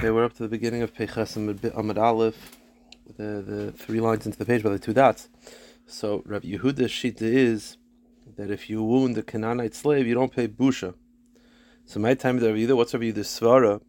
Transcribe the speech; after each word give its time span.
Okay, 0.00 0.08
we're 0.08 0.24
up 0.24 0.32
to 0.32 0.42
the 0.42 0.48
beginning 0.48 0.80
of 0.80 0.94
Peches 0.94 1.36
Amid 1.36 1.98
Aleph, 1.98 2.56
the, 3.18 3.42
the 3.46 3.72
three 3.72 4.00
lines 4.00 4.24
into 4.24 4.38
the 4.38 4.46
page 4.46 4.62
by 4.62 4.70
the 4.70 4.78
two 4.78 4.94
dots. 4.94 5.28
So 5.86 6.22
Rav 6.24 6.40
Yehuda's 6.40 6.90
shita 6.90 7.20
is 7.20 7.76
that 8.38 8.50
if 8.50 8.70
you 8.70 8.82
wound 8.82 9.18
a 9.18 9.22
Canaanite 9.22 9.74
slave, 9.74 10.06
you 10.06 10.14
don't 10.14 10.34
pay 10.34 10.48
busha. 10.48 10.94
So 11.84 12.00
my 12.00 12.14
time 12.14 12.38
Rav 12.38 12.54
Yehuda, 12.54 12.74
what's 12.74 12.94
Rav 12.94 13.02
Yehuda's 13.02 13.28
svara 13.28 13.82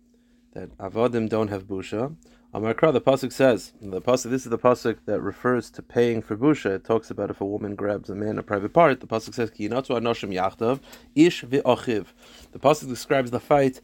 that 0.51 0.77
avodim 0.79 1.29
don't 1.29 1.47
have 1.47 1.63
busha? 1.63 2.13
Amarkra, 2.53 2.91
the 2.91 2.99
pasuk 2.99 3.31
says, 3.31 3.71
the 3.81 4.01
pasuk. 4.01 4.29
This 4.31 4.43
is 4.43 4.49
the 4.49 4.57
pasuk 4.57 4.97
that 5.05 5.21
refers 5.21 5.69
to 5.71 5.81
paying 5.81 6.21
for 6.21 6.35
busha. 6.35 6.75
It 6.75 6.83
talks 6.83 7.09
about 7.09 7.29
if 7.29 7.39
a 7.39 7.45
woman 7.45 7.75
grabs 7.75 8.09
a 8.09 8.15
man 8.15 8.37
a 8.37 8.43
private 8.43 8.73
part. 8.73 8.99
The 8.99 9.07
pasuk 9.07 9.33
says, 9.33 9.49
"Ki 9.49 9.69
anoshim 9.69 10.33
yachtav 10.33 10.81
ish 11.15 11.45
v'achiv." 11.45 12.07
The 12.51 12.59
pasuk 12.59 12.89
describes 12.89 13.31
the 13.31 13.39
fight 13.39 13.79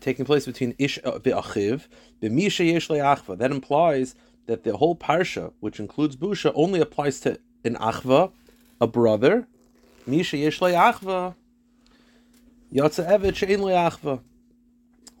taking 0.00 0.24
place 0.24 0.46
between 0.46 0.74
ish 0.78 0.98
v'achiv 1.00 1.86
b'misha 2.20 2.72
yesh 2.72 2.88
le'achva. 2.88 3.38
That 3.38 3.50
implies 3.50 4.14
that 4.46 4.64
the 4.64 4.76
whole 4.76 4.96
parsha, 4.96 5.52
which 5.60 5.78
includes 5.78 6.16
busha, 6.16 6.52
only 6.54 6.80
applies 6.80 7.20
to 7.20 7.38
an 7.64 7.76
achva, 7.76 8.32
a 8.80 8.86
brother. 8.86 9.46
Misha 10.06 10.36
yesh 10.36 10.60
le'achva 10.60 11.34
yatsa 12.72 13.08
evet 13.08 13.34
le'achva 13.60 14.20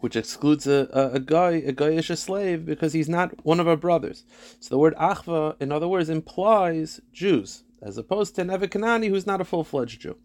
which 0.02 0.16
excludes 0.16 0.66
a, 0.66 0.88
a, 0.92 1.10
a 1.12 1.20
guy, 1.20 1.52
a 1.52 1.72
guyish 1.72 2.10
a 2.10 2.16
slave, 2.16 2.66
because 2.66 2.92
he's 2.92 3.08
not 3.08 3.32
one 3.46 3.60
of 3.60 3.68
our 3.68 3.76
brothers. 3.76 4.24
So 4.58 4.74
the 4.74 4.78
word 4.78 4.96
achva, 4.96 5.54
in 5.60 5.70
other 5.70 5.86
words, 5.86 6.10
implies 6.10 7.00
Jews, 7.12 7.62
as 7.80 7.96
opposed 7.96 8.34
to 8.34 8.40
an 8.40 9.02
who's 9.04 9.28
not 9.28 9.40
a 9.40 9.44
full-fledged 9.44 10.00
Jew. 10.00 10.16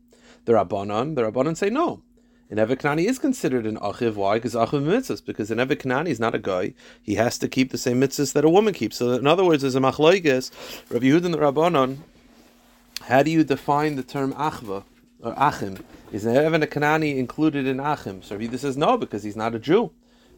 The 0.45 0.53
Rabbanon, 0.53 1.13
the 1.13 1.31
Rabbanon 1.31 1.55
say 1.55 1.69
no. 1.69 2.01
An 2.49 2.57
Evikanani 2.57 3.05
is 3.05 3.19
considered 3.19 3.65
an 3.65 3.77
achiv. 3.77 4.15
Why? 4.15 4.35
Because 4.35 4.55
achiv 4.55 4.83
mitzvahs. 4.83 5.25
Because 5.25 5.51
an 5.51 5.57
Evikanani 5.57 6.07
is 6.07 6.19
not 6.19 6.33
a 6.33 6.39
guy. 6.39 6.73
He 7.01 7.15
has 7.15 7.37
to 7.39 7.47
keep 7.47 7.71
the 7.71 7.77
same 7.77 7.99
mitzvahs 8.01 8.33
that 8.33 8.45
a 8.45 8.49
woman 8.49 8.73
keeps. 8.73 8.97
So 8.97 9.11
in 9.11 9.27
other 9.27 9.43
words, 9.43 9.61
there's 9.63 9.75
a 9.75 9.79
machloiges. 9.79 10.51
Rav 10.89 11.01
Yehud 11.01 11.25
and 11.25 11.33
the 11.33 11.39
Rabbanon. 11.39 11.97
How 13.01 13.23
do 13.23 13.31
you 13.31 13.43
define 13.43 13.95
the 13.95 14.03
term 14.03 14.33
achva 14.33 14.83
or 15.21 15.33
achim? 15.37 15.83
Is 16.09 16.25
Evan 16.25 16.63
a 16.63 16.67
Kanani 16.67 17.17
included 17.17 17.67
in 17.67 17.81
Achim? 17.81 18.21
So 18.23 18.37
Rabbi 18.37 18.55
says 18.55 18.77
no, 18.77 18.97
because 18.97 19.23
he's 19.23 19.35
not 19.35 19.53
a 19.53 19.59
Jew, 19.59 19.91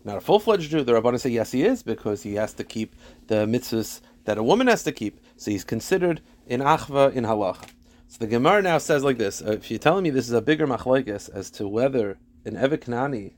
not 0.04 0.18
a 0.18 0.22
full-fledged 0.22 0.72
Jew. 0.72 0.84
The 0.84 0.94
Rabbanan 0.94 1.20
say 1.20 1.30
yes, 1.30 1.52
he 1.52 1.64
is, 1.64 1.84
because 1.84 2.24
he 2.24 2.34
has 2.36 2.54
to 2.54 2.64
keep 2.64 2.96
the 3.28 3.46
mitzvahs 3.46 4.02
that 4.26 4.40
a 4.40 4.44
woman 4.44 4.66
has 4.66 4.82
to 4.84 4.92
keep. 4.92 5.20
So 5.38 5.52
he's 5.52 5.64
considered 5.64 6.22
in 6.48 6.62
Achva 6.62 7.14
in 7.14 7.24
Halacha. 7.24 7.70
So 8.12 8.18
the 8.18 8.28
Gemara 8.28 8.64
now 8.64 8.80
says 8.80 9.04
like 9.04 9.20
this: 9.20 9.40
uh, 9.40 9.52
If 9.52 9.70
you're 9.70 9.78
telling 9.78 10.02
me 10.02 10.10
this 10.10 10.26
is 10.26 10.34
a 10.34 10.42
bigger 10.42 10.66
machlekes 10.66 11.30
as 11.32 11.52
to 11.52 11.68
whether 11.68 12.18
an 12.44 12.56
Evet 12.56 12.80
Kanani 12.80 13.34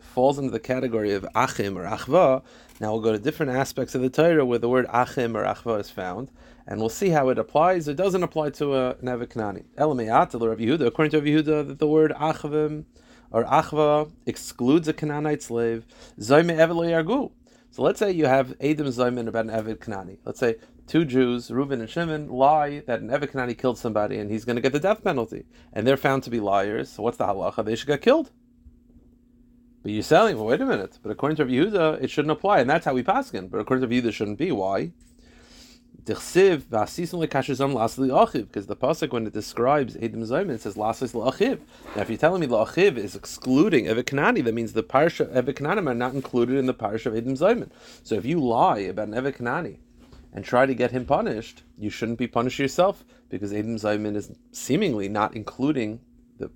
falls 0.00 0.38
into 0.38 0.50
the 0.50 0.58
category 0.58 1.12
of 1.12 1.26
Achim 1.34 1.76
or 1.76 1.84
Achva, 1.84 2.42
now 2.80 2.92
we'll 2.92 3.02
go 3.02 3.12
to 3.12 3.18
different 3.18 3.52
aspects 3.52 3.94
of 3.94 4.00
the 4.00 4.08
Torah 4.08 4.46
where 4.46 4.58
the 4.58 4.70
word 4.70 4.86
Achim 4.88 5.36
or 5.36 5.44
Achva 5.44 5.78
is 5.80 5.90
found 5.90 6.30
and 6.66 6.80
we'll 6.80 6.88
see 6.88 7.10
how 7.10 7.28
it 7.28 7.38
applies. 7.38 7.88
It 7.88 7.98
doesn't 7.98 8.22
apply 8.22 8.50
to 8.50 8.74
a 8.74 8.96
Neve 9.02 9.28
Kanani. 9.28 9.64
Elameyat, 9.76 10.32
Rav 10.32 10.58
Yehuda, 10.58 10.86
according 10.86 11.10
to 11.10 11.18
Rav 11.18 11.26
Yehuda, 11.26 11.68
that 11.68 11.78
the 11.78 11.86
word 11.86 12.12
Achavim 12.12 12.86
or 13.30 13.44
Achva 13.44 14.10
excludes 14.24 14.88
a 14.88 14.94
Canaanite 14.94 15.42
slave. 15.42 15.84
So 16.18 16.42
let's 17.82 17.98
say 17.98 18.12
you 18.12 18.24
have 18.24 18.54
Adam 18.62 18.86
Zayman 18.86 19.28
about 19.28 19.44
an 19.44 19.50
Evid 19.50 19.76
Kanani. 19.76 20.16
Let's 20.24 20.40
say 20.40 20.56
two 20.86 21.04
Jews, 21.04 21.50
Reuben 21.50 21.80
and 21.80 21.90
Shimon, 21.90 22.28
lie 22.28 22.80
that 22.86 23.00
an 23.00 23.54
killed 23.54 23.78
somebody 23.78 24.18
and 24.18 24.30
he's 24.30 24.44
going 24.44 24.56
to 24.56 24.62
get 24.62 24.72
the 24.72 24.80
death 24.80 25.02
penalty. 25.02 25.46
And 25.72 25.86
they're 25.86 25.96
found 25.96 26.22
to 26.24 26.30
be 26.30 26.40
liars. 26.40 26.90
So 26.90 27.02
what's 27.02 27.16
the 27.16 27.26
halacha? 27.26 27.64
They 27.64 27.76
should 27.76 27.88
get 27.88 28.02
killed. 28.02 28.30
But 29.82 29.92
you're 29.92 30.02
selling, 30.02 30.36
well, 30.36 30.46
wait 30.46 30.60
a 30.60 30.66
minute. 30.66 30.98
But 31.02 31.12
according 31.12 31.36
to 31.36 31.44
Rav 31.44 31.52
Yehuda, 31.52 32.02
it 32.02 32.10
shouldn't 32.10 32.32
apply. 32.32 32.60
And 32.60 32.68
that's 32.68 32.84
how 32.84 32.94
we 32.94 33.02
pass 33.02 33.30
paskin. 33.30 33.50
But 33.50 33.58
according 33.58 33.88
to 33.88 33.94
Rav 33.94 34.02
Yehuda, 34.02 34.08
it 34.08 34.12
shouldn't 34.12 34.38
be. 34.38 34.52
Why? 34.52 34.92
because 36.06 36.32
the 36.32 36.62
pasuk 38.76 39.12
when 39.12 39.26
it 39.26 39.32
describes 39.32 39.96
Edom 40.00 40.22
Zayim 40.22 40.50
it 40.50 40.60
says 40.60 40.76
lasis 40.76 41.12
la'achiv. 41.12 41.58
Now, 41.96 42.02
if 42.02 42.08
you're 42.08 42.16
telling 42.16 42.42
me 42.42 42.46
la'achiv 42.46 42.96
is 42.96 43.16
excluding 43.16 43.86
Evikanani, 43.86 44.44
that 44.44 44.54
means 44.54 44.72
the 44.72 44.84
parsha 44.84 45.34
of 45.34 45.46
Evikanim 45.46 45.88
are 45.88 45.94
not 45.94 46.14
included 46.14 46.58
in 46.58 46.66
the 46.66 46.74
parsha 46.74 47.06
of 47.06 47.16
Edom 47.16 47.34
Zayim. 47.34 47.68
So 48.04 48.14
if 48.14 48.24
you 48.24 48.38
lie 48.38 48.78
about 48.78 49.08
an 49.08 49.14
Evikanani 49.14 49.78
and 50.32 50.44
try 50.44 50.66
to 50.66 50.74
get 50.74 50.90
him 50.90 51.06
punished, 51.06 51.62
you 51.78 51.90
shouldn't 51.90 52.18
be 52.18 52.26
punished 52.26 52.58
yourself 52.58 53.04
because 53.28 53.52
Edom 53.52 53.76
Zayim 53.76 54.14
is 54.14 54.30
seemingly 54.52 55.08
not 55.08 55.34
including 55.34 56.00
the 56.38 56.50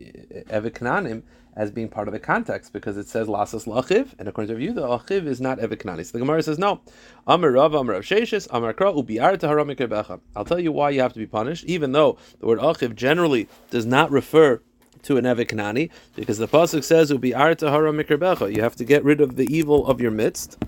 eh, 0.00 0.42
Evikananim 0.48 1.22
as 1.56 1.70
being 1.70 1.88
part 1.88 2.06
of 2.06 2.12
the 2.12 2.20
context 2.20 2.72
because 2.72 2.98
it 2.98 3.08
says 3.08 3.26
lasas 3.26 3.66
lachiv, 3.66 4.08
and 4.18 4.28
according 4.28 4.54
to 4.54 4.62
you, 4.62 4.72
the 4.74 4.82
lachiv 4.82 5.26
is 5.26 5.40
not 5.40 5.58
eviknani. 5.58 6.04
So 6.04 6.12
the 6.12 6.18
Gemara 6.18 6.42
says 6.42 6.58
no. 6.58 6.82
I'll 7.26 7.38
tell 10.44 10.60
you 10.60 10.72
why 10.72 10.90
you 10.90 11.00
have 11.00 11.12
to 11.14 11.18
be 11.18 11.26
punished, 11.26 11.64
even 11.64 11.92
though 11.92 12.18
the 12.38 12.46
word 12.46 12.58
achiv 12.58 12.94
generally 12.94 13.48
does 13.70 13.86
not 13.86 14.10
refer 14.10 14.60
to 15.02 15.16
an 15.16 15.24
eviknani, 15.24 15.90
because 16.14 16.36
the 16.36 16.48
pasuk 16.48 16.84
says 16.84 17.10
Ubiar 17.10 17.56
tahara 17.56 17.90
mikerbecha. 17.90 18.54
You 18.54 18.60
have 18.62 18.76
to 18.76 18.84
get 18.84 19.02
rid 19.02 19.22
of 19.22 19.36
the 19.36 19.46
evil 19.54 19.86
of 19.86 20.00
your 20.00 20.10
midst. 20.10 20.62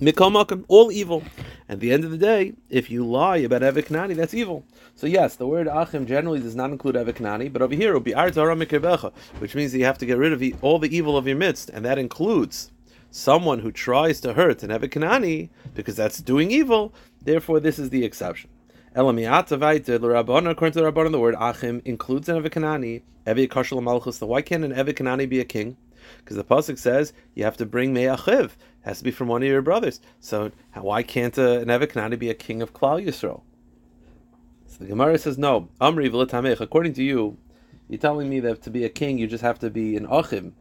Mikomakim, 0.00 0.64
all 0.68 0.90
evil. 0.90 1.22
At 1.68 1.80
the 1.80 1.92
end 1.92 2.04
of 2.04 2.10
the 2.10 2.16
day, 2.16 2.54
if 2.70 2.90
you 2.90 3.06
lie 3.06 3.36
about 3.36 3.60
Eviknani, 3.60 4.16
that's 4.16 4.32
evil. 4.32 4.64
So 4.94 5.06
yes, 5.06 5.36
the 5.36 5.46
word 5.46 5.68
Achim 5.68 6.06
generally 6.06 6.40
does 6.40 6.56
not 6.56 6.70
include 6.70 6.94
Eviknani, 6.94 7.52
but 7.52 7.60
over 7.60 7.74
here 7.74 7.90
it 7.90 7.92
will 7.92 8.00
be 8.00 8.14
which 8.14 9.54
means 9.54 9.72
that 9.72 9.78
you 9.78 9.84
have 9.84 9.98
to 9.98 10.06
get 10.06 10.16
rid 10.16 10.32
of 10.32 10.42
all 10.62 10.78
the 10.78 10.96
evil 10.96 11.18
of 11.18 11.26
your 11.26 11.36
midst, 11.36 11.68
and 11.68 11.84
that 11.84 11.98
includes 11.98 12.72
someone 13.10 13.58
who 13.58 13.70
tries 13.70 14.22
to 14.22 14.32
hurt 14.32 14.62
an 14.62 14.70
Eviknani, 14.70 15.50
because 15.74 15.96
that's 15.96 16.18
doing 16.22 16.50
evil, 16.50 16.94
therefore 17.22 17.60
this 17.60 17.78
is 17.78 17.90
the 17.90 18.02
exception. 18.04 18.48
According 18.94 19.18
to 19.18 19.98
the 19.98 20.08
Rabbanon, 20.08 21.12
the 21.12 21.20
word 21.20 21.36
Achim 21.38 21.82
includes 21.84 22.28
an 22.28 22.42
Evikanani, 22.42 23.02
Evi 23.26 23.46
Kashal 23.46 23.82
Malchus. 23.82 24.20
Why 24.22 24.40
can't 24.42 24.64
an 24.64 24.72
Evikanani 24.72 25.28
be 25.28 25.40
a 25.40 25.44
king? 25.44 25.76
Because 26.18 26.36
the 26.36 26.44
pasuk 26.44 26.78
says 26.78 27.12
you 27.34 27.44
have 27.44 27.56
to 27.58 27.66
bring 27.66 27.92
me'achiv. 27.92 28.44
It 28.44 28.52
has 28.82 28.98
to 28.98 29.04
be 29.04 29.10
from 29.10 29.28
one 29.28 29.42
of 29.42 29.48
your 29.48 29.62
brothers. 29.62 30.00
So 30.20 30.52
why 30.74 31.02
can't 31.02 31.36
a, 31.38 31.60
an 31.60 31.68
Eviknani 31.68 32.18
be 32.18 32.30
a 32.30 32.34
king 32.34 32.62
of 32.62 32.72
Klal 32.72 33.04
Yisrael? 33.04 33.42
So 34.66 34.78
the 34.78 34.86
Gemara 34.86 35.18
says 35.18 35.38
no. 35.38 35.68
Amri 35.80 36.10
v'letamech. 36.10 36.60
According 36.60 36.94
to 36.94 37.02
you, 37.02 37.36
you're 37.88 37.98
telling 37.98 38.28
me 38.28 38.40
that 38.40 38.62
to 38.62 38.70
be 38.70 38.84
a 38.84 38.88
king 38.88 39.18
you 39.18 39.26
just 39.26 39.42
have 39.42 39.58
to 39.60 39.70
be 39.70 39.96
an 39.96 40.06
achim. 40.06 40.54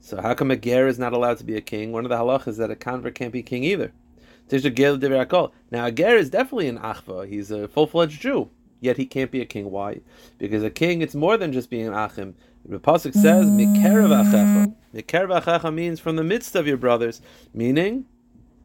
So 0.00 0.20
how 0.20 0.34
come 0.34 0.50
a 0.50 0.56
ger 0.56 0.86
is 0.86 0.98
not 0.98 1.12
allowed 1.12 1.38
to 1.38 1.44
be 1.44 1.56
a 1.56 1.60
king? 1.60 1.92
One 1.92 2.04
of 2.04 2.10
the 2.10 2.16
halachas 2.16 2.48
is 2.48 2.56
that 2.58 2.70
a 2.70 2.76
convert 2.76 3.14
can't 3.14 3.32
be 3.32 3.42
king 3.42 3.64
either. 3.64 3.92
Now 4.50 5.86
a 5.86 5.92
ger 5.92 6.16
is 6.16 6.30
definitely 6.30 6.68
an 6.68 6.78
achva. 6.78 7.28
He's 7.28 7.50
a 7.50 7.68
full-fledged 7.68 8.20
Jew 8.20 8.50
yet 8.80 8.96
he 8.96 9.06
can't 9.06 9.30
be 9.30 9.40
a 9.40 9.46
king. 9.46 9.70
Why? 9.70 10.00
Because 10.38 10.62
a 10.62 10.70
king, 10.70 11.02
it's 11.02 11.14
more 11.14 11.36
than 11.36 11.52
just 11.52 11.70
being 11.70 11.86
an 11.86 11.94
achim. 11.94 12.34
The 12.64 12.78
pasuk 12.78 13.14
says, 13.14 13.46
"Mikerev 13.46 14.10
mm. 14.10 14.24
achecha." 14.24 14.74
Mikerev 14.94 15.42
achecha 15.42 15.74
means 15.74 16.00
from 16.00 16.16
the 16.16 16.24
midst 16.24 16.54
of 16.54 16.66
your 16.66 16.76
brothers, 16.76 17.20
meaning 17.54 18.06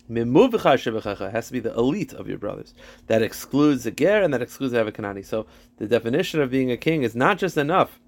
has 0.08 1.48
to 1.48 1.52
be 1.52 1.60
the 1.60 1.74
elite 1.76 2.14
of 2.14 2.28
your 2.28 2.38
brothers. 2.38 2.74
That 3.08 3.22
excludes 3.22 3.86
the 3.86 3.92
ger 3.92 4.22
and 4.22 4.34
that 4.34 4.42
excludes 4.42 4.74
the 4.74 4.84
Avikanani. 4.84 5.26
So 5.26 5.48
the 5.78 5.88
definition 5.88 6.42
of 6.42 6.52
being 6.52 6.70
a 6.72 6.78
king 6.78 7.02
is 7.04 7.16
not 7.16 7.40
just 7.40 7.58
enough 7.58 8.00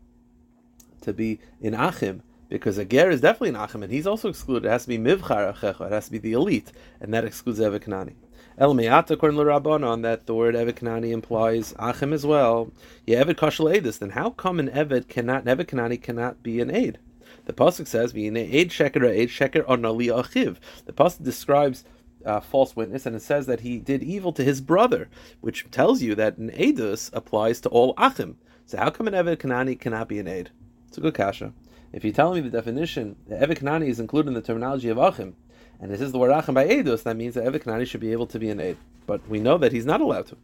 to 1.02 1.14
be 1.14 1.40
in 1.62 1.74
Achim, 1.74 2.22
because 2.50 2.78
a 2.78 2.86
ger 2.86 3.10
is 3.10 3.22
definitely 3.22 3.50
an 3.50 3.56
Achim, 3.56 3.82
and 3.82 3.92
he's 3.92 4.06
also 4.06 4.30
excluded. 4.30 4.68
It 4.68 4.72
has 4.72 4.84
to 4.84 4.90
be 4.90 4.98
mivchar 4.98 5.56
achecha. 5.56 5.88
It 5.88 5.92
has 5.92 6.06
to 6.06 6.12
be 6.12 6.20
the 6.20 6.34
elite, 6.34 6.72
and 7.02 7.14
that 7.14 7.26
excludes 7.26 7.60
the 7.60 7.70
Avikanani. 7.70 8.14
El 8.60 8.74
Me'at, 8.74 9.12
according 9.12 9.38
to 9.38 9.46
Rabbanon, 9.46 10.02
that 10.02 10.26
the 10.26 10.34
word 10.34 10.56
Evet 10.56 10.74
Kanani 10.74 11.12
implies 11.12 11.76
Achim 11.78 12.12
as 12.12 12.26
well. 12.26 12.72
Yeah, 13.06 13.24
Evet 13.24 13.36
Kashal 13.36 13.72
Edis. 13.72 14.00
Then 14.00 14.10
how 14.10 14.32
come 14.32 14.60
an 14.60 14.70
Evet 14.70 15.08
cannot, 15.08 15.48
an 15.48 15.98
cannot 15.98 16.42
be 16.42 16.60
an 16.60 16.72
aid? 16.72 16.98
The 17.46 17.54
pasuk 17.54 17.86
says, 17.86 18.14
"V'ine 18.14 18.52
aid 18.52 18.72
sheker 18.72 19.08
aid 19.08 19.30
sheker 19.30 19.64
onali 19.68 20.08
achiv." 20.08 20.58
The 20.86 20.92
pasuk 20.92 21.24
describes 21.24 21.84
uh, 22.26 22.40
false 22.40 22.76
witness, 22.76 23.06
and 23.06 23.16
it 23.16 23.22
says 23.22 23.46
that 23.46 23.60
he 23.60 23.78
did 23.78 24.02
evil 24.02 24.34
to 24.34 24.44
his 24.44 24.60
brother, 24.60 25.08
which 25.40 25.70
tells 25.70 26.02
you 26.02 26.16
that 26.16 26.38
an 26.38 26.50
edus 26.50 27.12
applies 27.14 27.62
to 27.62 27.70
all 27.70 27.94
achim. 27.96 28.38
So 28.66 28.80
how 28.80 28.90
come 28.90 29.08
an 29.08 29.14
Evet 29.14 29.38
Kanani 29.38 29.80
cannot 29.80 30.10
be 30.10 30.18
an 30.18 30.28
aid? 30.28 30.50
It's 30.88 30.98
a 30.98 31.02
good 31.02 31.14
kasha. 31.14 31.54
If 31.94 32.04
you 32.04 32.12
tell 32.12 32.34
me 32.34 32.42
the 32.42 32.50
definition, 32.50 33.16
the 33.28 33.36
Evet 33.36 33.60
Kanani 33.60 33.88
is 33.88 34.00
included 34.00 34.30
in 34.30 34.34
the 34.34 34.42
terminology 34.42 34.90
of 34.90 34.98
achim, 34.98 35.36
and 35.80 35.92
this 35.92 36.02
is 36.02 36.12
the 36.12 36.18
word 36.18 36.32
Achim 36.32 36.56
by 36.56 36.68
Eidos, 36.68 37.04
that 37.04 37.16
means 37.16 37.36
that 37.36 37.46
Evet 37.46 37.64
Kanani 37.64 37.86
should 37.86 38.02
be 38.02 38.12
able 38.12 38.28
to 38.28 38.40
be 38.40 38.50
an 38.50 38.60
Eid. 38.60 38.78
But 39.06 39.28
we 39.30 39.40
know 39.40 39.58
that 39.58 39.72
he's 39.72 39.86
not 39.86 40.02
allowed 40.02 40.28
to. 40.28 40.38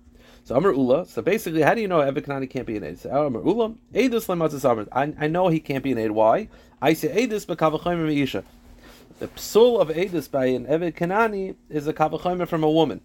So 0.44 0.56
Amr 0.56 0.72
Ula, 0.72 1.06
so 1.06 1.22
basically, 1.22 1.62
how 1.62 1.74
do 1.74 1.82
you 1.82 1.88
know 1.88 2.00
Evet 2.00 2.26
Kanani 2.26 2.50
can't 2.50 2.68
be 2.68 2.78
an 2.78 2.84
Eid? 2.84 3.00
So 3.00 3.10
Amr 3.10 3.42
Ula, 3.42 3.70
Eidos 3.94 4.28
Lematzis 4.28 4.70
Amr. 4.70 4.88
I 4.92 5.28
know 5.28 5.48
he 5.48 5.60
can't 5.60 5.84
be 5.84 5.92
an 5.92 5.98
Eid. 5.98 6.12
Why? 6.12 6.50
I 6.82 6.94
say 6.94 7.10
Eidos 7.10 7.46
Bekavachomer 7.46 8.08
Meisha. 8.08 8.44
The 9.20 9.28
psul 9.30 9.80
of 9.80 9.90
Eidos 9.90 10.30
by 10.30 10.46
an 10.48 10.66
Evet 10.68 10.96
Kanani 10.96 11.56
is 11.70 11.88
a 11.88 11.94
Kavachomer 11.94 12.48
from 12.48 12.64
a 12.64 12.70
woman. 12.70 13.02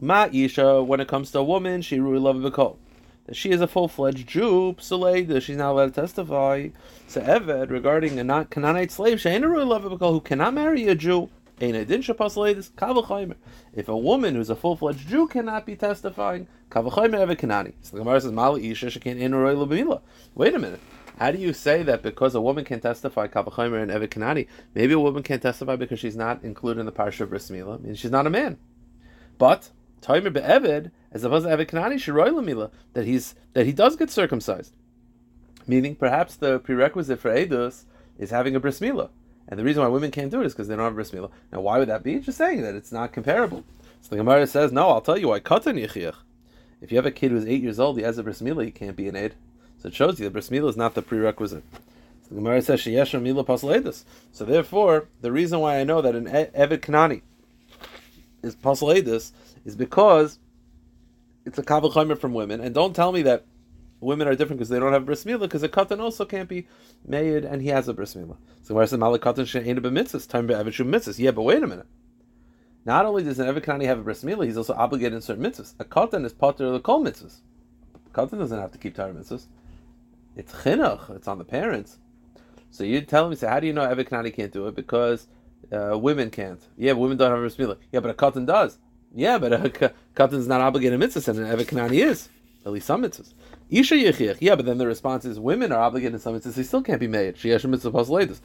Ma 0.00 0.28
Isha, 0.32 0.82
when 0.82 1.00
it 1.00 1.08
comes 1.08 1.30
to 1.32 1.38
a 1.40 1.44
woman, 1.44 1.82
she 1.82 1.98
really 1.98 2.18
love 2.18 2.36
Bekol. 2.36 2.76
That 3.26 3.36
she 3.36 3.50
is 3.50 3.60
a 3.60 3.66
full-fledged 3.66 4.28
Jew, 4.28 4.74
that 4.74 5.42
she's 5.42 5.56
not 5.56 5.72
allowed 5.72 5.94
to 5.94 6.00
testify. 6.00 6.68
So 7.06 7.20
Eved, 7.20 7.70
regarding 7.70 8.18
a 8.18 8.24
not 8.24 8.50
Canaanite 8.50 8.90
slave, 8.90 9.22
who 9.22 10.20
cannot 10.20 10.54
marry 10.54 10.88
a 10.88 10.94
Jew, 10.94 11.28
if 11.60 11.88
a 13.88 13.96
woman 13.96 14.34
who's 14.34 14.50
a 14.50 14.56
full-fledged 14.56 15.08
Jew 15.08 15.28
cannot 15.28 15.66
be 15.66 15.76
testifying, 15.76 16.48
so 16.72 16.82
the 16.82 17.98
Gemara 17.98 18.20
says, 18.20 18.32
Wait 20.34 20.54
a 20.54 20.58
minute. 20.58 20.80
How 21.18 21.30
do 21.30 21.38
you 21.38 21.52
say 21.52 21.82
that 21.82 22.02
because 22.02 22.34
a 22.34 22.40
woman 22.40 22.64
can 22.64 22.80
testify 22.80 23.28
Kavachimer 23.28 23.82
and 23.82 23.90
Evet 23.90 24.08
Kanani, 24.08 24.48
maybe 24.74 24.94
a 24.94 24.98
woman 24.98 25.22
can't 25.22 25.42
testify 25.42 25.76
because 25.76 26.00
she's 26.00 26.16
not 26.16 26.42
included 26.42 26.80
in 26.80 26.86
the 26.86 26.92
parsha 26.92 27.20
of 27.20 27.30
Bris? 27.30 27.50
I 27.50 27.54
mean, 27.54 27.94
she's 27.94 28.10
not 28.10 28.26
a 28.26 28.30
man. 28.30 28.58
But 29.38 29.70
Taimer 30.00 30.32
be'eved, 30.32 30.90
as 31.12 31.24
opposed 31.24 31.46
to 31.46 31.52
Evet 31.52 31.68
Kanani, 31.68 31.94
Shiroy 31.94 32.30
Lamila, 32.30 32.70
that 32.94 33.04
he's 33.04 33.34
that 33.52 33.66
he 33.66 33.72
does 33.72 33.96
get 33.96 34.10
circumcised. 34.10 34.74
Meaning, 35.66 35.94
perhaps 35.94 36.34
the 36.34 36.58
prerequisite 36.58 37.20
for 37.20 37.30
Edus 37.30 37.84
is 38.18 38.30
having 38.30 38.56
a 38.56 38.60
Bris 38.60 38.80
Mila. 38.80 39.10
And 39.48 39.58
the 39.58 39.64
reason 39.64 39.82
why 39.82 39.88
women 39.88 40.10
can't 40.10 40.30
do 40.30 40.40
it 40.40 40.46
is 40.46 40.54
because 40.54 40.68
they 40.68 40.74
don't 40.74 40.84
have 40.84 40.92
a 40.92 40.96
Bris 40.96 41.12
Mila. 41.12 41.28
Now, 41.52 41.60
why 41.60 41.78
would 41.78 41.88
that 41.88 42.02
be? 42.02 42.18
Just 42.18 42.38
saying 42.38 42.62
that 42.62 42.74
it's 42.74 42.92
not 42.92 43.12
comparable. 43.12 43.64
So 44.00 44.10
the 44.10 44.16
Gemara 44.16 44.46
says, 44.46 44.72
no, 44.72 44.88
I'll 44.88 45.00
tell 45.00 45.18
you 45.18 45.28
why. 45.28 45.40
Katan. 45.40 45.78
If 46.80 46.90
you 46.90 46.96
have 46.96 47.06
a 47.06 47.12
kid 47.12 47.30
who's 47.30 47.46
eight 47.46 47.62
years 47.62 47.78
old, 47.78 47.96
he 47.96 48.02
has 48.02 48.18
a 48.18 48.24
Bris 48.24 48.40
Mila, 48.42 48.64
he 48.64 48.70
can't 48.72 48.96
be 48.96 49.08
an 49.08 49.14
aid. 49.14 49.34
So 49.82 49.88
it 49.88 49.94
shows 49.94 50.20
you 50.20 50.24
that 50.26 50.32
bris 50.32 50.48
milah 50.48 50.68
is 50.68 50.76
not 50.76 50.94
the 50.94 51.02
prerequisite. 51.02 51.64
So 52.22 52.28
the 52.28 52.34
Gemara 52.36 52.62
says 52.62 52.80
sheyesh 52.80 53.20
mila 53.20 53.42
pasaledus. 53.42 54.04
So 54.30 54.44
therefore, 54.44 55.08
the 55.22 55.32
reason 55.32 55.58
why 55.58 55.80
I 55.80 55.84
know 55.84 56.00
that 56.00 56.14
an 56.14 56.26
Eved 56.26 56.78
Kanani 56.78 57.22
is 58.44 58.54
pasaledus 58.54 59.32
is 59.64 59.74
because 59.74 60.38
it's 61.44 61.58
a 61.58 61.62
kavachomer 61.62 62.18
from 62.18 62.34
women. 62.34 62.60
And 62.60 62.74
don't 62.74 62.94
tell 62.94 63.12
me 63.12 63.22
that 63.22 63.46
women 64.00 64.26
are 64.26 64.34
different 64.34 64.58
because 64.58 64.68
they 64.68 64.78
don't 64.78 64.92
have 64.92 65.06
bris 65.06 65.24
milah, 65.24 65.40
because 65.40 65.62
a 65.62 65.68
katan 65.68 66.00
also 66.00 66.24
can't 66.24 66.48
be 66.48 66.66
made 67.06 67.44
and 67.44 67.62
he 67.62 67.68
has 67.68 67.88
a 67.88 67.94
bris 67.94 68.14
milah. 68.14 68.36
So 68.62 68.68
Gemara 68.68 68.86
says 68.86 68.98
malak 68.98 69.22
katan 69.22 69.46
she'ena 69.46 69.80
b'mitzvahs, 69.80 70.28
time 70.28 70.46
be'evet 70.46 70.72
shu 70.72 70.84
mitzvahs. 70.84 71.18
Yeah, 71.18 71.30
but 71.30 71.42
wait 71.42 71.62
a 71.62 71.66
minute. 71.66 71.86
Not 72.84 73.06
only 73.06 73.22
does 73.22 73.38
an 73.38 73.46
Eved 73.46 73.64
Kanani 73.64 73.84
have 73.86 74.00
a 74.00 74.02
bris 74.02 74.24
milah, 74.24 74.44
he's 74.44 74.56
also 74.56 74.74
obligated 74.74 75.14
in 75.14 75.22
certain 75.22 75.44
mitzvahs. 75.44 75.74
A 75.78 75.84
katan 75.84 76.24
is 76.24 76.32
part 76.32 76.60
of 76.60 76.72
the 76.72 76.80
kol 76.80 77.04
mitzvahs. 77.04 77.40
Katan 78.12 78.38
doesn't 78.38 78.58
have 78.58 78.72
to 78.72 78.78
keep 78.78 78.94
Torah 78.94 79.12
mitzvahs. 79.12 79.46
It's 80.36 80.52
chinuch. 80.52 81.14
It's 81.14 81.28
on 81.28 81.38
the 81.38 81.44
parents. 81.44 81.98
So 82.70 82.84
you 82.84 83.02
tell 83.02 83.28
me, 83.28 83.36
say, 83.36 83.48
how 83.48 83.60
do 83.60 83.66
you 83.66 83.72
know 83.72 83.82
Eved 83.82 84.08
Kanani 84.08 84.34
can't 84.34 84.52
do 84.52 84.66
it? 84.66 84.74
Because 84.74 85.28
uh, 85.70 85.96
women 85.96 86.30
can't. 86.30 86.60
Yeah, 86.76 86.92
women 86.92 87.16
don't 87.16 87.30
have 87.30 87.38
a 87.38 87.42
responsibility. 87.42 87.86
Yeah, 87.92 88.00
but 88.00 88.10
a 88.10 88.14
katan 88.14 88.46
does. 88.46 88.78
Yeah, 89.14 89.38
but 89.38 89.52
a 89.52 89.58
katan 89.58 90.34
is 90.34 90.48
not 90.48 90.60
obligated 90.60 91.00
in 91.00 91.08
mitzvahs, 91.08 91.28
and 91.28 91.38
an 91.38 91.46
Eved 91.46 91.66
Kanani 91.66 92.04
is. 92.04 92.28
At 92.64 92.72
least 92.72 92.86
some 92.86 93.02
mitzvahs. 93.02 93.32
Isha 93.70 93.94
yichiach. 93.94 94.38
Yeah, 94.40 94.54
but 94.54 94.66
then 94.66 94.78
the 94.78 94.86
response 94.86 95.24
is 95.24 95.40
women 95.40 95.72
are 95.72 95.82
obligated 95.82 96.14
in 96.14 96.20
some 96.20 96.38
mitzvahs. 96.38 96.54
They 96.54 96.62
still 96.62 96.82
can't 96.82 97.00
be 97.00 97.08
made. 97.08 97.38
She 97.38 97.48
has 97.50 97.64
mitzvah 97.64 97.90
posulatus. 97.90 98.40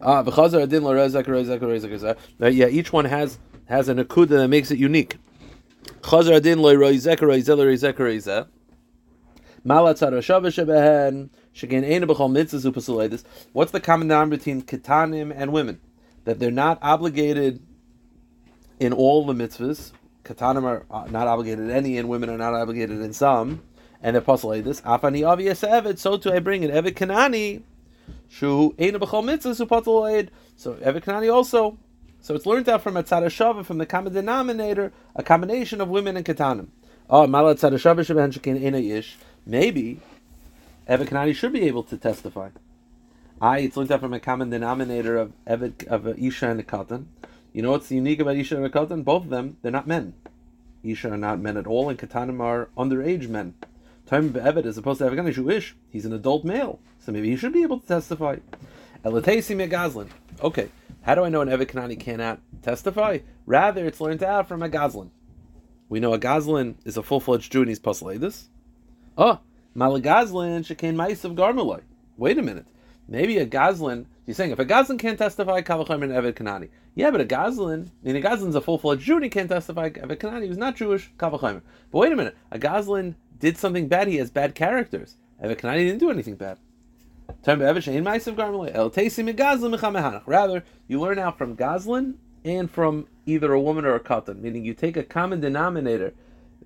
Ah, 0.00 0.22
v'chazar 0.22 0.62
adin 0.62 0.84
l'rezek 0.84 1.24
rezek 1.24 1.60
rezek 1.60 2.16
Yeah, 2.38 2.68
each 2.68 2.92
one 2.92 3.04
has 3.04 3.38
has 3.66 3.88
an 3.88 3.98
akuda 3.98 4.28
that 4.28 4.48
makes 4.48 4.70
it 4.70 4.78
unique. 4.78 5.16
Chazar 6.02 6.36
adin 6.36 6.62
l'rezek 6.62 7.18
rezek 7.18 7.58
rezek 7.58 7.94
rezek. 7.94 8.46
What's 9.64 10.00
the 10.00 10.22
common 13.80 14.08
denominator 14.08 14.38
between 14.38 14.62
ketanim 14.62 15.32
and 15.34 15.52
women? 15.52 15.80
That 16.24 16.38
they're 16.38 16.50
not 16.50 16.78
obligated 16.80 17.60
in 18.78 18.92
all 18.92 19.26
the 19.26 19.32
mitzvahs. 19.32 19.92
Ketanim 20.28 20.84
are 20.90 21.08
not 21.08 21.26
obligated 21.26 21.64
in 21.64 21.70
any, 21.70 21.98
and 21.98 22.08
women 22.08 22.30
are 22.30 22.38
not 22.38 22.54
obligated 22.54 23.00
in 23.00 23.12
some. 23.12 23.62
And 24.02 24.14
they're 24.14 24.22
this. 24.22 24.80
Afani 24.82 25.26
obvious 25.26 25.62
evet. 25.62 25.98
So 25.98 26.16
too 26.16 26.32
I 26.32 26.38
bring 26.38 26.64
an 26.64 26.70
evet 26.70 26.94
kanani. 26.94 27.62
Shu 28.28 28.74
ena 28.78 28.98
b'chol 28.98 29.24
mitzvahs 29.24 29.66
upatzal 29.66 30.28
So 30.56 30.74
evet 30.74 31.02
kanani 31.02 31.32
also. 31.32 31.78
So 32.20 32.34
it's 32.34 32.46
learned 32.46 32.68
out 32.68 32.82
from 32.82 32.96
a 32.96 33.02
tzadashava, 33.02 33.64
from 33.64 33.78
the 33.78 33.86
common 33.86 34.12
denominator, 34.12 34.92
a 35.16 35.22
combination 35.22 35.80
of 35.80 35.88
women 35.88 36.16
and 36.16 36.26
ketanim. 36.26 36.68
Oh, 37.10 37.26
malat 37.26 37.58
tzadashava 37.58 38.04
sheben 38.06 38.32
shekin 38.32 38.62
ena 38.62 38.78
ish. 38.78 39.16
Maybe 39.46 40.00
Evet 40.88 41.08
Kanani 41.08 41.34
should 41.34 41.52
be 41.52 41.66
able 41.66 41.82
to 41.82 41.98
testify. 41.98 42.48
I 43.42 43.58
it's 43.58 43.76
looked 43.76 43.90
at 43.90 44.00
from 44.00 44.14
a 44.14 44.20
common 44.20 44.50
denominator 44.50 45.18
of 45.18 45.32
Evet 45.46 45.86
of 45.86 46.06
Isha 46.18 46.48
and 46.48 46.60
a 46.60 46.62
Katan. 46.62 47.04
You 47.58 47.62
know 47.62 47.72
what's 47.72 47.90
unique 47.90 48.20
about 48.20 48.36
Isha 48.36 48.56
and 48.56 48.72
Katan? 48.72 49.02
Both 49.02 49.24
of 49.24 49.30
them, 49.30 49.56
they're 49.62 49.72
not 49.72 49.88
men. 49.88 50.14
Isha 50.84 51.10
are 51.10 51.16
not 51.16 51.40
men 51.40 51.56
at 51.56 51.66
all, 51.66 51.88
and 51.88 51.98
Katanim 51.98 52.40
are 52.40 52.68
underage 52.78 53.28
men. 53.28 53.54
Time 54.06 54.26
of 54.26 54.34
Evet 54.34 54.64
is 54.64 54.76
supposed 54.76 54.98
to 54.98 55.10
have 55.10 55.18
a. 55.18 55.62
He's 55.90 56.06
an 56.06 56.12
adult 56.12 56.44
male, 56.44 56.78
so 57.00 57.10
maybe 57.10 57.30
he 57.30 57.36
should 57.36 57.52
be 57.52 57.64
able 57.64 57.80
to 57.80 57.86
testify. 57.88 58.36
Elatesi 59.04 59.56
Megazlin. 59.56 60.06
Okay, 60.40 60.68
how 61.02 61.16
do 61.16 61.24
I 61.24 61.30
know 61.30 61.40
an 61.40 61.48
Evet 61.48 61.66
Kanani 61.66 61.98
cannot 61.98 62.38
testify? 62.62 63.18
Rather, 63.44 63.86
it's 63.86 64.00
learned 64.00 64.22
out 64.22 64.46
from 64.46 64.62
a 64.62 64.68
Gazlin. 64.68 65.10
We 65.88 65.98
know 65.98 66.14
a 66.14 66.18
Gazlin 66.20 66.76
is 66.84 66.96
a 66.96 67.02
full-fledged 67.02 67.50
Jew 67.50 67.62
and 67.62 67.70
he's 67.70 67.80
Pasaledis. 67.80 68.44
Oh, 69.16 69.30
ah, 69.30 69.40
Malagazlin 69.76 70.60
shekain 70.64 71.24
of 71.24 71.32
garmaloi. 71.32 71.80
Wait 72.16 72.38
a 72.38 72.42
minute. 72.42 72.66
Maybe 73.08 73.36
a 73.38 73.46
Gazlin. 73.46 74.06
He's 74.28 74.36
saying 74.36 74.50
if 74.50 74.58
a 74.58 74.64
Gazlin 74.66 74.98
can't 74.98 75.16
testify, 75.18 75.62
Kavachim 75.62 76.02
and 76.02 76.12
Evet 76.12 76.34
Kanani. 76.34 76.68
Yeah, 76.94 77.10
but 77.10 77.22
a 77.22 77.24
Gazlin, 77.24 77.86
I 77.86 77.90
mean, 78.02 78.16
a 78.16 78.20
Gazlin's 78.20 78.56
a 78.56 78.60
full-fledged 78.60 79.00
Jew 79.00 79.14
and 79.14 79.24
he 79.24 79.30
can't 79.30 79.48
testify. 79.48 79.88
Evet 79.88 80.18
Kanani 80.18 80.46
who's 80.46 80.58
not 80.58 80.76
Jewish, 80.76 81.10
Kavachim. 81.16 81.62
But 81.90 81.98
wait 81.98 82.12
a 82.12 82.16
minute. 82.16 82.36
A 82.50 82.58
Gazlin 82.58 83.14
did 83.38 83.56
something 83.56 83.88
bad. 83.88 84.06
He 84.06 84.16
has 84.16 84.30
bad 84.30 84.54
characters. 84.54 85.16
Evet 85.42 85.56
Kanani 85.56 85.78
didn't 85.78 86.00
do 86.00 86.10
anything 86.10 86.34
bad. 86.34 86.58
Rather, 87.46 87.80
you 90.88 91.00
learn 91.00 91.18
out 91.18 91.38
from 91.38 91.56
Gazlin 91.56 92.14
and 92.44 92.70
from 92.70 93.06
either 93.24 93.52
a 93.54 93.60
woman 93.60 93.86
or 93.86 93.94
a 93.94 94.00
katan, 94.00 94.40
meaning 94.42 94.62
you 94.62 94.74
take 94.74 94.98
a 94.98 95.02
common 95.04 95.40
denominator, 95.40 96.12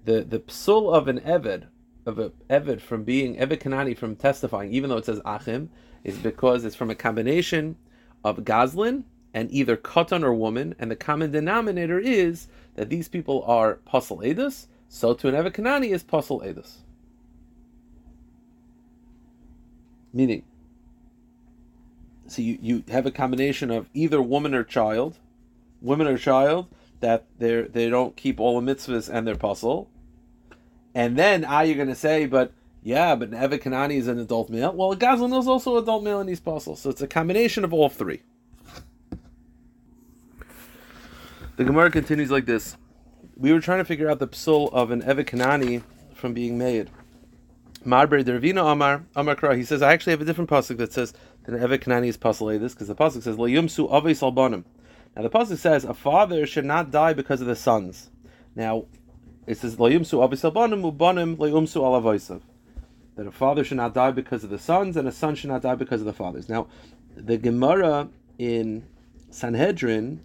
the 0.05 0.23
the 0.23 0.41
psul 0.41 0.93
of 0.93 1.07
an 1.07 1.21
eved, 1.21 1.69
of 2.07 2.19
a 2.19 2.31
Eved 2.51 2.81
from 2.81 3.05
being 3.05 3.37
Eved 3.37 3.61
Kanani 3.61 3.97
from 3.97 4.17
testifying, 4.17 4.73
even 4.73 4.91
though 4.91 4.97
it 4.97 5.07
says 5.07 5.21
Achim, 5.25 5.71
is 6.05 6.19
because 6.19 6.65
it's 6.65 6.77
from 6.77 6.91
a 6.91 6.95
combination 6.95 7.77
of 8.25 8.39
Gazlin 8.39 9.05
and 9.35 9.51
either 9.51 9.77
Katan 9.77 10.23
or 10.23 10.35
woman, 10.35 10.75
and 10.79 10.91
the 10.91 10.97
common 10.97 11.31
denominator 11.31 11.99
is 11.99 12.49
that 12.75 12.91
these 12.91 13.09
people 13.09 13.43
are 13.47 13.79
Pasal 13.87 14.25
Edus, 14.25 14.67
so 14.89 15.15
to 15.15 15.29
an 15.29 15.35
Eved 15.35 15.53
Kanani 15.53 15.91
is 15.91 16.05
Pasal 16.05 16.45
Edus. 16.45 16.79
Meaning, 20.13 20.43
so 22.27 22.43
you, 22.43 22.59
you 22.61 22.85
have 22.89 23.07
a 23.07 23.11
combination 23.11 23.71
of 23.71 23.89
either 23.95 24.21
woman 24.21 24.55
or 24.55 24.65
child, 24.65 25.19
woman 25.81 26.07
or 26.07 26.19
child, 26.19 26.67
that 27.01 27.25
they 27.39 27.63
they 27.63 27.89
don't 27.89 28.17
keep 28.17 28.39
all 28.39 28.61
the 28.61 28.75
mitzvahs 28.75 29.09
and 29.09 29.27
they're 29.27 29.35
puzzle, 29.35 29.89
and 30.95 31.17
then, 31.17 31.45
ah, 31.45 31.63
you're 31.63 31.77
going 31.77 31.89
to 31.89 31.95
say, 31.95 32.27
but 32.27 32.53
yeah, 32.83 33.15
but 33.15 33.31
Evet 33.31 33.63
Kanani 33.63 33.95
is 33.95 34.09
an 34.09 34.19
adult 34.19 34.51
male. 34.51 34.73
Well, 34.73 34.95
Gazlan 34.97 35.39
is 35.39 35.47
also 35.47 35.77
an 35.77 35.85
adult 35.85 36.03
male 36.03 36.21
in 36.21 36.27
these 36.27 36.41
puzzles. 36.41 36.81
So 36.81 36.91
it's 36.91 37.01
a 37.01 37.07
combination 37.07 37.65
of 37.65 37.73
all 37.73 37.89
three. 37.89 38.23
The 41.57 41.65
Gemara 41.65 41.91
continues 41.91 42.31
like 42.31 42.47
this. 42.47 42.77
We 43.37 43.53
were 43.53 43.61
trying 43.61 43.79
to 43.79 43.85
figure 43.85 44.11
out 44.11 44.19
the 44.19 44.27
psul 44.27 44.73
of 44.73 44.91
an 44.91 45.03
Evet 45.03 45.27
Kanani 45.27 45.83
from 46.15 46.35
being 46.35 46.59
made. 46.59 46.91
Marbre 47.85 48.25
Dervina 48.25 48.73
Amar, 48.73 49.05
Amar 49.15 49.37
Kra, 49.37 49.57
he 49.57 49.65
says, 49.65 49.83
I 49.83 49.93
actually 49.93 50.13
have 50.13 50.21
a 50.21 50.25
different 50.25 50.51
pasuk 50.51 50.77
that 50.79 50.93
says 50.93 51.13
that 51.45 51.61
Evet 51.61 51.81
Kanani 51.81 52.09
is 52.09 52.17
pasul 52.17 52.59
this, 52.59 52.75
because 52.75 52.89
the 52.89 52.95
pasuk 52.95 53.23
says, 53.23 53.39
Lo 53.39 53.47
yumsu 53.47 53.93
aves 53.93 54.21
albanim. 54.21 54.65
Now 55.15 55.23
the 55.23 55.31
pasuk 55.31 55.59
says, 55.59 55.85
a 55.85 55.95
father 55.95 56.47
should 56.47 56.65
not 56.65 56.91
die 56.91 57.13
because 57.13 57.41
of 57.41 57.47
the 57.47 57.57
sons. 57.57 58.11
Now, 58.55 58.87
it 59.47 59.59
says 59.59 59.77
loyumsu 59.77 60.27
avisabanim 60.27 60.91
ubanim 60.91 61.37
loyumsu 61.37 61.81
alavoisav. 61.81 62.41
That 63.17 63.27
a 63.27 63.33
father 63.33 63.63
should 63.63 63.77
not 63.77 63.95
die 63.95 64.11
because 64.11 64.43
of 64.43 64.51
the 64.51 64.59
sons, 64.59 64.97
and 64.97 65.07
a 65.07 65.13
son 65.13 65.35
should 65.35 65.51
not 65.51 65.63
die 65.63 65.75
because 65.75 66.01
of 66.01 66.07
the 66.07 66.13
fathers. 66.13 66.49
Now, 66.49 66.67
the 67.15 67.37
Gemara 67.37 68.09
in 68.39 68.85
Sanhedrin 69.31 70.21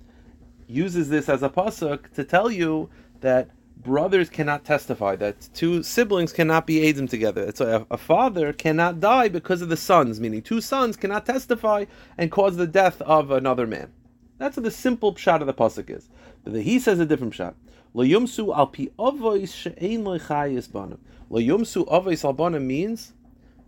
uses 0.68 1.10
this 1.10 1.30
as 1.30 1.44
a 1.44 1.50
pasuk 1.50 2.14
to 2.14 2.24
tell 2.24 2.52
you 2.52 2.90
that 3.22 3.50
brothers 3.84 4.30
cannot 4.30 4.66
testify, 4.66 5.16
that 5.16 5.50
two 5.54 5.84
siblings 5.84 6.34
cannot 6.34 6.68
be 6.68 6.80
aidim 6.82 7.10
together. 7.10 7.52
So 7.54 7.88
a, 7.90 7.94
a, 7.94 7.98
father 7.98 8.52
cannot 8.52 9.00
die 9.00 9.30
because 9.30 9.62
of 9.62 9.70
the 9.70 9.78
sons, 9.78 10.20
meaning 10.20 10.42
two 10.42 10.62
sons 10.62 10.98
cannot 10.98 11.26
testify 11.26 11.86
and 12.18 12.32
cause 12.32 12.58
the 12.58 12.68
death 12.68 13.02
of 13.02 13.32
another 13.32 13.68
man. 13.68 13.92
That's 14.38 14.58
what 14.58 14.64
the 14.64 14.72
simple 14.72 15.14
pshat 15.14 15.42
of 15.42 15.48
the 15.48 15.54
pasuk 15.54 15.90
is. 15.90 16.10
But 16.44 16.54
the, 16.54 16.62
he 16.62 16.80
says 16.80 17.00
a 17.00 17.06
different 17.06 17.34
pshat. 17.34 17.54
Lo 17.98 18.04
yumsu 18.04 18.56
al 18.56 18.68
pi 18.68 18.90
avois 19.00 19.52
she'ein 19.52 20.04
lechayis 20.04 20.72
banim. 20.72 21.00
Lo 21.32 21.42
yumsu 21.42 21.84
avois 21.88 22.24
al 22.24 22.34
banim 22.34 22.68
means 22.68 23.14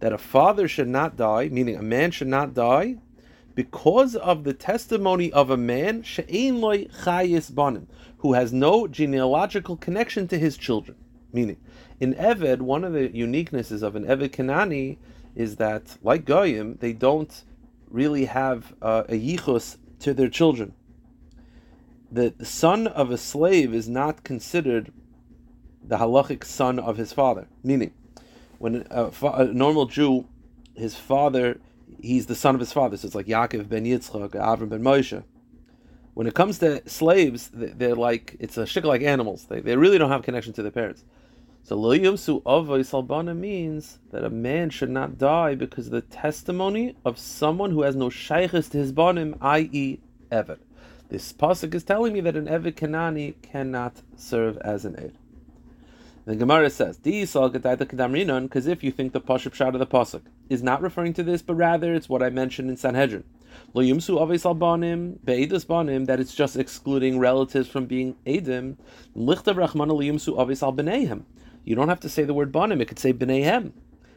that 0.02 0.14
a 0.14 0.20
father 0.20 0.68
should 0.68 0.88
not 0.88 1.18
die, 1.18 1.50
meaning 1.50 1.76
a 1.76 1.82
man 1.82 2.12
should 2.12 2.28
not 2.28 2.54
die, 2.54 2.98
because 3.56 4.16
of 4.16 4.44
the 4.44 4.54
testimony 4.54 5.34
of 5.34 5.50
a 5.50 5.58
man 5.58 6.04
she'ein 6.04 6.62
loy 6.62 6.86
chayis 7.02 7.56
banim, 7.56 7.88
who 8.20 8.34
has 8.34 8.54
no 8.54 8.86
genealogical 8.88 9.76
connection 9.76 10.28
to 10.28 10.38
his 10.38 10.58
children. 10.58 10.96
Meaning, 11.34 11.58
in 12.00 12.14
Eved, 12.14 12.60
one 12.60 12.84
of 12.84 12.94
the 12.94 13.10
uniquenesses 13.10 13.82
of 13.82 13.96
an 13.96 14.06
Eved 14.06 14.30
Kanani 14.30 14.98
is 15.34 15.56
that, 15.56 15.98
like 16.04 16.26
Goyim, 16.26 16.78
they 16.82 16.94
don't 16.94 17.44
really 17.90 18.26
have 18.26 18.76
uh, 18.80 19.06
a 19.10 19.20
yichus 19.20 19.78
to 20.02 20.14
their 20.14 20.30
children. 20.30 20.76
The 22.12 22.34
son 22.44 22.88
of 22.88 23.12
a 23.12 23.18
slave 23.18 23.74
is 23.74 23.88
not 23.88 24.24
considered 24.24 24.92
the 25.84 25.98
halachic 25.98 26.44
son 26.44 26.80
of 26.80 26.98
his 26.98 27.14
father. 27.14 27.48
Meaning, 27.64 27.94
when 28.58 28.88
a, 28.90 29.12
a, 29.24 29.46
normal 29.46 29.86
Jew, 29.86 30.28
his 30.76 30.96
father, 30.96 31.60
he's 32.02 32.26
the 32.26 32.36
son 32.36 32.56
of 32.56 32.60
his 32.60 32.74
father. 32.74 32.98
So 32.98 33.06
it's 33.06 33.16
like 33.16 33.28
Yaakov 33.28 33.70
ben 33.70 33.86
Yitzchak, 33.86 34.32
Avram 34.32 34.70
ben 34.70 34.82
Moshe. 34.82 35.24
When 36.14 36.28
it 36.28 36.34
comes 36.34 36.60
to 36.60 36.88
slaves, 36.90 37.50
they're 37.54 37.96
like 37.96 38.36
it's 38.40 38.58
a 38.58 38.64
shik 38.64 38.84
like 38.84 39.02
animals. 39.02 39.46
They, 39.46 39.62
they 39.62 39.76
really 39.78 39.98
don't 39.98 40.10
have 40.10 40.24
connection 40.24 40.54
to 40.54 40.64
their 40.64 40.72
parents. 40.72 41.04
So 41.64 41.76
lo 41.76 41.96
yumsu 41.96 42.42
avos 42.44 42.90
salbana 42.90 43.38
means 43.38 44.00
that 44.12 44.24
a 44.24 44.30
man 44.30 44.70
should 44.70 44.90
not 44.90 45.18
die 45.18 45.56
because 45.56 45.86
of 45.86 45.92
the 45.92 46.02
testimony 46.02 46.96
of 47.06 47.20
someone 47.20 47.72
who 47.72 47.84
has 47.84 47.96
no 47.96 48.10
shaykhis 48.10 48.70
to 48.72 48.78
his 48.80 48.92
banim, 48.92 49.36
i.e., 49.42 50.00
Eved. 50.32 50.60
This 51.10 51.34
pasuk 51.34 51.74
is 51.74 51.84
telling 51.84 52.14
me 52.14 52.22
that 52.22 52.36
an 52.36 52.46
Eved 52.46 52.76
Kanani 52.76 53.34
cannot 53.42 54.04
serve 54.16 54.60
as 54.60 54.86
an 54.86 54.96
aid. 55.00 55.14
The 56.26 56.36
Gemara 56.36 56.70
says, 56.70 57.00
because 57.00 58.68
if 58.68 58.84
you 58.84 58.92
think 58.92 59.14
the 59.14 59.22
Pashup 59.22 59.56
shot 59.56 59.74
of 59.74 59.80
the 59.80 59.88
Pasuk 59.88 60.22
is 60.48 60.62
not 60.62 60.84
referring 60.84 61.14
to 61.14 61.24
this, 61.24 61.42
but 61.42 61.56
rather 61.56 61.96
it's 61.96 62.08
what 62.08 62.22
I 62.22 62.30
mentioned 62.30 62.70
in 62.70 62.78
Sanhedrin. 62.78 63.24
That 63.74 63.88
it's 66.20 66.36
just 66.36 66.56
excluding 66.56 67.18
relatives 67.18 67.68
from 67.68 67.88
being 67.88 68.16
edim. 68.28 68.78
You 71.66 71.76
don't 71.76 71.90
have 71.90 72.00
to 72.00 72.10
say 72.10 72.24
the 72.24 72.34
word 72.36 72.52
banim; 72.52 72.82
it 72.82 72.88
could 72.88 73.00
say 73.00 73.14
b'neihem. 73.14 73.72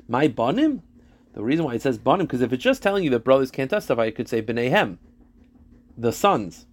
My 0.06 0.28
banim. 0.28 0.82
The 1.32 1.42
reason 1.42 1.64
why 1.64 1.76
it 1.76 1.82
says 1.82 1.96
banim 1.96 2.26
because 2.26 2.42
if 2.42 2.52
it's 2.52 2.62
just 2.62 2.82
telling 2.82 3.04
you 3.04 3.10
that 3.10 3.24
brothers 3.24 3.50
can't 3.50 3.70
testify, 3.70 4.04
it 4.04 4.14
could 4.14 4.28
say 4.28 4.42
b'neihem, 4.42 4.98
the 5.96 6.12
sons, 6.12 6.66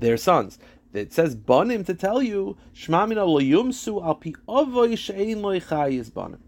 their 0.00 0.16
sons. 0.16 0.58
It 0.92 1.12
says 1.12 1.34
banim 1.34 1.84
to 1.84 1.94
tell 1.94 2.22
you 2.22 2.56
al 2.88 4.14
pi 4.14 4.32
banim. 6.14 6.42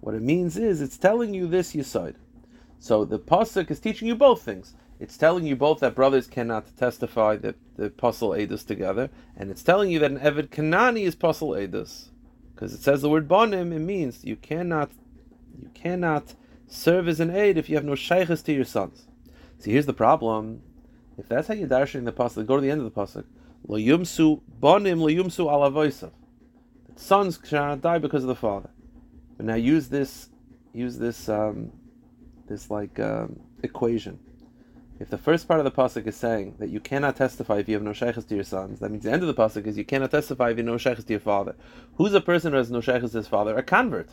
What 0.00 0.14
it 0.14 0.22
means 0.22 0.56
is 0.56 0.80
it's 0.80 0.98
telling 0.98 1.34
you 1.34 1.46
this 1.46 1.74
yisod. 1.74 2.16
So 2.80 3.04
the 3.04 3.20
pasuk 3.20 3.70
is 3.70 3.78
teaching 3.78 4.08
you 4.08 4.16
both 4.16 4.42
things. 4.42 4.74
It's 4.98 5.16
telling 5.16 5.46
you 5.46 5.54
both 5.54 5.80
that 5.80 5.94
brothers 5.94 6.26
cannot 6.26 6.76
testify 6.76 7.36
that 7.36 7.56
the 7.76 7.86
apostle 7.86 8.30
edus 8.30 8.66
together, 8.66 9.10
and 9.36 9.50
it's 9.50 9.62
telling 9.62 9.90
you 9.90 9.98
that 10.00 10.10
an 10.10 10.18
eved 10.18 10.48
kanani 10.48 11.02
is 11.02 11.14
apostle 11.14 11.50
edus, 11.50 12.08
because 12.54 12.72
it 12.72 12.80
says 12.80 13.02
the 13.02 13.08
word 13.08 13.28
banim. 13.28 13.72
It 13.72 13.80
means 13.80 14.24
you 14.24 14.36
cannot, 14.36 14.90
you 15.60 15.70
cannot 15.74 16.34
serve 16.66 17.06
as 17.06 17.20
an 17.20 17.30
aid 17.30 17.56
if 17.56 17.68
you 17.68 17.76
have 17.76 17.84
no 17.84 17.94
shaykhs 17.94 18.42
to 18.42 18.52
your 18.52 18.64
sons. 18.64 19.06
See, 19.58 19.72
here's 19.72 19.86
the 19.86 19.92
problem. 19.92 20.62
If 21.18 21.28
that's 21.28 21.48
how 21.48 21.54
you're 21.54 21.68
darshing 21.68 22.04
the 22.04 22.12
pasuk, 22.12 22.46
go 22.46 22.56
to 22.56 22.62
the 22.62 22.70
end 22.70 22.80
of 22.80 22.92
the 22.92 23.00
pasuk. 23.00 23.24
Lo 23.66 23.78
yumsu 23.78 24.40
banim 24.60 25.00
lo 25.00 25.08
yumsu 25.08 25.46
alavoisav. 25.46 26.10
Sons 26.96 27.38
cannot 27.38 27.80
die 27.80 27.98
because 27.98 28.24
of 28.24 28.28
the 28.28 28.34
father. 28.34 28.70
But 29.36 29.46
now 29.46 29.54
use 29.54 29.88
this, 29.88 30.28
use 30.72 30.98
this, 30.98 31.28
um, 31.28 31.72
this 32.48 32.70
like 32.70 32.98
um, 33.00 33.40
equation. 33.62 34.18
If 35.00 35.10
the 35.10 35.18
first 35.18 35.48
part 35.48 35.58
of 35.58 35.64
the 35.64 35.70
pasuk 35.72 36.06
is 36.06 36.16
saying 36.16 36.56
that 36.58 36.70
you 36.70 36.78
cannot 36.78 37.16
testify 37.16 37.58
if 37.58 37.68
you 37.68 37.74
have 37.74 37.82
no 37.82 37.92
shaykhs 37.92 38.24
to 38.24 38.34
your 38.34 38.44
sons, 38.44 38.78
that 38.80 38.90
means 38.90 39.04
the 39.04 39.10
end 39.10 39.22
of 39.22 39.28
the 39.28 39.34
pasuk 39.34 39.66
is 39.66 39.76
you 39.76 39.84
cannot 39.84 40.10
testify 40.12 40.50
if 40.50 40.58
you 40.58 40.64
have 40.64 40.72
no 40.72 40.78
shaykhs 40.78 41.04
to 41.04 41.12
your 41.12 41.20
father. 41.20 41.56
Who's 41.96 42.14
a 42.14 42.20
person 42.20 42.52
who 42.52 42.58
has 42.58 42.70
no 42.70 42.80
shaykhs 42.80 43.10
to 43.10 43.18
his 43.18 43.26
father? 43.26 43.56
A 43.56 43.62
convert, 43.62 44.10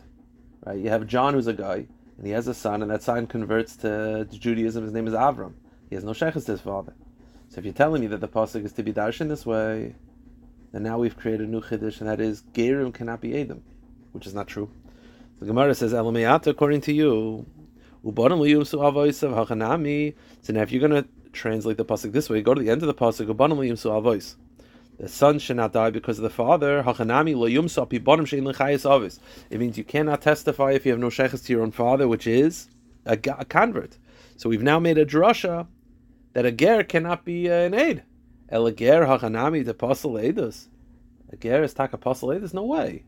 right? 0.66 0.80
You 0.80 0.90
have 0.90 1.06
John, 1.06 1.34
who's 1.34 1.48
a 1.48 1.54
guy, 1.54 1.86
and 2.18 2.26
he 2.26 2.32
has 2.32 2.48
a 2.48 2.54
son, 2.54 2.82
and 2.82 2.90
that 2.90 3.04
son 3.04 3.28
converts 3.28 3.76
to, 3.78 4.26
to 4.26 4.40
Judaism. 4.40 4.84
His 4.84 4.94
name 4.94 5.08
is 5.08 5.14
Avram. 5.14 5.54
He 5.90 5.96
has 5.96 6.04
no 6.04 6.14
shaykhs 6.14 6.46
to 6.46 6.52
his 6.52 6.62
father. 6.62 6.94
So 7.50 7.60
if 7.60 7.66
you're 7.66 7.74
telling 7.74 8.02
me 8.02 8.08
that 8.08 8.22
the 8.22 8.28
pasuk 8.28 8.64
is 8.64 8.74
to 8.74 8.84
be 8.84 8.94
darshan 8.94 9.28
this 9.28 9.46
way, 9.46 9.96
then 10.72 10.84
now 10.84 11.00
we've 11.00 11.18
created 11.18 11.48
a 11.48 11.52
new 11.52 11.62
chiddush, 11.62 12.00
and 12.00 12.08
that 12.08 12.22
is 12.22 12.44
gerim 12.54 12.94
cannot 12.94 13.22
be 13.22 13.30
edim, 13.32 13.62
which 14.12 14.28
is 14.28 14.36
not 14.36 14.48
true. 14.48 14.70
The 15.40 15.48
Gemara 15.48 15.74
says, 15.74 15.94
"Elameyata, 15.94 16.48
according 16.48 16.82
to 16.82 16.94
you, 16.94 17.46
So 18.04 18.12
now, 18.14 18.22
if 20.62 20.72
you're 20.72 20.88
going 20.88 21.04
to 21.04 21.08
translate 21.34 21.78
the 21.78 21.86
pasuk 21.86 22.12
this 22.12 22.30
way, 22.30 22.42
go 22.42 22.54
to 22.54 22.62
the 22.62 22.70
end 22.70 22.82
of 22.84 22.88
the 22.88 22.94
pasuk. 22.94 24.36
The 24.98 25.08
son 25.08 25.40
should 25.40 25.58
not 25.58 25.74
die 25.74 25.90
because 25.90 26.20
of 26.20 26.24
the 26.24 26.30
father. 26.30 26.84
It 29.50 29.60
means 29.60 29.78
you 29.78 29.84
cannot 29.84 30.22
testify 30.22 30.72
if 30.72 30.86
you 30.86 30.92
have 30.92 31.00
no 31.00 31.10
sheikhs 31.10 31.42
to 31.42 31.54
your 31.54 31.62
own 31.62 31.72
father, 31.72 32.08
which 32.08 32.28
is 32.28 32.70
a 33.06 33.18
convert. 33.18 33.98
So 34.38 34.50
we've 34.50 34.62
now 34.64 34.80
made 34.80 34.98
a 34.98 35.06
drasha 35.06 35.68
that 36.34 36.46
a 36.46 36.52
ger 36.52 36.84
cannot 36.84 37.26
be 37.26 37.50
uh, 37.50 37.54
an 37.54 37.74
aid. 37.74 38.04
El 38.50 38.70
ger 38.72 39.06
hachanami 39.06 39.64
to 39.64 39.72
apostle 39.72 40.14
edus. 40.14 40.68
A 41.32 41.38
ger 41.38 41.64
is 41.64 41.74
tak 41.74 41.94
apostle 41.94 42.30
edus? 42.30 42.54
No 42.54 42.64
way. 42.64 43.04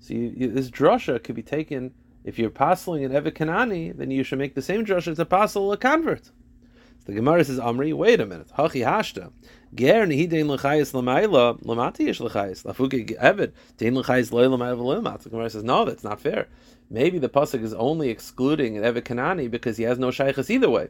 So 0.00 0.14
you, 0.14 0.32
you, 0.36 0.50
this 0.50 0.70
drasha 0.70 1.22
could 1.22 1.36
be 1.36 1.42
taken. 1.42 1.92
If 2.24 2.38
you're 2.38 2.48
apostling 2.48 3.04
an 3.04 3.12
Evet 3.12 3.32
Kanani, 3.32 3.96
then 3.96 4.10
you 4.10 4.22
should 4.22 4.38
make 4.38 4.54
the 4.54 4.62
same 4.62 4.84
drasha 4.84 5.14
to 5.14 5.22
apostle 5.22 5.72
a 5.72 5.76
convert. 5.76 6.26
So 6.26 7.06
the 7.06 7.14
Gemara 7.14 7.44
says, 7.44 7.58
Amri, 7.58 7.94
wait 7.94 8.20
a 8.20 8.26
minute. 8.26 8.48
Hachi 8.58 8.84
hashta. 8.84 9.32
Ger 9.74 10.06
nihidein 10.06 10.46
l'chayis 10.46 10.92
l'mayla, 10.92 11.58
l'mati 11.62 12.06
yesh 12.06 12.20
l'chayis. 12.20 12.64
Lafuke 12.64 13.16
Evet, 13.18 13.52
dein 13.78 13.94
l'chayis 13.94 14.32
loy 14.32 14.46
l'mayla 14.48 15.02
l'mat. 15.02 15.22
The 15.22 15.30
Gemara 15.30 15.48
says, 15.48 15.64
no, 15.64 15.86
that's 15.86 16.04
not 16.04 16.20
fair. 16.20 16.48
Maybe 16.90 17.18
the 17.18 17.28
pasuk 17.28 17.62
is 17.62 17.72
only 17.72 18.10
excluding 18.10 18.76
an 18.76 18.84
Evet 18.84 19.02
Kanani 19.04 19.50
because 19.50 19.78
he 19.78 19.84
has 19.84 19.98
no 19.98 20.10
shaykhs 20.10 20.50
either 20.50 20.68
way. 20.68 20.88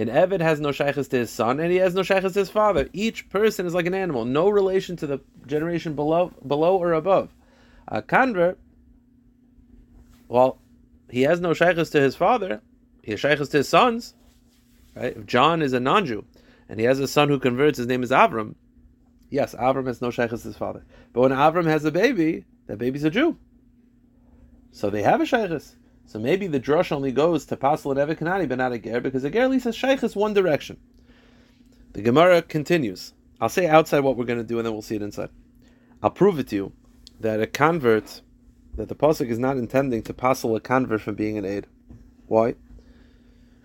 An 0.00 0.08
Eved 0.08 0.40
has 0.40 0.60
no 0.60 0.72
shaykhs 0.72 1.08
to 1.08 1.18
his 1.18 1.30
son, 1.30 1.60
and 1.60 1.70
he 1.70 1.76
has 1.78 1.94
no 1.94 2.02
shaykhs 2.02 2.32
to 2.32 2.38
his 2.38 2.48
father. 2.48 2.88
Each 2.92 3.28
person 3.28 3.66
is 3.66 3.74
like 3.74 3.86
an 3.86 3.94
animal, 3.94 4.24
no 4.24 4.48
relation 4.48 4.96
to 4.96 5.06
the 5.06 5.20
generation 5.46 5.94
below, 5.94 6.32
below 6.46 6.76
or 6.78 6.94
above. 6.94 7.34
A 7.86 8.00
convert, 8.00 8.58
well, 10.28 10.58
he 11.10 11.22
has 11.22 11.40
no 11.40 11.52
shaykhs 11.52 11.90
to 11.90 12.00
his 12.00 12.16
father. 12.16 12.62
He 13.02 13.10
has 13.10 13.20
shaykhs 13.20 13.48
to 13.50 13.58
his 13.58 13.68
sons. 13.68 14.14
Right? 14.94 15.16
If 15.16 15.26
John 15.26 15.60
is 15.60 15.72
a 15.72 15.80
non-Jew, 15.80 16.24
and 16.68 16.80
he 16.80 16.86
has 16.86 16.98
a 16.98 17.08
son 17.08 17.28
who 17.28 17.38
converts, 17.38 17.78
his 17.78 17.86
name 17.86 18.02
is 18.02 18.10
Avram. 18.10 18.54
Yes, 19.28 19.54
Avram 19.54 19.86
has 19.86 20.00
no 20.00 20.10
shaykhs 20.10 20.42
to 20.42 20.48
his 20.48 20.56
father. 20.56 20.84
But 21.12 21.20
when 21.20 21.32
Avram 21.32 21.66
has 21.66 21.84
a 21.84 21.90
baby, 21.90 22.44
that 22.68 22.78
baby's 22.78 23.04
a 23.04 23.10
Jew. 23.10 23.36
So 24.72 24.88
they 24.88 25.02
have 25.02 25.20
a 25.20 25.26
shaykhs. 25.26 25.76
So 26.10 26.18
maybe 26.18 26.48
the 26.48 26.58
drush 26.58 26.90
only 26.90 27.12
goes 27.12 27.44
to 27.44 27.56
Pasal 27.56 27.96
and 27.96 28.18
Evikanani, 28.18 28.48
but 28.48 28.58
not 28.58 28.72
a 28.72 28.80
Ger, 28.80 29.00
because 29.00 29.22
a 29.22 29.30
Ger 29.30 29.42
at 29.42 29.50
least 29.50 29.64
has 29.66 29.76
Shaykhis 29.76 30.16
one 30.16 30.34
direction. 30.34 30.76
The 31.92 32.02
Gemara 32.02 32.42
continues. 32.42 33.12
I'll 33.40 33.48
say 33.48 33.68
outside 33.68 34.00
what 34.00 34.16
we're 34.16 34.24
going 34.24 34.40
to 34.40 34.44
do, 34.44 34.58
and 34.58 34.66
then 34.66 34.72
we'll 34.72 34.82
see 34.82 34.96
it 34.96 35.02
inside. 35.02 35.28
I'll 36.02 36.10
prove 36.10 36.40
it 36.40 36.48
to 36.48 36.56
you 36.56 36.72
that 37.20 37.40
a 37.40 37.46
convert, 37.46 38.22
that 38.74 38.88
the 38.88 38.96
Pasuk 38.96 39.28
is 39.28 39.38
not 39.38 39.56
intending 39.56 40.02
to 40.02 40.12
Pasal 40.12 40.56
a 40.56 40.60
convert 40.60 41.00
from 41.00 41.14
being 41.14 41.38
an 41.38 41.44
aid. 41.44 41.68
Why? 42.26 42.56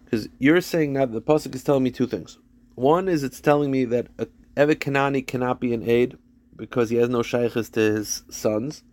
Because 0.03 0.29
you're 0.37 0.61
saying 0.61 0.93
now 0.93 1.07
that 1.07 1.13
the 1.13 1.21
Pasuk 1.23 1.55
is 1.55 1.63
telling 1.63 1.81
me 1.81 1.89
two 1.89 2.05
things. 2.05 2.37
One 2.75 3.09
is 3.09 3.23
it's 3.23 3.41
telling 3.41 3.71
me 3.71 3.85
that 3.85 4.09
a 4.19 4.27
Evikanani 4.55 5.25
cannot 5.25 5.59
be 5.59 5.73
an 5.73 5.89
aid 5.89 6.15
because 6.55 6.91
he 6.91 6.97
has 6.97 7.09
no 7.09 7.21
Shaykhis 7.21 7.71
to 7.71 7.79
his 7.79 8.21
sons. 8.29 8.83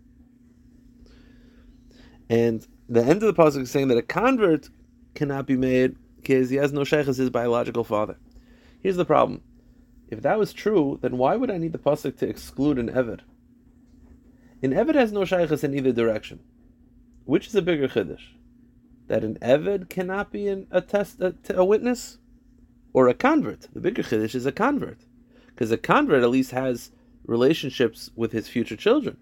And 2.31 2.67
the 2.89 3.03
end 3.03 3.23
of 3.23 3.35
the 3.35 3.35
pasuk 3.35 3.63
is 3.63 3.71
saying 3.71 3.89
that 3.89 3.99
a 3.99 4.03
convert 4.03 4.69
cannot 5.15 5.47
be 5.47 5.57
made 5.57 5.97
because 6.17 6.51
he 6.51 6.57
has 6.57 6.73
no 6.73 6.85
sheikh 6.85 7.09
as 7.09 7.17
his 7.17 7.31
biological 7.31 7.85
father. 7.85 8.17
Here's 8.81 8.97
the 8.97 9.05
problem: 9.05 9.43
if 10.09 10.23
that 10.23 10.39
was 10.39 10.53
true, 10.53 10.99
then 11.03 11.19
why 11.19 11.37
would 11.37 11.51
I 11.51 11.59
need 11.59 11.73
the 11.73 11.79
pasuk 11.79 12.17
to 12.19 12.29
exclude 12.29 12.79
an 12.79 12.91
eved? 12.91 13.21
An 14.63 14.73
eved 14.73 14.95
has 14.95 15.13
no 15.13 15.25
shaykhs 15.25 15.65
in 15.65 15.75
either 15.75 15.93
direction. 15.93 16.41
Which 17.25 17.47
is 17.49 17.55
a 17.55 17.63
bigger 17.63 17.89
chiddush? 17.89 18.23
That 19.09 19.25
an 19.25 19.39
eved 19.43 19.89
cannot 19.89 20.31
be 20.31 20.49
an, 20.49 20.67
a 20.71 20.81
test 20.81 21.21
a, 21.21 21.35
a 21.55 21.65
witness, 21.65 22.19
or 22.93 23.09
a 23.09 23.15
convert. 23.15 23.69
The 23.73 23.81
bigger 23.81 24.03
chiddush 24.03 24.35
is 24.35 24.47
a 24.47 24.53
convert, 24.53 24.99
because 25.47 25.73
a 25.73 25.77
convert 25.77 26.23
at 26.23 26.31
least 26.31 26.53
has 26.53 26.93
relationships 27.25 28.11
with 28.15 28.33
his 28.33 28.49
future 28.49 28.77
children. 28.77 29.17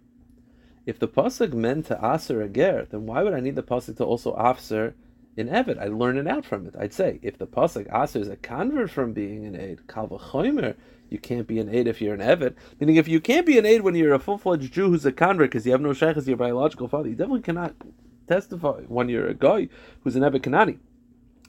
If 0.87 0.99
the 0.99 1.09
pasuk 1.09 1.53
meant 1.53 1.87
to 1.87 1.99
aser 2.03 2.41
a 2.43 2.49
ger, 2.49 2.87
then 2.91 3.07
why 3.07 3.23
would 3.23 3.35
I 3.35 3.41
need 3.41 3.57
the 3.57 3.63
pasuk 3.63 3.97
to 3.99 4.05
also 4.05 4.35
aser 4.37 4.95
in 5.37 5.49
Eved? 5.49 5.79
I'd 5.79 5.93
learn 5.93 6.17
it 6.17 6.27
out 6.27 6.45
from 6.45 6.67
it. 6.67 6.75
I'd 6.79 6.95
say 6.95 7.19
if 7.23 7.39
the 7.39 7.47
pasuk 7.47 7.89
asers 7.91 8.31
a 8.31 8.37
convert 8.37 8.91
from 8.91 9.13
being 9.13 9.45
an 9.45 9.55
aid, 9.55 9.81
kalvachomer, 9.87 10.75
you 11.11 11.19
can't 11.19 11.47
be 11.47 11.59
an 11.59 11.69
aid 11.69 11.87
if 11.87 12.01
you're 12.01 12.15
an 12.15 12.21
Eved. 12.21 12.55
Meaning, 12.79 12.97
if 12.97 13.09
you 13.09 13.21
can't 13.21 13.47
be 13.47 13.59
an 13.59 13.67
aid 13.67 13.83
when 13.83 13.95
you're 13.95 14.15
a 14.15 14.19
full 14.19 14.39
fledged 14.39 14.73
Jew 14.73 14.89
who's 14.89 15.05
a 15.05 15.13
convert 15.13 15.51
because 15.51 15.67
you 15.67 15.73
have 15.73 15.81
no 15.81 15.93
shaykh 15.93 16.17
as 16.17 16.27
your 16.27 16.37
biological 16.37 16.89
father, 16.89 17.09
you 17.09 17.15
definitely 17.15 17.43
cannot 17.43 17.75
testify 18.27 18.81
when 18.89 19.09
you're 19.09 19.29
a 19.29 19.35
guy 19.35 19.69
who's 20.03 20.17
an 20.17 20.23
Eved 20.23 20.41
Kanani. 20.41 20.79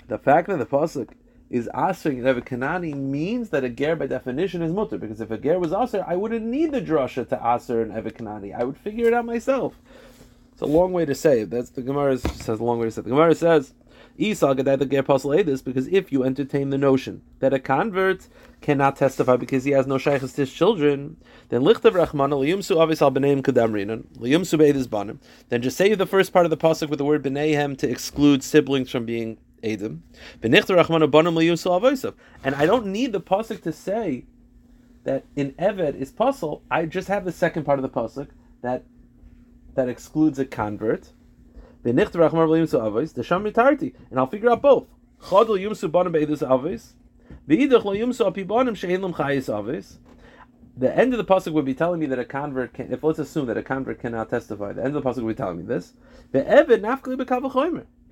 The 0.08 0.18
fact 0.18 0.50
that 0.50 0.60
the 0.60 0.66
pasuk 0.66 1.12
is 1.52 1.68
an 1.68 1.94
Evet 1.94 2.46
Kanani 2.46 2.96
means 2.96 3.50
that 3.50 3.66
a 3.66 3.70
ger 3.70 3.98
by 3.98 4.08
definition 4.08 4.62
is 4.62 4.72
mutter, 4.72 4.98
because 4.98 5.20
if 5.20 5.30
a 5.32 5.38
ger 5.38 5.60
was 5.60 5.74
aser, 5.74 6.04
I 6.08 6.16
wouldn't 6.16 6.46
need 6.46 6.72
the 6.72 6.82
drasha 6.82 7.28
to 7.28 7.36
aser 7.46 7.82
an 7.82 7.92
Evet 7.92 8.14
Kanani. 8.14 8.58
I 8.58 8.64
would 8.64 8.78
figure 8.78 9.08
it 9.08 9.14
out 9.14 9.26
myself. 9.26 9.76
It's 10.54 10.62
a 10.62 10.66
long 10.66 10.94
way 10.94 11.04
to 11.04 11.14
say. 11.14 11.42
it. 11.42 11.50
That's 11.50 11.72
the 11.72 11.82
Gemara 11.82 12.18
says 12.18 12.60
a 12.60 12.64
long 12.64 12.80
way 12.80 12.86
to 12.86 12.92
say. 12.92 13.02
The 13.02 13.10
Gemara 13.10 13.36
says, 13.36 13.74
Esau 14.18 14.54
the 14.54 14.86
ger 14.86 15.00
apostle 15.00 15.32
this 15.44 15.62
because 15.62 15.88
if 15.88 16.12
you 16.12 16.24
entertain 16.24 16.70
the 16.70 16.78
notion 16.78 17.22
that 17.40 17.54
a 17.54 17.60
convert 17.60 18.28
cannot 18.62 18.96
testify 18.96 19.36
because 19.36 19.66
he 19.66 19.72
has 19.72 19.88
no 19.88 19.98
shaykhs 19.98 20.34
to 20.34 20.42
his 20.42 20.54
children, 20.54 21.18
then 21.50 21.62
lichtav 21.62 21.92
rachmana 21.92 22.36
liyumsu 22.36 22.82
avis 22.82 23.02
al 23.02 23.12
b'neim 23.12 23.42
kadamrinan 23.42 24.06
liyumsu 24.18 24.58
beidis 24.58 24.90
banim. 24.90 25.20
Then 25.50 25.62
just 25.62 25.76
say 25.76 25.94
the 25.96 26.06
first 26.06 26.32
part 26.32 26.46
of 26.46 26.50
the 26.50 26.58
pasuk 26.58 26.90
with 26.90 27.00
the 27.00 27.06
word 27.06 27.24
b'neihem 27.24 27.78
to 27.80 27.90
exclude 27.90 28.42
siblings 28.42 28.90
from 28.90 29.06
being 29.06 29.38
And 32.44 32.56
I 32.56 32.66
don't 32.66 32.88
need 32.88 33.14
the 33.14 33.22
pasuk 33.22 33.62
to 33.64 33.72
say 33.72 34.26
that 35.04 35.26
in 35.36 35.54
Eved 35.54 35.96
is 35.96 36.12
puzzle. 36.12 36.64
I 36.70 36.86
just 36.86 37.08
have 37.08 37.26
the 37.26 37.32
second 37.32 37.64
part 37.64 37.80
of 37.80 37.84
the 37.84 37.90
pasuk 37.90 38.28
that 38.62 38.84
that 39.76 39.90
excludes 39.90 40.40
a 40.40 40.46
convert. 40.46 41.12
And 41.84 42.00
I'll 44.20 44.28
figure 44.28 44.52
out 44.52 44.62
both. 44.62 44.88
The 50.78 50.98
end 50.98 51.14
of 51.14 51.18
the 51.18 51.26
pasuk 51.26 51.54
would 51.54 51.66
be 51.66 51.74
telling 51.74 52.00
me 52.00 52.06
that 52.08 52.20
a 52.20 52.26
convert 52.26 52.74
can. 52.74 52.92
If 52.92 53.04
let's 53.04 53.20
assume 53.20 53.46
that 53.48 53.58
a 53.58 53.64
convert 53.64 54.00
cannot 54.00 54.30
testify, 54.30 54.74
the 54.74 54.84
end 54.84 54.96
of 54.96 55.04
the 55.04 55.10
pasuk 55.10 55.24
would 55.24 55.36
be 55.36 55.38
telling 55.38 55.58
me 55.58 55.64
this. 55.64 55.94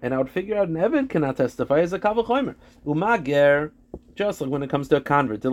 And 0.02 0.14
I 0.14 0.18
would 0.18 0.30
figure 0.30 0.58
out 0.58 0.70
an 0.70 0.78
Evan 0.78 1.08
cannot 1.08 1.38
testify 1.38 1.80
as 1.80 1.92
a 1.92 2.00
Kavachomer. 2.00 2.56
Umager, 2.86 3.72
just 4.16 4.40
like 4.40 4.50
when 4.50 4.64
it 4.64 4.70
comes 4.70 4.88
to 4.88 4.96
a 4.96 5.02
convert, 5.02 5.42
that 5.42 5.52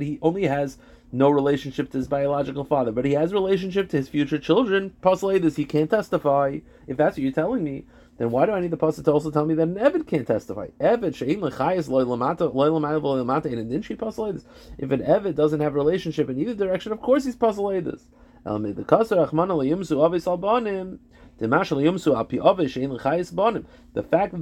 he 0.00 0.18
only 0.20 0.44
has 0.44 0.78
no 1.10 1.30
relationship 1.30 1.90
to 1.90 1.96
his 1.98 2.06
biological 2.08 2.64
father, 2.64 2.92
but 2.92 3.06
he 3.06 3.12
has 3.12 3.32
relationship 3.32 3.88
to 3.90 3.96
his 3.96 4.08
future 4.08 4.38
children. 4.38 4.90
Puzzle 5.00 5.38
this, 5.38 5.56
he 5.56 5.64
can't 5.64 5.88
testify. 5.88 6.58
If 6.86 6.98
that's 6.98 7.16
what 7.16 7.22
you're 7.22 7.32
telling 7.32 7.64
me, 7.64 7.86
then 8.18 8.30
why 8.30 8.44
do 8.46 8.52
I 8.52 8.60
need 8.60 8.72
the 8.72 8.76
pasuk 8.76 9.04
to 9.04 9.12
also 9.12 9.30
tell 9.30 9.46
me 9.46 9.54
that 9.54 9.62
an 9.62 9.76
Evid 9.76 10.06
can't 10.06 10.26
testify? 10.26 10.66
Evid 10.80 11.14
shein 11.14 11.38
lechayis 11.38 11.88
loy 11.88 12.02
lamata 12.02 12.52
loy 12.52 12.68
lamata 12.68 13.00
loy 13.00 13.22
lamata 13.22 13.46
and 13.46 13.72
then 13.72 13.80
she 13.80 13.94
puzzle 13.94 14.38
If 14.76 14.90
an 14.90 15.00
Evid 15.00 15.34
doesn't 15.34 15.60
have 15.60 15.74
relationship 15.74 16.28
in 16.28 16.38
either 16.38 16.54
direction, 16.54 16.92
of 16.92 17.00
course 17.00 17.24
he's 17.24 17.36
puzzle 17.36 17.68
this. 17.80 18.08
The 18.44 18.84
kasar 18.86 19.30
achmana 19.30 19.64
avis 19.64 20.24
albanim. 20.26 20.98
The 21.38 21.46
fact 21.46 21.70
that 21.70 21.76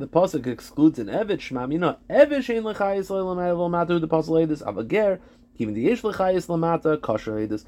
the 0.00 0.08
pasuk 0.08 0.46
excludes 0.46 0.98
an 0.98 1.08
evet 1.08 1.40
shmamina 1.40 1.98
evet 2.08 2.38
shein 2.38 2.62
lechayis 2.62 3.10
lamata 3.10 4.00
the 4.00 4.08
pasuk 4.08 4.46
edus 4.46 4.62
avager 4.62 5.18
even 5.58 5.74
the 5.74 5.82
yesh 5.82 6.00
lechayis 6.00 6.46
lamata 6.46 6.98
kosher 6.98 7.32
edus. 7.32 7.66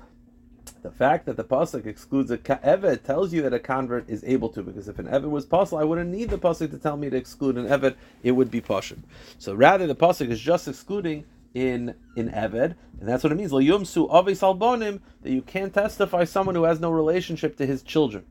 The 0.81 0.91
fact 0.91 1.27
that 1.27 1.37
the 1.37 1.45
pasuk 1.45 1.85
excludes 1.85 2.31
a 2.31 2.39
evet 2.39 3.05
tells 3.05 3.35
you 3.35 3.43
that 3.43 3.53
a 3.53 3.59
convert 3.59 4.09
is 4.09 4.25
able 4.25 4.49
to, 4.51 4.63
because 4.63 4.89
if 4.89 4.99
an 4.99 5.09
evet 5.09 5.29
was 5.29 5.45
pasuk, 5.45 5.79
I 5.79 5.85
wouldn't 5.85 6.11
need 6.11 6.31
the 6.31 6.39
pasuk 6.39 6.71
to 6.71 6.79
tell 6.79 6.97
me 6.97 7.11
to 7.11 7.17
exclude 7.17 7.59
an 7.59 7.67
evet; 7.67 7.97
it 8.23 8.33
would 8.33 8.51
be 8.51 8.63
pasuk. 8.63 8.97
So 9.37 9.53
rather, 9.53 9.87
the 9.87 9.95
pasuk 9.95 10.31
is 10.31 10.41
just 10.41 10.69
excluding 10.69 11.27
in 11.53 11.95
in 12.17 12.31
Eved, 12.31 12.77
and 12.99 13.09
that's 13.09 13.25
what 13.25 13.33
it 13.33 13.37
means. 13.37 13.53
Yumsu 13.53 14.09
avis 14.11 14.41
albonim 14.41 15.01
that 15.23 15.33
you 15.33 15.43
can't 15.43 15.75
testify 15.75 16.25
someone 16.25 16.55
who 16.55 16.65
has 16.65 16.81
no 16.81 16.91
relationship 16.91 17.57
to 17.57 17.67
his 17.67 17.83
children. 17.83 18.25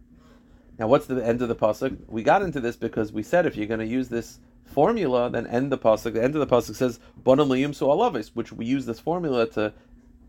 Now, 0.79 0.87
what's 0.87 1.07
the 1.07 1.25
end 1.25 1.41
of 1.41 1.47
the 1.47 1.55
pasuk? 1.55 1.97
We 2.07 2.23
got 2.23 2.43
into 2.43 2.59
this 2.59 2.75
because 2.75 3.11
we 3.11 3.23
said 3.23 3.45
if 3.45 3.55
you're 3.55 3.65
going 3.65 3.79
to 3.79 3.85
use 3.85 4.09
this 4.09 4.39
formula, 4.63 5.29
then 5.29 5.47
end 5.47 5.71
the 5.71 5.77
pasuk. 5.77 6.13
The 6.13 6.23
end 6.23 6.35
of 6.35 6.47
the 6.47 6.55
pasuk 6.55 6.75
says 6.75 6.99
bonam 7.23 7.47
liyumsu 7.47 7.87
alavis, 7.87 8.29
which 8.33 8.51
we 8.51 8.65
use 8.65 8.85
this 8.85 8.99
formula 8.99 9.47
to 9.51 9.73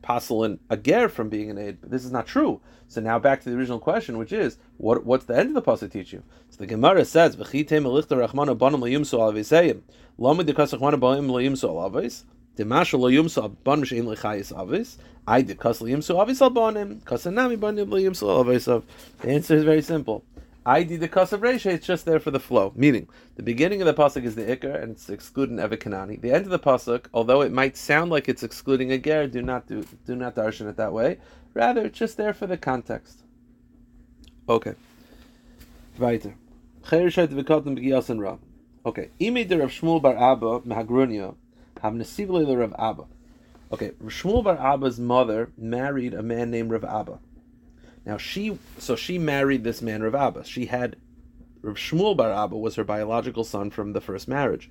passel 0.01 0.45
an 0.45 0.59
a 0.71 0.77
ger 0.77 1.09
from 1.09 1.29
being 1.29 1.51
an 1.51 1.59
aid. 1.59 1.79
But 1.81 1.91
this 1.91 2.05
is 2.05 2.13
not 2.13 2.27
true. 2.27 2.61
So 2.87 3.01
now 3.01 3.19
back 3.19 3.43
to 3.43 3.51
the 3.51 3.57
original 3.57 3.79
question, 3.79 4.17
which 4.17 4.33
is 4.33 4.57
what 4.79 5.05
what's 5.05 5.27
the 5.27 5.37
end 5.37 5.49
of 5.49 5.55
the 5.55 5.71
pasuk 5.71 5.93
teach 5.93 6.13
you? 6.13 6.23
So 6.49 6.59
the 6.59 6.67
Gemara 6.67 7.05
says 7.05 7.37
v'chitem 7.37 7.85
elichta 7.85 8.17
rachmana 8.17 8.57
bonam 8.57 8.81
liyumsu 8.81 9.19
alavisayim 9.19 9.83
lamed 10.17 10.49
dekasachmana 10.49 10.99
bonam 10.99 11.29
liyumsu 11.29 11.69
alavis. 11.69 12.25
Demasha 12.59 12.99
lo 12.99 13.09
yumsu 13.09 13.45
abon 13.45 13.85
shein 13.85 14.05
lechayis 14.05 14.53
avis. 14.59 14.99
I 15.29 15.43
did 15.43 15.61
kas 15.61 15.81
liyumsu 15.81 16.21
avis 16.21 16.41
albonim. 16.41 17.01
Kasanami 17.03 17.57
bonim 17.57 17.89
liyumsu 17.89 18.41
avis. 18.41 18.65
The 18.65 18.83
answer 19.29 19.55
is 19.55 19.65
very 19.65 19.83
simple. 19.83 20.25
I 20.67 20.83
did 20.83 21.01
the 21.01 21.07
of 21.07 21.41
Reisha, 21.41 21.73
it's 21.73 21.87
just 21.87 22.05
there 22.05 22.21
for 22.21 22.31
the 22.31 22.39
flow. 22.41 22.75
Meaning, 22.77 23.09
the 23.37 23.43
beginning 23.43 23.81
of 23.81 23.87
the 23.87 23.95
pasuk 23.95 24.25
is 24.25 24.35
the 24.35 24.45
ikar, 24.45 24.83
and 24.83 24.93
it's 24.93 25.09
excluding 25.09 25.57
Evikanani. 25.57 26.21
The 26.21 26.31
end 26.31 26.45
of 26.45 26.51
the 26.51 26.59
pasuk, 26.59 27.07
although 27.15 27.41
it 27.41 27.53
might 27.53 27.75
sound 27.75 28.11
like 28.11 28.29
it's 28.29 28.43
excluding 28.43 28.93
a 28.93 28.99
ger, 28.99 29.27
do 29.29 29.41
not 29.41 29.67
do 29.67 29.87
do 30.05 30.15
not 30.15 30.35
darshan 30.35 30.69
it 30.69 30.77
that 30.77 30.93
way. 30.93 31.21
Rather, 31.55 31.87
it's 31.87 31.99
just 31.99 32.19
there 32.19 32.35
for 32.35 32.47
the 32.47 32.59
context. 32.59 33.23
Okay. 34.47 34.75
Weiter. 35.99 36.35
Okay. 36.93 37.07
Ime 39.21 39.49
der 39.49 39.59
Rav 39.59 39.71
Shmuel 39.71 40.03
bar 40.03 40.17
Abba 40.17 40.61
mehagrunia 40.61 41.35
have 41.83 41.95
nesivle 41.95 42.57
Rav 42.57 42.75
Abba. 42.79 43.05
Okay, 43.73 43.91
Shmuel 44.05 44.45
bar 44.45 44.57
Abba's 44.57 44.99
mother 44.99 45.53
married 45.57 46.15
a 46.15 46.23
man 46.23 46.51
named 46.51 46.71
Rav 46.71 46.85
Abba. 46.85 47.19
Now 48.07 48.17
she, 48.17 48.59
so 48.79 48.97
she 48.97 49.19
married 49.19 49.65
this 49.65 49.83
man 49.83 50.03
Rav 50.03 50.15
Abba. 50.15 50.45
She 50.45 50.67
had 50.67 50.97
Rav 51.61 51.77
Shmuel 51.77 52.17
Bar 52.17 52.33
Abba 52.33 52.57
was 52.57 52.77
her 52.77 52.85
biological 52.85 53.45
son 53.45 53.71
from 53.71 53.93
the 53.93 54.01
first 54.01 54.29
marriage. 54.29 54.71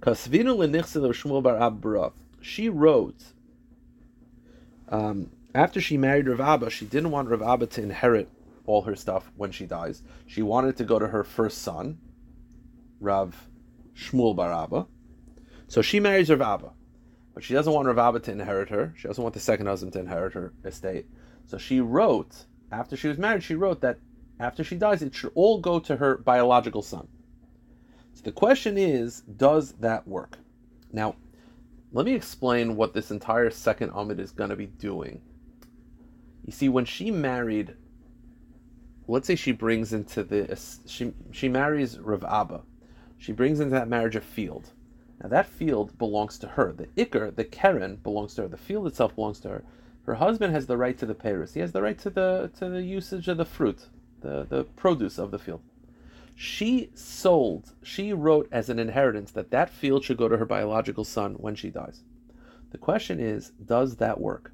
Kasvinu 0.00 0.56
lenichsel 0.56 1.06
Shmuel 1.12 1.42
Bar 1.42 1.60
Abba. 1.60 2.12
She 2.40 2.68
wrote. 2.68 3.22
Um, 4.88 5.30
after 5.54 5.80
she 5.80 5.96
married 5.96 6.28
Rav 6.28 6.40
Abba, 6.40 6.70
she 6.70 6.86
didn't 6.86 7.10
want 7.10 7.28
Rav 7.28 7.42
Abba 7.42 7.66
to 7.66 7.82
inherit 7.82 8.28
all 8.66 8.82
her 8.82 8.96
stuff 8.96 9.30
when 9.36 9.50
she 9.50 9.66
dies. 9.66 10.02
She 10.26 10.42
wanted 10.42 10.76
to 10.78 10.84
go 10.84 10.98
to 10.98 11.08
her 11.08 11.24
first 11.24 11.58
son, 11.58 11.98
Rav 13.00 13.48
Shmuel 13.96 14.36
Bar 14.36 14.52
Abba. 14.52 14.86
So 15.72 15.80
she 15.80 16.00
marries 16.00 16.28
Rav 16.28 16.42
Abba, 16.42 16.70
but 17.32 17.42
she 17.42 17.54
doesn't 17.54 17.72
want 17.72 17.88
Rav 17.88 17.96
Abba 17.96 18.20
to 18.20 18.30
inherit 18.30 18.68
her. 18.68 18.92
She 18.94 19.08
doesn't 19.08 19.22
want 19.22 19.32
the 19.32 19.40
second 19.40 19.68
husband 19.68 19.94
to 19.94 20.00
inherit 20.00 20.34
her 20.34 20.52
estate. 20.66 21.06
So 21.46 21.56
she 21.56 21.80
wrote, 21.80 22.44
after 22.70 22.94
she 22.94 23.08
was 23.08 23.16
married, 23.16 23.42
she 23.42 23.54
wrote 23.54 23.80
that 23.80 23.98
after 24.38 24.62
she 24.64 24.76
dies, 24.76 25.00
it 25.00 25.14
should 25.14 25.32
all 25.34 25.62
go 25.62 25.78
to 25.80 25.96
her 25.96 26.18
biological 26.18 26.82
son. 26.82 27.08
So 28.12 28.20
the 28.22 28.32
question 28.32 28.76
is, 28.76 29.22
does 29.22 29.72
that 29.80 30.06
work? 30.06 30.36
Now, 30.92 31.16
let 31.90 32.04
me 32.04 32.14
explain 32.14 32.76
what 32.76 32.92
this 32.92 33.10
entire 33.10 33.48
second 33.48 33.92
Amid 33.94 34.20
is 34.20 34.30
going 34.30 34.50
to 34.50 34.56
be 34.56 34.66
doing. 34.66 35.22
You 36.44 36.52
see, 36.52 36.68
when 36.68 36.84
she 36.84 37.10
married, 37.10 37.74
let's 39.08 39.26
say 39.26 39.36
she 39.36 39.52
brings 39.52 39.94
into 39.94 40.22
the 40.22 40.54
she 40.84 41.14
she 41.30 41.48
marries 41.48 41.98
Rav 41.98 42.24
Abba, 42.24 42.60
she 43.16 43.32
brings 43.32 43.58
into 43.58 43.74
that 43.74 43.88
marriage 43.88 44.16
a 44.16 44.20
field. 44.20 44.70
Now 45.22 45.28
that 45.28 45.46
field 45.46 45.96
belongs 45.98 46.36
to 46.38 46.48
her. 46.48 46.72
The 46.72 46.88
Iker, 46.96 47.34
the 47.34 47.44
Keren, 47.44 47.96
belongs 47.96 48.34
to 48.34 48.42
her. 48.42 48.48
The 48.48 48.56
field 48.56 48.88
itself 48.88 49.14
belongs 49.14 49.38
to 49.40 49.48
her. 49.48 49.64
Her 50.04 50.14
husband 50.14 50.52
has 50.52 50.66
the 50.66 50.76
right 50.76 50.98
to 50.98 51.06
the 51.06 51.14
Paris. 51.14 51.54
He 51.54 51.60
has 51.60 51.70
the 51.70 51.82
right 51.82 51.98
to 52.00 52.10
the 52.10 52.50
to 52.58 52.68
the 52.68 52.82
usage 52.82 53.28
of 53.28 53.36
the 53.36 53.44
fruit, 53.44 53.88
the, 54.20 54.44
the 54.48 54.64
produce 54.64 55.18
of 55.18 55.30
the 55.30 55.38
field. 55.38 55.62
She 56.34 56.90
sold, 56.94 57.72
she 57.82 58.12
wrote 58.12 58.48
as 58.50 58.68
an 58.68 58.78
inheritance 58.78 59.30
that 59.32 59.50
that 59.50 59.70
field 59.70 60.02
should 60.02 60.16
go 60.16 60.28
to 60.28 60.38
her 60.38 60.46
biological 60.46 61.04
son 61.04 61.34
when 61.34 61.54
she 61.54 61.70
dies. 61.70 62.02
The 62.70 62.78
question 62.78 63.20
is, 63.20 63.52
does 63.64 63.96
that 63.96 64.20
work? 64.20 64.52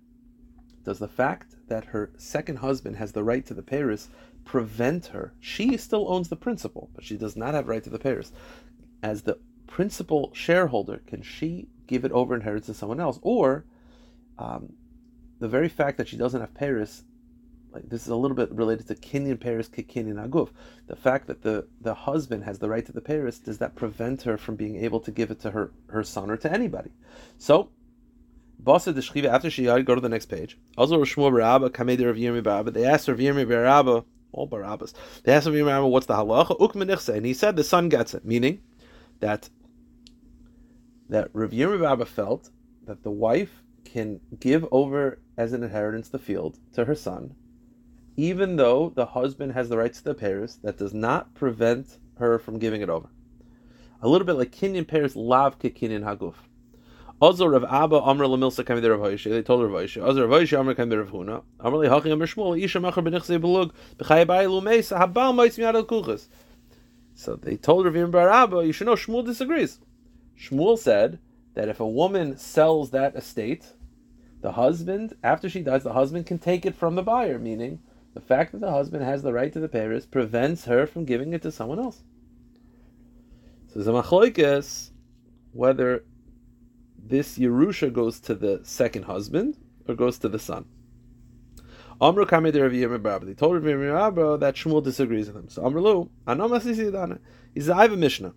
Does 0.85 0.98
the 0.98 1.09
fact 1.09 1.54
that 1.68 1.87
her 1.87 2.11
second 2.18 2.57
husband 2.57 2.96
has 2.96 3.12
the 3.12 3.22
right 3.22 3.46
to 3.46 3.54
the 3.54 3.62
Paris 3.62 4.09
prevent 4.44 5.07
her? 5.07 5.33
She 5.40 5.76
still 5.76 6.12
owns 6.12 6.28
the 6.28 6.37
principal, 6.37 6.90
but 6.94 7.04
she 7.04 7.16
does 7.16 7.37
not 7.37 7.54
have 7.54 7.68
right 7.68 7.85
to 7.85 7.90
the 7.90 7.98
Paris. 7.98 8.33
As 9.02 9.22
the 9.22 9.38
principal 9.68 10.31
shareholder, 10.35 11.00
can 11.07 11.22
she 11.22 11.68
give 11.87 12.04
it 12.04 12.11
over 12.12 12.35
inheritance 12.35 12.66
to 12.66 12.74
someone 12.74 12.98
else? 12.98 13.20
Or 13.22 13.64
um, 14.38 14.72
the 15.38 15.48
very 15.48 15.68
fact 15.68 15.98
that 15.98 16.09
she 16.09 16.16
doesn't 16.16 16.40
have 16.40 16.54
Paris, 16.54 17.04
like 17.72 17.88
this 17.88 18.02
is 18.02 18.09
a 18.09 18.16
little 18.16 18.37
bit 18.37 18.50
related 18.50 18.88
to 18.88 18.94
Kenyan 18.94 19.38
Paris, 19.38 19.68
Kenyan 19.68 20.26
Aguf. 20.28 20.50
The 20.88 20.96
fact 20.96 21.28
that 21.28 21.42
the, 21.42 21.66
the 21.81 21.94
husband 21.94 22.44
has 22.44 22.59
the 22.59 22.68
right 22.68 22.85
to 22.85 22.92
the 22.92 23.00
Paris, 23.00 23.38
does 23.38 23.59
that 23.59 23.76
prevent 23.76 24.22
her 24.22 24.37
from 24.37 24.57
being 24.57 24.76
able 24.76 25.00
to 25.00 25.12
give 25.12 25.31
it 25.31 25.40
to 25.40 25.52
her, 25.52 25.70
her 25.90 26.02
son 26.02 26.31
or 26.31 26.37
to 26.38 26.52
anybody? 26.52 26.90
So, 27.38 27.70
Basa 28.62 28.92
the 28.92 29.00
Shchiva, 29.00 29.26
after 29.26 29.50
she 29.50 29.64
go 29.64 29.94
to 29.94 30.00
the 30.00 30.09
next 30.09 30.26
page. 30.26 30.59
Also, 30.76 30.98
Shmuel 31.04 31.31
Barabba, 31.31 31.70
Kamedi 31.70 32.04
Rav 32.04 32.16
Yirmi 32.16 32.42
Barabba, 32.42 32.72
they 32.72 32.85
asked 32.85 33.07
Rav 33.07 33.18
Yirmi 33.18 33.46
Barabba, 33.46 34.04
all 34.33 34.48
Barabbas, 34.48 34.92
they 35.22 35.33
asked 35.33 35.46
Rav 35.46 35.54
Yirmi 35.54 35.66
Barabba, 35.66 35.88
what's 35.88 36.07
the 36.07 36.14
halacha? 36.14 36.59
Ukmenichse, 36.59 37.14
and 37.14 37.24
he 37.24 37.35
said 37.35 37.54
the 37.54 37.62
son 37.62 37.88
gets 37.88 38.14
it, 38.14 38.24
meaning 38.24 38.61
that 39.20 39.48
that 41.09 41.31
Rav 41.33 41.51
Barabba 41.51 42.07
felt 42.07 42.51
that 42.87 43.03
the 43.03 43.11
wife 43.11 43.62
can 43.85 44.21
give 44.38 44.66
over 44.71 45.18
as 45.37 45.53
an 45.53 45.62
inheritance 45.62 46.09
the 46.09 46.18
field 46.18 46.59
to 46.75 46.85
her 46.85 46.94
son, 46.94 47.35
even 48.16 48.57
though 48.57 48.92
the 48.94 49.07
husband 49.07 49.53
has 49.53 49.68
the 49.68 49.79
rights 49.79 49.99
to 49.99 50.05
the 50.05 50.14
Paris, 50.14 50.59
that 50.62 50.77
does 50.77 50.92
not 50.92 51.35
prevent 51.35 51.99
her 52.18 52.38
from 52.38 52.59
giving 52.59 52.83
it 52.83 52.90
over. 52.90 53.09
A 54.03 54.09
little 54.09 54.27
bit 54.27 54.35
like 54.35 54.53
Kinyan 54.53 54.87
Paris 54.87 55.16
Lav 55.16 55.59
Kinyan 55.59 56.05
Haguf. 56.05 56.35
Azor 57.21 57.55
of 57.55 57.64
Abba 57.64 57.97
Amr 57.97 58.27
Lamilsa 58.27 58.64
came 58.64 58.81
there 58.81 58.97
Rav 58.97 59.12
Hoyshe. 59.12 59.29
They 59.29 59.42
told 59.42 59.62
Rav 59.62 59.73
Hoyshe. 59.73 60.09
Azor 60.09 60.29
Rav 60.29 60.40
Hoyshe 60.40 60.59
Amr 60.59 60.75
came 60.75 60.88
there 60.88 61.01
Rav 61.01 61.11
Huna. 61.11 61.42
Amr 61.59 61.79
Li 61.79 61.88
Hachi 61.88 62.12
Amr 62.12 62.27
Shmuel 62.27 62.62
Isha 62.62 62.79
Macher 62.79 63.05
Benichse 63.05 63.40
Belug 63.40 63.73
B'Chay 63.97 64.25
Bai 64.25 64.44
Lumeisa 64.44 65.01
Habal 65.01 65.35
Moitz 65.35 65.59
Miyad 65.59 65.75
Al 65.75 65.85
Kuchas. 65.85 66.29
So 67.14 67.35
they 67.35 67.57
told 67.57 67.87
Rav 67.87 67.94
Yirm 67.94 68.12
Bar 68.12 68.29
Abba, 68.29 68.64
you 68.64 68.73
should 68.73 68.87
know 68.87 68.94
Shmuel 68.94 69.25
disagrees. 69.25 69.81
Shmuel 70.38 70.79
said 70.79 71.18
that 71.55 71.68
if 71.68 71.81
a 71.81 71.88
woman 71.88 72.37
sells 72.38 72.90
that 72.90 73.16
estate, 73.16 73.66
the 74.40 74.53
husband, 74.53 75.14
after 75.22 75.48
she 75.48 75.62
dies, 75.62 75.83
the 75.83 75.92
husband 75.92 76.27
can 76.27 76.38
take 76.38 76.64
it 76.64 76.77
from 76.77 76.94
the 76.94 77.03
buyer, 77.03 77.38
meaning 77.38 77.81
the 78.14 78.20
fact 78.20 78.53
that 78.53 78.61
the 78.61 78.70
husband 78.70 79.05
has 79.05 79.22
the 79.22 79.33
right 79.33 79.53
to 79.53 79.61
the 79.61 79.68
Paris 79.68 80.07
prevents 80.07 80.64
her 80.66 80.87
from 80.87 81.05
giving 81.05 81.33
it 81.33 81.42
to 81.42 81.51
someone 81.51 81.79
else. 81.79 82.03
So 83.68 83.81
machloikes 83.81 84.90
whether 85.53 86.05
this 86.96 87.38
Yerusha 87.38 87.92
goes 87.92 88.20
to 88.20 88.35
the 88.35 88.61
second 88.62 89.05
husband 89.05 89.57
or 89.87 89.94
goes 89.94 90.18
to 90.18 90.29
the 90.29 90.38
son. 90.38 90.66
Amru 92.01 92.24
Kamei 92.27 92.53
de 92.53 92.62
Rav 92.62 92.70
Yirmiyah 92.70 93.27
They 93.27 93.35
told 93.35 93.64
Rav 93.64 94.40
that 94.40 94.55
Shmuel 94.55 94.85
disagrees 94.85 95.27
with 95.27 95.37
him. 95.37 95.48
So 95.48 95.66
Amru 95.66 95.81
Lu, 95.81 96.11
Anam 96.27 96.53
Asisi 96.53 97.18
He 97.55 97.61
says, 97.61 97.70
I 97.70 97.83
have 97.83 97.92
a 97.92 97.96
Mishnah. 97.96 98.35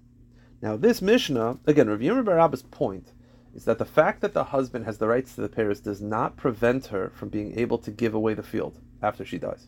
Now 0.62 0.78
this 0.78 1.02
Mishnah, 1.02 1.60
again, 1.66 1.90
Rav 1.90 2.00
Yirmiyah 2.00 2.72
point 2.72 3.14
is 3.56 3.66
that 3.66 3.80
the 3.80 3.86
fact 3.86 4.22
that 4.22 4.34
the 4.34 4.46
husband 4.46 4.86
has 4.86 4.98
the 4.98 5.08
rights 5.08 5.36
to 5.36 5.42
the 5.42 5.50
Paris 5.50 5.80
does 5.80 6.02
not 6.02 6.38
prevent 6.38 6.88
her 6.88 7.12
from 7.16 7.30
being 7.30 7.58
able 7.58 7.78
to 7.80 7.92
give 7.92 8.14
away 8.14 8.34
the 8.34 8.44
field 8.44 8.80
after 9.02 9.26
she 9.26 9.38
dies. 9.38 9.68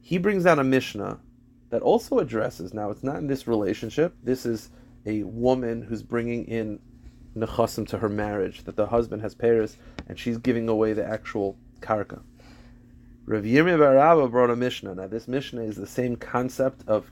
He 0.00 0.18
brings 0.18 0.44
down 0.44 0.58
a 0.58 0.64
Mishnah 0.64 1.18
that 1.70 1.82
also 1.82 2.18
addresses, 2.18 2.74
now 2.74 2.90
it's 2.90 3.02
not 3.02 3.16
in 3.16 3.26
this 3.26 3.46
relationship, 3.46 4.14
this 4.22 4.44
is 4.44 4.70
a 5.06 5.22
woman 5.22 5.82
who's 5.82 6.02
bringing 6.02 6.44
in 6.44 6.78
nechasim 7.34 7.88
to 7.88 7.98
her 7.98 8.10
marriage, 8.10 8.64
that 8.64 8.76
the 8.76 8.86
husband 8.86 9.22
has 9.22 9.34
Paris 9.34 9.78
and 10.06 10.18
she's 10.18 10.36
giving 10.36 10.68
away 10.68 10.92
the 10.92 11.04
actual 11.04 11.56
karka. 11.80 12.20
Rav 13.24 13.44
Yirmiyah 13.44 13.78
Barabba 13.78 14.30
brought 14.30 14.50
a 14.50 14.56
Mishnah. 14.56 14.96
Now 14.96 15.06
this 15.06 15.26
Mishnah 15.26 15.62
is 15.62 15.76
the 15.76 15.86
same 15.86 16.16
concept 16.16 16.86
of 16.86 17.10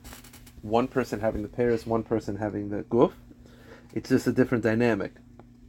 one 0.62 0.88
person 0.88 1.20
having 1.20 1.42
the 1.42 1.48
Paris, 1.48 1.86
one 1.86 2.02
person 2.02 2.36
having 2.36 2.70
the 2.70 2.82
guf. 2.84 3.12
It's 3.94 4.08
just 4.08 4.26
a 4.26 4.32
different 4.32 4.62
dynamic 4.62 5.12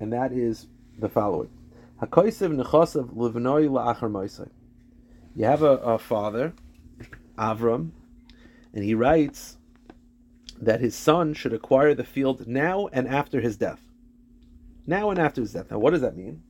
and 0.01 0.11
that 0.11 0.33
is 0.33 0.65
the 0.97 1.07
following: 1.07 1.49
livnoi 2.01 3.69
la'achar 3.69 4.49
You 5.35 5.45
have 5.45 5.61
a, 5.61 5.77
a 5.77 5.99
father, 5.99 6.53
Avram, 7.37 7.91
and 8.73 8.83
he 8.83 8.95
writes 8.95 9.57
that 10.59 10.81
his 10.81 10.95
son 10.95 11.35
should 11.35 11.53
acquire 11.53 11.93
the 11.93 12.03
field 12.03 12.47
now 12.47 12.87
and 12.87 13.07
after 13.07 13.41
his 13.41 13.57
death. 13.57 13.79
Now 14.87 15.11
and 15.11 15.19
after 15.19 15.41
his 15.41 15.53
death. 15.53 15.69
Now, 15.69 15.77
what 15.77 15.91
does 15.91 16.01
that 16.01 16.17
mean? 16.17 16.41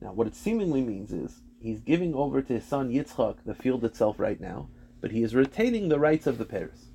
Now, 0.00 0.12
what 0.12 0.26
it 0.26 0.34
seemingly 0.34 0.80
means 0.80 1.12
is 1.12 1.40
he's 1.60 1.80
giving 1.80 2.14
over 2.14 2.42
to 2.42 2.52
his 2.52 2.64
son 2.64 2.90
Yitzchak 2.90 3.36
the 3.46 3.54
field 3.54 3.84
itself 3.84 4.18
right 4.18 4.40
now, 4.40 4.68
but 5.00 5.12
he 5.12 5.22
is 5.22 5.36
retaining 5.36 5.88
the 5.88 6.00
rights 6.00 6.26
of 6.26 6.38
the 6.38 6.44
Paris. 6.44 6.86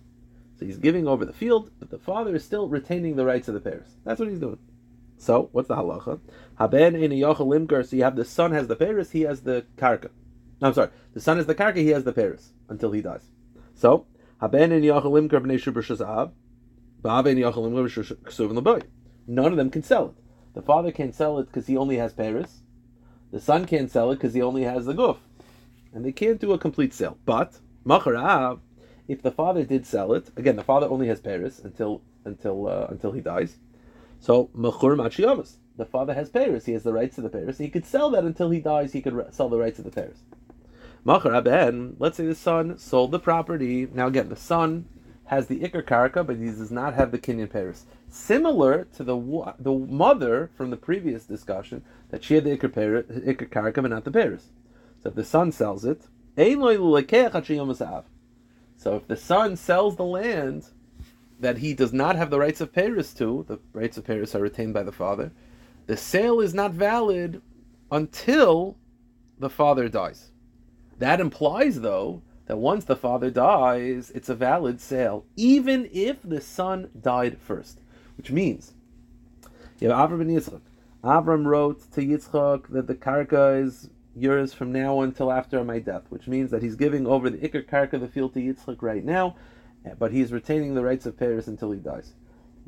So 0.59 0.65
he's 0.65 0.77
giving 0.77 1.07
over 1.07 1.25
the 1.25 1.33
field, 1.33 1.71
but 1.79 1.89
the 1.89 1.97
father 1.97 2.35
is 2.35 2.43
still 2.43 2.67
retaining 2.67 3.15
the 3.15 3.25
rights 3.25 3.47
of 3.47 3.53
the 3.53 3.59
Paris. 3.59 3.89
That's 4.03 4.19
what 4.19 4.29
he's 4.29 4.39
doing. 4.39 4.59
So 5.17 5.49
what's 5.53 5.69
the 5.69 5.75
halacha? 5.75 6.19
Haben 6.55 6.95
in 6.95 7.11
limker. 7.11 7.87
So 7.87 7.95
you 7.95 8.03
have 8.03 8.15
the 8.15 8.25
son 8.25 8.51
has 8.51 8.67
the 8.67 8.75
paris, 8.75 9.11
he 9.11 9.21
has 9.21 9.41
the 9.41 9.65
karka. 9.77 10.09
No, 10.61 10.67
I'm 10.67 10.73
sorry. 10.73 10.89
The 11.13 11.21
son 11.21 11.37
has 11.37 11.45
the 11.45 11.55
karka, 11.55 11.77
he 11.77 11.89
has 11.89 12.03
the 12.03 12.11
paris 12.11 12.51
until 12.67 12.91
he 12.91 13.01
dies. 13.01 13.29
So 13.73 14.05
haben 14.41 14.71
in 14.73 14.81
limker 14.83 15.41
b'nei. 15.41 16.31
Ba'av 17.01 17.25
limker 17.25 18.83
None 19.27 19.45
of 19.45 19.57
them 19.57 19.69
can 19.69 19.83
sell 19.83 20.07
it. 20.07 20.23
The 20.53 20.61
father 20.61 20.91
can't 20.91 21.15
sell 21.15 21.39
it 21.39 21.45
because 21.45 21.67
he 21.67 21.77
only 21.77 21.97
has 21.97 22.13
paris. 22.13 22.61
The 23.31 23.39
son 23.39 23.65
can't 23.65 23.89
sell 23.89 24.11
it 24.11 24.15
because 24.15 24.33
he 24.33 24.41
only 24.41 24.63
has 24.63 24.85
the 24.85 24.93
guf, 24.93 25.17
and 25.93 26.05
they 26.05 26.11
can't 26.11 26.39
do 26.39 26.51
a 26.51 26.57
complete 26.57 26.93
sale. 26.93 27.17
But 27.25 27.59
macharav, 27.85 28.59
if 29.13 29.21
the 29.21 29.31
father 29.31 29.63
did 29.63 29.85
sell 29.85 30.13
it, 30.13 30.29
again, 30.35 30.55
the 30.55 30.63
father 30.63 30.87
only 30.87 31.07
has 31.07 31.19
paris 31.19 31.59
until 31.59 32.01
until 32.25 32.67
uh, 32.67 32.87
until 32.89 33.11
he 33.11 33.21
dies. 33.21 33.57
So 34.19 34.49
mechur 34.55 34.95
machiyamas. 34.95 35.55
The 35.75 35.85
father 35.85 36.13
has 36.13 36.29
Paris. 36.29 36.65
He 36.65 36.73
has 36.73 36.83
the 36.83 36.93
rights 36.93 37.15
to 37.15 37.21
the 37.21 37.29
Paris. 37.29 37.57
He 37.57 37.69
could 37.69 37.85
sell 37.85 38.11
that 38.11 38.23
until 38.23 38.51
he 38.51 38.59
dies. 38.59 38.93
He 38.93 39.01
could 39.01 39.13
re- 39.13 39.25
sell 39.31 39.49
the 39.49 39.57
rights 39.57 39.77
to 39.77 39.81
the 39.81 39.89
Paris. 39.89 40.19
Machar 41.03 41.33
aben. 41.33 41.95
Let's 41.99 42.17
say 42.17 42.25
the 42.27 42.35
son 42.35 42.77
sold 42.77 43.11
the 43.11 43.19
property. 43.19 43.87
Now 43.91 44.07
again, 44.07 44.29
the 44.29 44.35
son 44.35 44.85
has 45.25 45.47
the 45.47 45.59
ikar 45.59 45.83
karka, 45.83 46.25
but 46.25 46.37
he 46.37 46.45
does 46.45 46.71
not 46.71 46.93
have 46.93 47.11
the 47.11 47.17
kinyan 47.17 47.49
Paris. 47.49 47.85
Similar 48.07 48.85
to 48.95 49.03
the 49.03 49.55
the 49.59 49.73
mother 49.73 50.51
from 50.55 50.69
the 50.69 50.77
previous 50.77 51.25
discussion 51.25 51.83
that 52.09 52.23
she 52.23 52.35
had 52.35 52.43
the 52.43 52.55
ikar, 52.55 52.71
Paris, 52.71 53.05
ikar 53.09 53.49
karka, 53.49 53.81
but 53.81 53.89
not 53.89 54.03
the 54.03 54.11
Paris. 54.11 54.49
So 55.01 55.09
if 55.09 55.15
the 55.15 55.25
son 55.25 55.51
sells 55.51 55.83
it, 55.83 56.03
so 58.77 58.95
if 58.95 59.07
the 59.07 59.17
son 59.17 59.55
sells 59.55 59.95
the 59.95 60.03
land 60.03 60.65
that 61.39 61.57
he 61.57 61.73
does 61.73 61.93
not 61.93 62.15
have 62.15 62.29
the 62.29 62.39
rights 62.39 62.61
of 62.61 62.73
Paris 62.73 63.13
to, 63.15 63.45
the 63.47 63.59
rights 63.73 63.97
of 63.97 64.05
Paris 64.05 64.35
are 64.35 64.41
retained 64.41 64.73
by 64.73 64.83
the 64.83 64.91
father, 64.91 65.31
the 65.87 65.97
sale 65.97 66.39
is 66.39 66.53
not 66.53 66.71
valid 66.71 67.41
until 67.91 68.77
the 69.39 69.49
father 69.49 69.89
dies. 69.89 70.31
That 70.99 71.19
implies, 71.19 71.81
though, 71.81 72.21
that 72.45 72.57
once 72.57 72.85
the 72.85 72.95
father 72.95 73.29
dies, 73.29 74.11
it's 74.15 74.29
a 74.29 74.35
valid 74.35 74.79
sale, 74.79 75.25
even 75.35 75.89
if 75.91 76.21
the 76.23 76.41
son 76.41 76.89
died 77.01 77.37
first. 77.39 77.79
Which 78.17 78.31
means, 78.31 78.73
you 79.79 79.89
have 79.89 80.09
Avram 80.09 80.21
and 80.21 80.31
Yitzchak. 80.31 80.61
Avram 81.03 81.45
wrote 81.45 81.91
to 81.91 82.01
Yitzchak 82.01 82.67
that 82.69 82.87
the 82.87 82.95
karka 82.95 83.63
is 83.63 83.89
yours 84.15 84.53
from 84.53 84.71
now 84.71 85.01
until 85.01 85.31
after 85.31 85.63
my 85.63 85.79
death, 85.79 86.03
which 86.09 86.27
means 86.27 86.51
that 86.51 86.61
he's 86.61 86.75
giving 86.75 87.07
over 87.07 87.29
the 87.29 87.37
ikar 87.37 87.65
karka, 87.67 87.99
the 87.99 88.07
field, 88.07 88.33
to 88.33 88.39
Yitzchak 88.39 88.81
right 88.81 89.03
now, 89.03 89.35
but 89.97 90.11
he 90.11 90.21
is 90.21 90.31
retaining 90.31 90.75
the 90.75 90.83
rights 90.83 91.05
of 91.05 91.17
Paris 91.17 91.47
until 91.47 91.71
he 91.71 91.79
dies. 91.79 92.13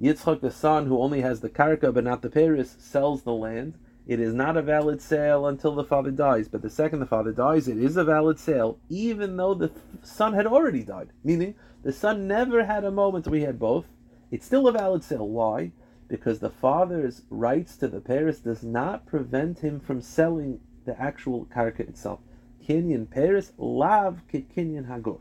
Yitzchak, 0.01 0.41
the 0.41 0.51
son, 0.51 0.87
who 0.87 0.99
only 0.99 1.21
has 1.21 1.41
the 1.41 1.49
karka 1.49 1.93
but 1.93 2.03
not 2.03 2.21
the 2.21 2.29
Paris, 2.29 2.75
sells 2.79 3.23
the 3.23 3.33
land. 3.33 3.77
It 4.07 4.19
is 4.19 4.33
not 4.33 4.57
a 4.57 4.61
valid 4.61 5.01
sale 5.01 5.47
until 5.47 5.73
the 5.73 5.83
father 5.83 6.11
dies, 6.11 6.47
but 6.47 6.61
the 6.61 6.69
second 6.69 6.99
the 6.99 7.05
father 7.05 7.31
dies, 7.31 7.67
it 7.67 7.77
is 7.77 7.97
a 7.97 8.03
valid 8.03 8.37
sale, 8.37 8.79
even 8.89 9.37
though 9.37 9.53
the 9.53 9.71
son 10.03 10.33
had 10.33 10.45
already 10.45 10.83
died. 10.83 11.09
Meaning, 11.23 11.55
the 11.83 11.93
son 11.93 12.27
never 12.27 12.65
had 12.65 12.83
a 12.83 12.91
moment 12.91 13.27
we 13.27 13.41
had 13.41 13.57
both. 13.57 13.85
It's 14.31 14.45
still 14.45 14.67
a 14.67 14.71
valid 14.71 15.03
sale. 15.03 15.27
Why? 15.27 15.71
Because 16.07 16.39
the 16.39 16.49
father's 16.49 17.23
rights 17.29 17.77
to 17.77 17.87
the 17.87 18.01
Paris 18.01 18.39
does 18.39 18.63
not 18.63 19.07
prevent 19.07 19.59
him 19.59 19.79
from 19.79 20.01
selling 20.01 20.59
the 20.85 20.99
actual 21.01 21.45
karka 21.45 21.81
itself. 21.81 22.19
Kinyan 22.67 23.09
Paris, 23.09 23.51
lav 23.57 24.21
kinyan 24.31 24.87
haguf. 24.87 25.19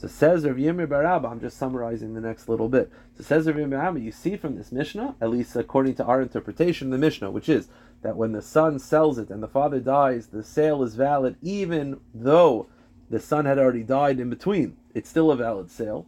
So 0.00 0.08
says 0.08 0.46
Rav 0.46 0.56
Yirmi 0.56 0.86
Barabba, 0.86 1.30
I'm 1.30 1.40
just 1.40 1.58
summarizing 1.58 2.14
the 2.14 2.22
next 2.22 2.48
little 2.48 2.70
bit. 2.70 2.90
So 3.18 3.22
says 3.22 3.46
Rav 3.46 3.56
Yirmi 3.56 3.70
Barabba, 3.70 4.02
you 4.02 4.12
see 4.12 4.36
from 4.36 4.56
this 4.56 4.72
Mishnah, 4.72 5.14
at 5.20 5.30
least 5.30 5.54
according 5.56 5.96
to 5.96 6.04
our 6.04 6.22
interpretation 6.22 6.88
of 6.88 6.92
the 6.92 7.06
Mishnah, 7.06 7.30
which 7.30 7.50
is 7.50 7.68
that 8.02 8.16
when 8.16 8.32
the 8.32 8.40
son 8.40 8.78
sells 8.78 9.18
it 9.18 9.28
and 9.28 9.42
the 9.42 9.48
father 9.48 9.78
dies, 9.78 10.28
the 10.28 10.42
sale 10.42 10.82
is 10.82 10.94
valid 10.94 11.36
even 11.42 12.00
though 12.14 12.66
the 13.10 13.20
son 13.20 13.44
had 13.44 13.58
already 13.58 13.82
died 13.82 14.18
in 14.20 14.30
between. 14.30 14.76
It's 14.94 15.10
still 15.10 15.30
a 15.30 15.36
valid 15.36 15.70
sale. 15.70 16.06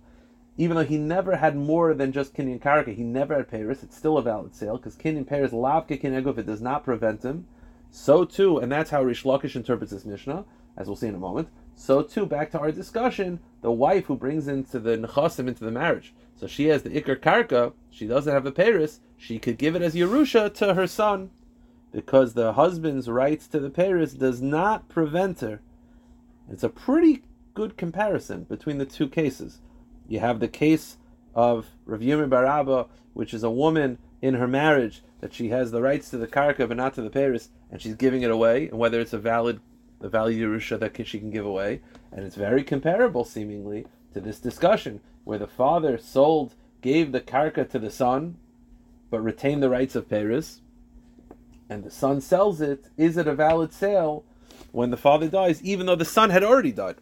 Even 0.56 0.76
though 0.76 0.84
he 0.84 0.96
never 0.96 1.36
had 1.36 1.56
more 1.56 1.92
than 1.94 2.12
just 2.12 2.34
Kinyan 2.34 2.60
Karaka, 2.60 2.94
he 2.94 3.02
never 3.02 3.34
had 3.34 3.48
Paris, 3.48 3.82
it's 3.82 3.96
still 3.96 4.18
a 4.18 4.22
valid 4.22 4.54
sale, 4.54 4.76
because 4.76 4.96
Kinyan 4.96 5.26
Paris, 5.26 5.52
Lavka 5.52 6.00
Kinegov, 6.00 6.38
it 6.38 6.46
does 6.46 6.60
not 6.60 6.84
prevent 6.84 7.22
him. 7.22 7.46
So 7.94 8.24
too, 8.24 8.56
and 8.56 8.72
that's 8.72 8.90
how 8.90 9.02
Rish 9.02 9.24
Lakish 9.24 9.54
interprets 9.54 9.92
this 9.92 10.06
Mishnah, 10.06 10.46
as 10.78 10.86
we'll 10.86 10.96
see 10.96 11.08
in 11.08 11.14
a 11.14 11.18
moment. 11.18 11.48
So 11.74 12.02
too, 12.02 12.24
back 12.24 12.50
to 12.52 12.58
our 12.58 12.72
discussion, 12.72 13.38
the 13.60 13.70
wife 13.70 14.06
who 14.06 14.16
brings 14.16 14.48
into 14.48 14.78
the 14.78 14.96
nechasim 14.96 15.46
into 15.46 15.62
the 15.62 15.70
marriage, 15.70 16.14
so 16.34 16.46
she 16.46 16.68
has 16.68 16.82
the 16.82 16.90
ikar 16.90 17.20
karka, 17.20 17.74
she 17.90 18.06
doesn't 18.06 18.32
have 18.32 18.44
the 18.44 18.50
paris, 18.50 19.00
she 19.18 19.38
could 19.38 19.58
give 19.58 19.76
it 19.76 19.82
as 19.82 19.94
yerusha 19.94 20.52
to 20.54 20.72
her 20.72 20.86
son, 20.86 21.30
because 21.92 22.32
the 22.32 22.54
husband's 22.54 23.10
rights 23.10 23.46
to 23.48 23.60
the 23.60 23.70
paris 23.70 24.14
does 24.14 24.40
not 24.40 24.88
prevent 24.88 25.40
her. 25.40 25.60
It's 26.50 26.64
a 26.64 26.70
pretty 26.70 27.22
good 27.52 27.76
comparison 27.76 28.44
between 28.44 28.78
the 28.78 28.86
two 28.86 29.06
cases. 29.06 29.60
You 30.08 30.20
have 30.20 30.40
the 30.40 30.48
case 30.48 30.96
of 31.34 31.66
Rav 31.84 32.00
Yirmi 32.00 32.28
Barabba, 32.30 32.88
which 33.12 33.34
is 33.34 33.44
a 33.44 33.50
woman 33.50 33.98
in 34.22 34.34
her 34.34 34.48
marriage 34.48 35.02
that 35.20 35.34
she 35.34 35.50
has 35.50 35.70
the 35.70 35.82
rights 35.82 36.08
to 36.10 36.16
the 36.16 36.26
karka 36.26 36.66
but 36.66 36.78
not 36.78 36.94
to 36.94 37.02
the 37.02 37.10
paris, 37.10 37.50
and 37.72 37.80
she's 37.80 37.96
giving 37.96 38.22
it 38.22 38.30
away, 38.30 38.68
and 38.68 38.78
whether 38.78 39.00
it's 39.00 39.12
a 39.12 39.18
valid 39.18 39.60
a 40.00 40.08
value 40.08 40.48
Yerusha 40.48 40.78
that 40.80 41.06
she 41.06 41.18
can 41.18 41.30
give 41.30 41.46
away, 41.46 41.80
and 42.12 42.24
it's 42.24 42.36
very 42.36 42.64
comparable, 42.64 43.24
seemingly, 43.24 43.86
to 44.12 44.20
this 44.20 44.40
discussion 44.40 45.00
where 45.24 45.38
the 45.38 45.46
father 45.46 45.96
sold, 45.96 46.54
gave 46.80 47.12
the 47.12 47.20
karka 47.20 47.68
to 47.70 47.78
the 47.78 47.90
son, 47.90 48.36
but 49.10 49.22
retained 49.22 49.62
the 49.62 49.70
rights 49.70 49.94
of 49.94 50.08
Paris, 50.08 50.60
and 51.70 51.84
the 51.84 51.90
son 51.90 52.20
sells 52.20 52.60
it. 52.60 52.86
Is 52.96 53.16
it 53.16 53.28
a 53.28 53.34
valid 53.34 53.72
sale 53.72 54.24
when 54.72 54.90
the 54.90 54.96
father 54.96 55.28
dies, 55.28 55.62
even 55.62 55.86
though 55.86 55.94
the 55.94 56.04
son 56.04 56.30
had 56.30 56.42
already 56.42 56.72
died? 56.72 56.96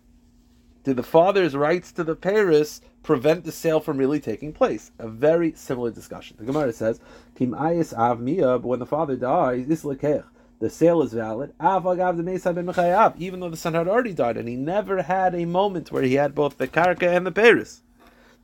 did 0.83 0.97
the 0.97 1.03
father's 1.03 1.55
rights 1.55 1.93
to 1.93 2.05
the 2.05 2.17
Paris 2.17 2.81
prevent 3.03 3.45
the 3.45 3.53
sale 3.53 3.81
from 3.81 3.99
really 3.99 4.21
taking 4.21 4.53
place? 4.53 4.93
A 4.99 5.09
very 5.09 5.53
similar 5.53 5.91
discussion. 5.91 6.37
The 6.39 6.47
Gemara 6.47 6.73
says, 6.73 7.01
Kim 7.35 7.53
ayis 7.53 7.93
av 7.93 8.25
but 8.63 8.69
when 8.69 8.79
the 8.79 8.87
father 8.87 9.17
dies, 9.17 9.67
this 9.67 9.83
lekech, 9.83 10.25
the 10.61 10.71
sale 10.71 11.03
is 11.03 11.13
valid. 11.13 11.53
Even 11.61 13.41
though 13.41 13.51
the 13.51 13.57
son 13.57 13.75
had 13.75 13.89
already 13.89 14.13
died, 14.13 14.37
and 14.37 14.49
he 14.49 14.57
never 14.57 15.03
had 15.03 15.35
a 15.35 15.45
moment 15.45 15.91
where 15.91 16.03
he 16.03 16.15
had 16.15 16.35
both 16.35 16.59
the 16.59 16.69
karka 16.69 17.17
and 17.17 17.27
the 17.27 17.33
Paris. 17.33 17.83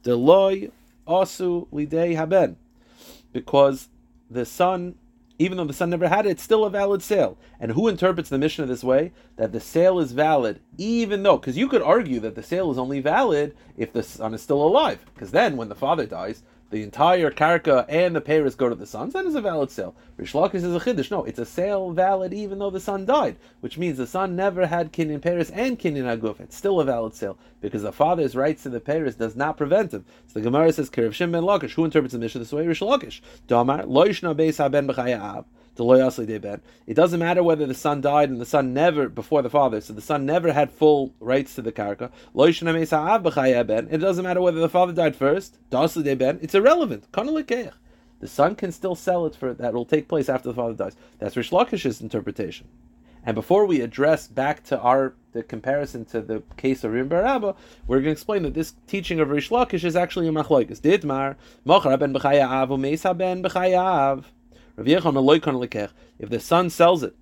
Deloy 0.02 0.70
asu 1.06 1.68
lidei 1.68 2.16
haben, 2.16 2.56
because 3.32 3.88
the 4.28 4.44
son 4.44 4.96
even 5.38 5.58
though 5.58 5.64
the 5.64 5.72
son 5.72 5.90
never 5.90 6.08
had 6.08 6.26
it, 6.26 6.30
it's 6.30 6.42
still 6.42 6.64
a 6.64 6.70
valid 6.70 7.02
sale. 7.02 7.36
And 7.60 7.72
who 7.72 7.88
interprets 7.88 8.30
the 8.30 8.38
Mishnah 8.38 8.66
this 8.66 8.82
way? 8.82 9.12
That 9.36 9.52
the 9.52 9.60
sale 9.60 9.98
is 9.98 10.12
valid, 10.12 10.60
even 10.78 11.22
though, 11.22 11.36
because 11.36 11.58
you 11.58 11.68
could 11.68 11.82
argue 11.82 12.20
that 12.20 12.34
the 12.34 12.42
sale 12.42 12.70
is 12.70 12.78
only 12.78 13.00
valid 13.00 13.54
if 13.76 13.92
the 13.92 14.02
son 14.02 14.32
is 14.32 14.42
still 14.42 14.62
alive. 14.62 15.04
Because 15.14 15.32
then, 15.32 15.56
when 15.56 15.68
the 15.68 15.74
father 15.74 16.06
dies, 16.06 16.42
the 16.70 16.82
entire 16.82 17.30
karka 17.30 17.84
and 17.88 18.16
the 18.16 18.20
payers 18.20 18.54
go 18.54 18.68
to 18.68 18.74
the 18.74 18.86
sons, 18.86 19.12
that 19.12 19.24
is 19.24 19.34
a 19.34 19.40
valid 19.40 19.70
sale. 19.70 19.94
Rish 20.16 20.32
Lakish 20.32 20.56
is 20.56 20.64
a 20.64 20.80
chiddush. 20.80 21.10
No, 21.10 21.24
it's 21.24 21.38
a 21.38 21.46
sale 21.46 21.92
valid 21.92 22.34
even 22.34 22.58
though 22.58 22.70
the 22.70 22.80
son 22.80 23.06
died, 23.06 23.36
which 23.60 23.78
means 23.78 23.98
the 23.98 24.06
son 24.06 24.34
never 24.34 24.66
had 24.66 24.92
kinyan 24.92 25.22
payers 25.22 25.50
and 25.50 25.78
kinyan 25.78 26.18
aguf. 26.18 26.40
It's 26.40 26.56
still 26.56 26.80
a 26.80 26.84
valid 26.84 27.14
sale 27.14 27.38
because 27.60 27.82
the 27.82 27.92
father's 27.92 28.34
rights 28.34 28.64
to 28.64 28.68
the 28.68 28.80
payers 28.80 29.14
does 29.16 29.36
not 29.36 29.56
prevent 29.56 29.92
him. 29.92 30.04
So 30.26 30.34
the 30.34 30.40
Gemara 30.40 30.72
says, 30.72 30.90
Kirav 30.90 31.12
Shem 31.12 31.32
ben 31.32 31.42
Lakish. 31.42 31.72
Who 31.72 31.84
interprets 31.84 32.12
the 32.12 32.18
mission 32.18 32.40
this 32.40 32.52
way? 32.52 32.66
Rish 32.66 32.80
Lakish. 32.80 33.20
Damar 33.46 33.82
loishna 33.82 34.34
beis 34.34 34.58
haben 34.58 34.88
b'chayav. 34.88 35.44
It 35.78 36.94
doesn't 36.94 37.20
matter 37.20 37.42
whether 37.42 37.66
the 37.66 37.74
son 37.74 38.00
died 38.00 38.30
and 38.30 38.40
the 38.40 38.46
son 38.46 38.72
never 38.72 39.08
before 39.08 39.42
the 39.42 39.50
father, 39.50 39.80
so 39.80 39.92
the 39.92 40.00
son 40.00 40.24
never 40.24 40.52
had 40.52 40.70
full 40.70 41.14
rights 41.20 41.54
to 41.56 41.62
the 41.62 41.72
karka. 41.72 42.10
It 43.92 43.98
doesn't 43.98 44.24
matter 44.24 44.40
whether 44.40 44.60
the 44.60 44.68
father 44.68 44.92
died 44.92 45.16
first. 45.16 45.58
It's 45.70 46.54
irrelevant. 46.54 47.04
The 47.12 48.28
son 48.28 48.54
can 48.54 48.72
still 48.72 48.94
sell 48.94 49.26
it 49.26 49.34
for 49.34 49.52
that 49.52 49.74
will 49.74 49.84
take 49.84 50.08
place 50.08 50.28
after 50.30 50.48
the 50.48 50.54
father 50.54 50.74
dies. 50.74 50.96
That's 51.18 51.36
Rish 51.36 51.50
Lakish's 51.50 52.00
interpretation. 52.00 52.68
And 53.24 53.34
before 53.34 53.66
we 53.66 53.80
address 53.80 54.28
back 54.28 54.62
to 54.64 54.78
our 54.78 55.14
the 55.32 55.42
comparison 55.42 56.04
to 56.06 56.20
the 56.22 56.42
case 56.56 56.84
of 56.84 56.92
Rim 56.92 57.08
Barabba, 57.08 57.56
we're 57.86 57.96
going 57.96 58.04
to 58.04 58.12
explain 58.12 58.44
that 58.44 58.54
this 58.54 58.74
teaching 58.86 59.18
of 59.20 59.28
Rish 59.28 59.50
Lakish 59.50 59.84
is 59.84 59.96
actually 59.96 60.28
a 60.28 60.30
machlokes. 60.30 60.80
Didmar, 60.80 61.34
mochar 61.66 61.98
ben 61.98 62.14
b'chayav, 62.14 62.78
mesa 62.78 63.12
ben 63.12 63.42
b'chayav. 63.42 64.24
If 64.78 66.30
the 66.30 66.40
son 66.40 66.70
sells 66.70 67.02
it, 67.02 67.16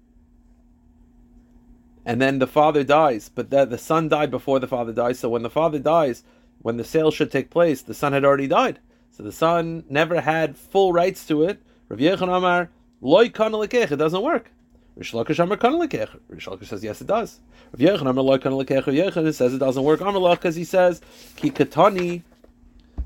and 2.06 2.20
then 2.20 2.38
the 2.38 2.46
father 2.46 2.84
dies, 2.84 3.28
but 3.28 3.50
the, 3.50 3.64
the 3.64 3.78
son 3.78 4.08
died 4.08 4.30
before 4.30 4.60
the 4.60 4.66
father 4.66 4.92
dies, 4.92 5.18
so 5.18 5.28
when 5.28 5.42
the 5.42 5.50
father 5.50 5.78
dies, 5.78 6.22
when 6.60 6.76
the 6.76 6.84
sale 6.84 7.10
should 7.10 7.30
take 7.30 7.50
place, 7.50 7.82
the 7.82 7.94
son 7.94 8.12
had 8.12 8.24
already 8.24 8.46
died. 8.46 8.78
So 9.10 9.22
the 9.22 9.32
son 9.32 9.84
never 9.88 10.20
had 10.20 10.56
full 10.56 10.92
rights 10.92 11.26
to 11.28 11.44
it. 11.44 11.62
Rav 11.88 12.00
Amar, 12.22 12.70
loy 13.00 13.30
it 13.32 13.96
doesn't 13.96 14.22
work. 14.22 14.50
Rish 14.96 15.12
Lakish 15.12 15.38
Amar. 15.38 15.56
Rish 16.28 16.46
Lakish 16.46 16.66
says 16.66 16.82
yes, 16.82 17.00
it 17.00 17.06
does. 17.06 17.40
Rav 17.78 18.00
Amar 18.00 18.22
loy. 18.24 18.38
Rav 18.38 19.34
says 19.34 19.54
it 19.54 19.58
doesn't 19.58 19.82
work. 19.82 20.00
Amar 20.00 20.36
because 20.36 20.56
he 20.56 20.64
says 20.64 21.00
ki 21.36 21.50
katani 21.50 22.22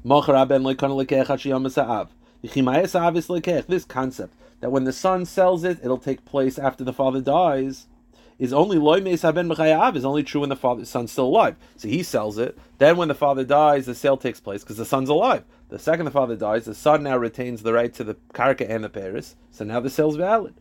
machar 0.04 0.46
ben 0.46 0.62
loy. 0.62 0.74
This 2.42 3.84
concept 3.84 4.34
that 4.60 4.70
when 4.70 4.84
the 4.84 4.92
son 4.92 5.24
sells 5.24 5.64
it, 5.64 5.78
it'll 5.82 5.98
take 5.98 6.24
place 6.24 6.58
after 6.58 6.84
the 6.84 6.92
father 6.92 7.20
dies, 7.20 7.86
is 8.38 8.52
only 8.52 8.78
loy 8.78 9.00
is 9.00 9.24
only 10.04 10.22
true 10.22 10.42
when 10.42 10.48
the 10.48 10.56
father 10.56 10.84
son's 10.84 11.10
still 11.10 11.26
alive. 11.26 11.56
So 11.76 11.88
he 11.88 12.02
sells 12.02 12.38
it. 12.38 12.56
Then 12.78 12.96
when 12.96 13.08
the 13.08 13.14
father 13.14 13.44
dies, 13.44 13.86
the 13.86 13.94
sale 13.94 14.16
takes 14.16 14.40
place 14.40 14.62
because 14.62 14.76
the 14.76 14.84
son's 14.84 15.08
alive. 15.08 15.44
The 15.68 15.78
second 15.78 16.04
the 16.04 16.10
father 16.10 16.36
dies, 16.36 16.64
the 16.64 16.74
son 16.74 17.02
now 17.02 17.16
retains 17.16 17.62
the 17.62 17.72
right 17.72 17.92
to 17.94 18.04
the 18.04 18.16
karka 18.32 18.68
and 18.70 18.84
the 18.84 18.88
paris. 18.88 19.34
So 19.50 19.64
now 19.64 19.80
the 19.80 19.90
sale's 19.90 20.16
valid. 20.16 20.54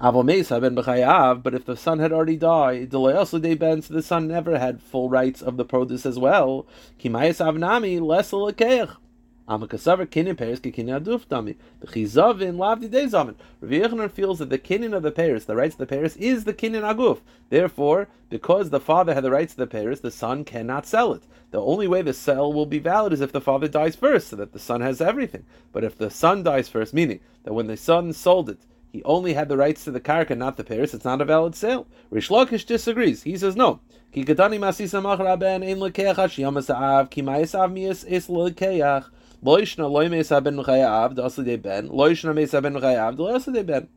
But 0.00 0.26
if 0.26 1.64
the 1.64 1.76
son 1.76 1.98
had 2.00 2.12
already 2.12 2.36
died, 2.36 2.90
ben, 2.90 3.82
so 3.82 3.94
the 3.94 4.02
son 4.02 4.28
never 4.28 4.58
had 4.58 4.82
full 4.82 5.08
rights 5.08 5.40
of 5.40 5.56
the 5.56 5.64
produce 5.64 6.04
as 6.04 6.18
well. 6.18 6.66
less 7.02 8.32
Amakasavar 9.48 10.06
kinin 10.06 10.36
pears 10.36 10.60
kinin 10.60 11.00
aduf 11.00 11.26
dami. 11.26 11.56
The 11.80 11.88
chizavin 11.88 12.56
lavdi 12.56 12.88
dezavin. 12.88 13.34
Rav 13.60 13.70
Yechanan 13.70 14.10
feels 14.10 14.38
that 14.38 14.50
the 14.50 14.58
kinin 14.58 14.94
of 14.94 15.02
the 15.02 15.10
pears, 15.10 15.46
the 15.46 15.56
rights 15.56 15.74
of 15.74 15.78
the 15.78 15.86
pears, 15.86 16.16
is 16.16 16.44
the 16.44 16.54
kinin 16.54 16.82
aguf. 16.82 17.20
Therefore, 17.50 18.08
because 18.30 18.70
the 18.70 18.80
father 18.80 19.14
had 19.14 19.24
the 19.24 19.30
rights 19.30 19.52
of 19.52 19.58
the 19.58 19.66
pears, 19.66 20.00
the 20.00 20.10
son 20.10 20.44
cannot 20.44 20.86
sell 20.86 21.12
it. 21.12 21.24
The 21.50 21.60
only 21.60 21.88
way 21.88 22.02
the 22.02 22.14
sale 22.14 22.52
will 22.52 22.66
be 22.66 22.78
valid 22.78 23.12
is 23.12 23.20
if 23.20 23.32
the 23.32 23.40
father 23.40 23.68
dies 23.68 23.96
first, 23.96 24.28
so 24.28 24.36
that 24.36 24.52
the 24.52 24.58
son 24.58 24.80
has 24.80 25.00
everything. 25.00 25.44
But 25.72 25.84
if 25.84 25.98
the 25.98 26.08
son 26.08 26.42
dies 26.42 26.68
first, 26.68 26.94
meaning 26.94 27.20
that 27.42 27.52
when 27.52 27.66
the 27.66 27.76
son 27.76 28.12
sold 28.12 28.48
it, 28.48 28.60
he 28.92 29.02
only 29.04 29.32
had 29.32 29.48
the 29.48 29.56
rights 29.56 29.84
to 29.84 29.90
the 29.90 30.00
karka, 30.00 30.36
not 30.36 30.58
the 30.58 30.64
paris. 30.64 30.92
It's 30.92 31.04
not 31.04 31.22
a 31.22 31.24
valid 31.24 31.54
sale. 31.54 31.86
Rish 32.10 32.28
Lakish 32.28 32.66
disagrees. 32.66 33.22
He 33.22 33.36
says 33.38 33.56
no. 33.56 33.80
Ki 34.12 34.22
masisa 34.24 35.02
machra 35.02 35.38
ben 35.38 35.62
ein 35.62 35.78
lekeach 35.78 36.34
ki 37.10 37.22
is 37.84 38.28
lekeach. 38.28 39.04
Loishna 39.44 39.90
loy 39.90 40.08
mesa 40.08 40.40
ben 40.40 40.56
chayav 40.56 41.14
dasi 41.14 41.44
de 41.44 41.56
ben. 41.56 41.88
Loishna 41.88 42.34
mesa 42.34 42.60
ben 42.62 42.74
chayav 42.74 43.16
dasi 43.16 43.52
de 43.52 43.64
ben. 43.64 43.88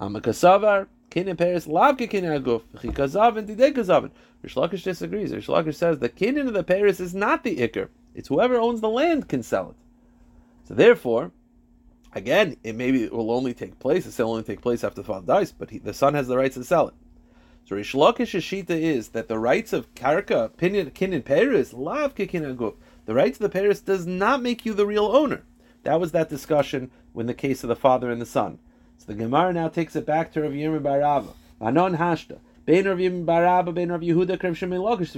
Amakasavar 0.00 0.86
kinin 1.10 1.36
peres 1.36 1.66
lav 1.66 1.96
kinin 1.96 2.42
aguf 2.42 2.62
chikazav 2.76 3.36
and 3.36 3.48
didei 3.48 3.74
kazav. 3.74 4.10
Rish 4.42 4.54
Lakish 4.54 4.82
disagrees. 4.82 5.34
Rish 5.34 5.48
Lakish 5.48 5.74
says 5.74 5.98
the 5.98 6.08
kinin 6.08 6.46
of 6.46 6.54
the 6.54 6.62
peres 6.64 7.00
is 7.00 7.14
not 7.14 7.44
the 7.44 7.56
ikr. 7.56 7.88
It's 8.14 8.28
whoever 8.28 8.56
owns 8.56 8.80
the 8.80 8.88
land 8.88 9.28
can 9.28 9.42
sell 9.42 9.70
it. 9.70 9.76
So 10.64 10.74
therefore, 10.74 11.32
again, 12.14 12.56
it 12.64 12.74
maybe 12.74 13.04
it 13.04 13.12
will 13.12 13.30
only 13.30 13.52
take 13.52 13.78
place. 13.78 14.06
Sale 14.06 14.26
will 14.26 14.32
only 14.34 14.44
take 14.44 14.62
place 14.62 14.82
after 14.82 15.02
the 15.02 15.06
father 15.06 15.26
dies, 15.26 15.52
but 15.52 15.70
he, 15.70 15.78
the 15.78 15.92
son 15.92 16.14
has 16.14 16.28
the 16.28 16.36
rights 16.36 16.54
to 16.54 16.64
sell 16.64 16.88
it. 16.88 16.94
So 17.66 17.76
Rish 17.76 17.92
Lakish's 17.92 18.42
shita 18.42 18.70
is 18.70 19.08
that 19.08 19.28
the 19.28 19.38
rights 19.38 19.72
of 19.72 19.94
karka, 19.94 20.50
pinin, 20.50 20.92
kinin 20.92 21.24
peres, 21.24 21.74
lav 21.74 22.14
kinin 22.14 22.56
aguf. 22.56 22.74
The 23.06 23.14
right 23.14 23.32
to 23.32 23.38
the 23.38 23.48
Paris 23.48 23.80
does 23.80 24.04
not 24.04 24.42
make 24.42 24.66
you 24.66 24.74
the 24.74 24.86
real 24.86 25.06
owner. 25.06 25.44
That 25.84 26.00
was 26.00 26.10
that 26.10 26.28
discussion 26.28 26.90
in 27.14 27.26
the 27.26 27.34
case 27.34 27.62
of 27.62 27.68
the 27.68 27.76
father 27.76 28.10
and 28.10 28.20
the 28.20 28.26
son. 28.26 28.58
So 28.98 29.06
the 29.06 29.14
Gemara 29.14 29.52
now 29.52 29.68
takes 29.68 29.94
it 29.94 30.04
back 30.04 30.32
to 30.32 30.42
Rav 30.42 30.50
Yirmi 30.50 30.80
Barava. 30.80 31.32
Anon 31.60 31.96
Hashta. 31.96 32.38
Bein 32.66 32.86
Rav 32.86 32.98
Yirmi 32.98 33.24
Baraba, 33.24 33.66
Rav 33.88 34.00
Yehuda, 34.00 34.38
Krem 34.38 34.56
Shemei 34.56 34.80
Lakish. 34.80 35.14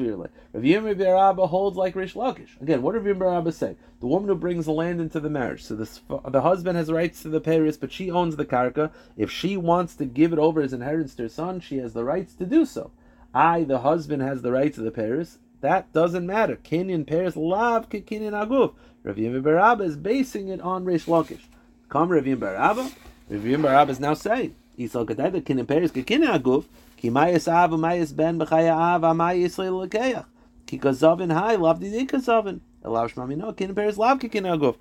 Rav 0.52 0.62
Yirmi 0.62 1.48
holds 1.48 1.78
like 1.78 1.96
Rish 1.96 2.12
Lakish. 2.12 2.60
Again, 2.60 2.82
what 2.82 2.92
did 2.92 3.04
Rav 3.04 3.16
Yirmi 3.16 3.20
Baraba 3.20 3.54
say? 3.54 3.76
The 4.00 4.06
woman 4.06 4.28
who 4.28 4.34
brings 4.34 4.66
the 4.66 4.72
land 4.72 5.00
into 5.00 5.18
the 5.18 5.30
marriage. 5.30 5.64
So 5.64 5.74
this, 5.74 6.02
the 6.28 6.42
husband 6.42 6.76
has 6.76 6.92
rights 6.92 7.22
to 7.22 7.30
the 7.30 7.40
Paris, 7.40 7.78
but 7.78 7.90
she 7.90 8.10
owns 8.10 8.36
the 8.36 8.44
karka. 8.44 8.92
If 9.16 9.30
she 9.30 9.56
wants 9.56 9.94
to 9.96 10.04
give 10.04 10.34
it 10.34 10.38
over 10.38 10.60
as 10.60 10.74
inheritance 10.74 11.14
to 11.14 11.22
her 11.22 11.28
son, 11.30 11.60
she 11.60 11.78
has 11.78 11.94
the 11.94 12.04
rights 12.04 12.34
to 12.34 12.44
do 12.44 12.66
so. 12.66 12.90
I, 13.34 13.64
the 13.64 13.78
husband, 13.78 14.20
has 14.20 14.42
the 14.42 14.52
rights 14.52 14.76
to 14.76 14.82
the 14.82 14.90
Paris, 14.90 15.38
that 15.60 15.92
doesn't 15.92 16.26
matter. 16.26 16.56
Kenyan 16.56 17.06
pairs 17.06 17.36
lav 17.36 17.88
Kenyan 17.88 18.32
aguf. 18.32 18.74
Rav 19.02 19.18
Yim 19.18 19.44
is 19.80 19.96
basing 19.96 20.48
it 20.48 20.60
on 20.60 20.84
Reish 20.84 21.06
Lakish. 21.06 21.42
Come 21.88 22.10
Rav 22.10 22.26
Yim. 22.26 22.40
Rav 22.40 22.92
Yim 23.28 23.64
is 23.64 24.00
now 24.00 24.14
saying 24.14 24.54
Kadai 24.78 25.32
that 25.32 25.44
Kenyan 25.44 25.66
pairs 25.66 25.90
Kenyan 25.90 26.38
aguf. 26.40 26.66
Ki 26.96 27.10
mayas 27.10 27.48
av 27.48 27.70
mayas 27.70 28.14
ben 28.14 28.38
b'chaya 28.38 28.72
av 28.72 29.02
amayis 29.02 29.56
le'lekeach. 29.56 30.26
Ki 30.66 30.78
kazavin 30.78 31.32
hai 31.32 31.56
lav 31.56 31.80
didi 31.80 32.06
kazavin. 32.06 32.60
Elav 32.84 33.12
shmami 33.12 33.36
no 33.36 33.52
Kenyan 33.52 33.74
pairs 33.74 33.98
lav 33.98 34.20
Kenyan 34.20 34.56
aguf. 34.56 34.76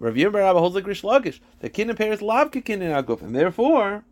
Rav 0.00 0.16
Yim 0.16 0.32
holds 0.32 0.74
like 0.74 0.84
Reish 0.84 1.02
Lakish. 1.04 1.40
The 1.60 1.70
Kenyan 1.70 1.96
pairs 1.96 2.20
lav 2.20 2.50
Kenyan 2.50 3.04
aguf, 3.04 3.22
and 3.22 3.34
therefore, 3.34 4.04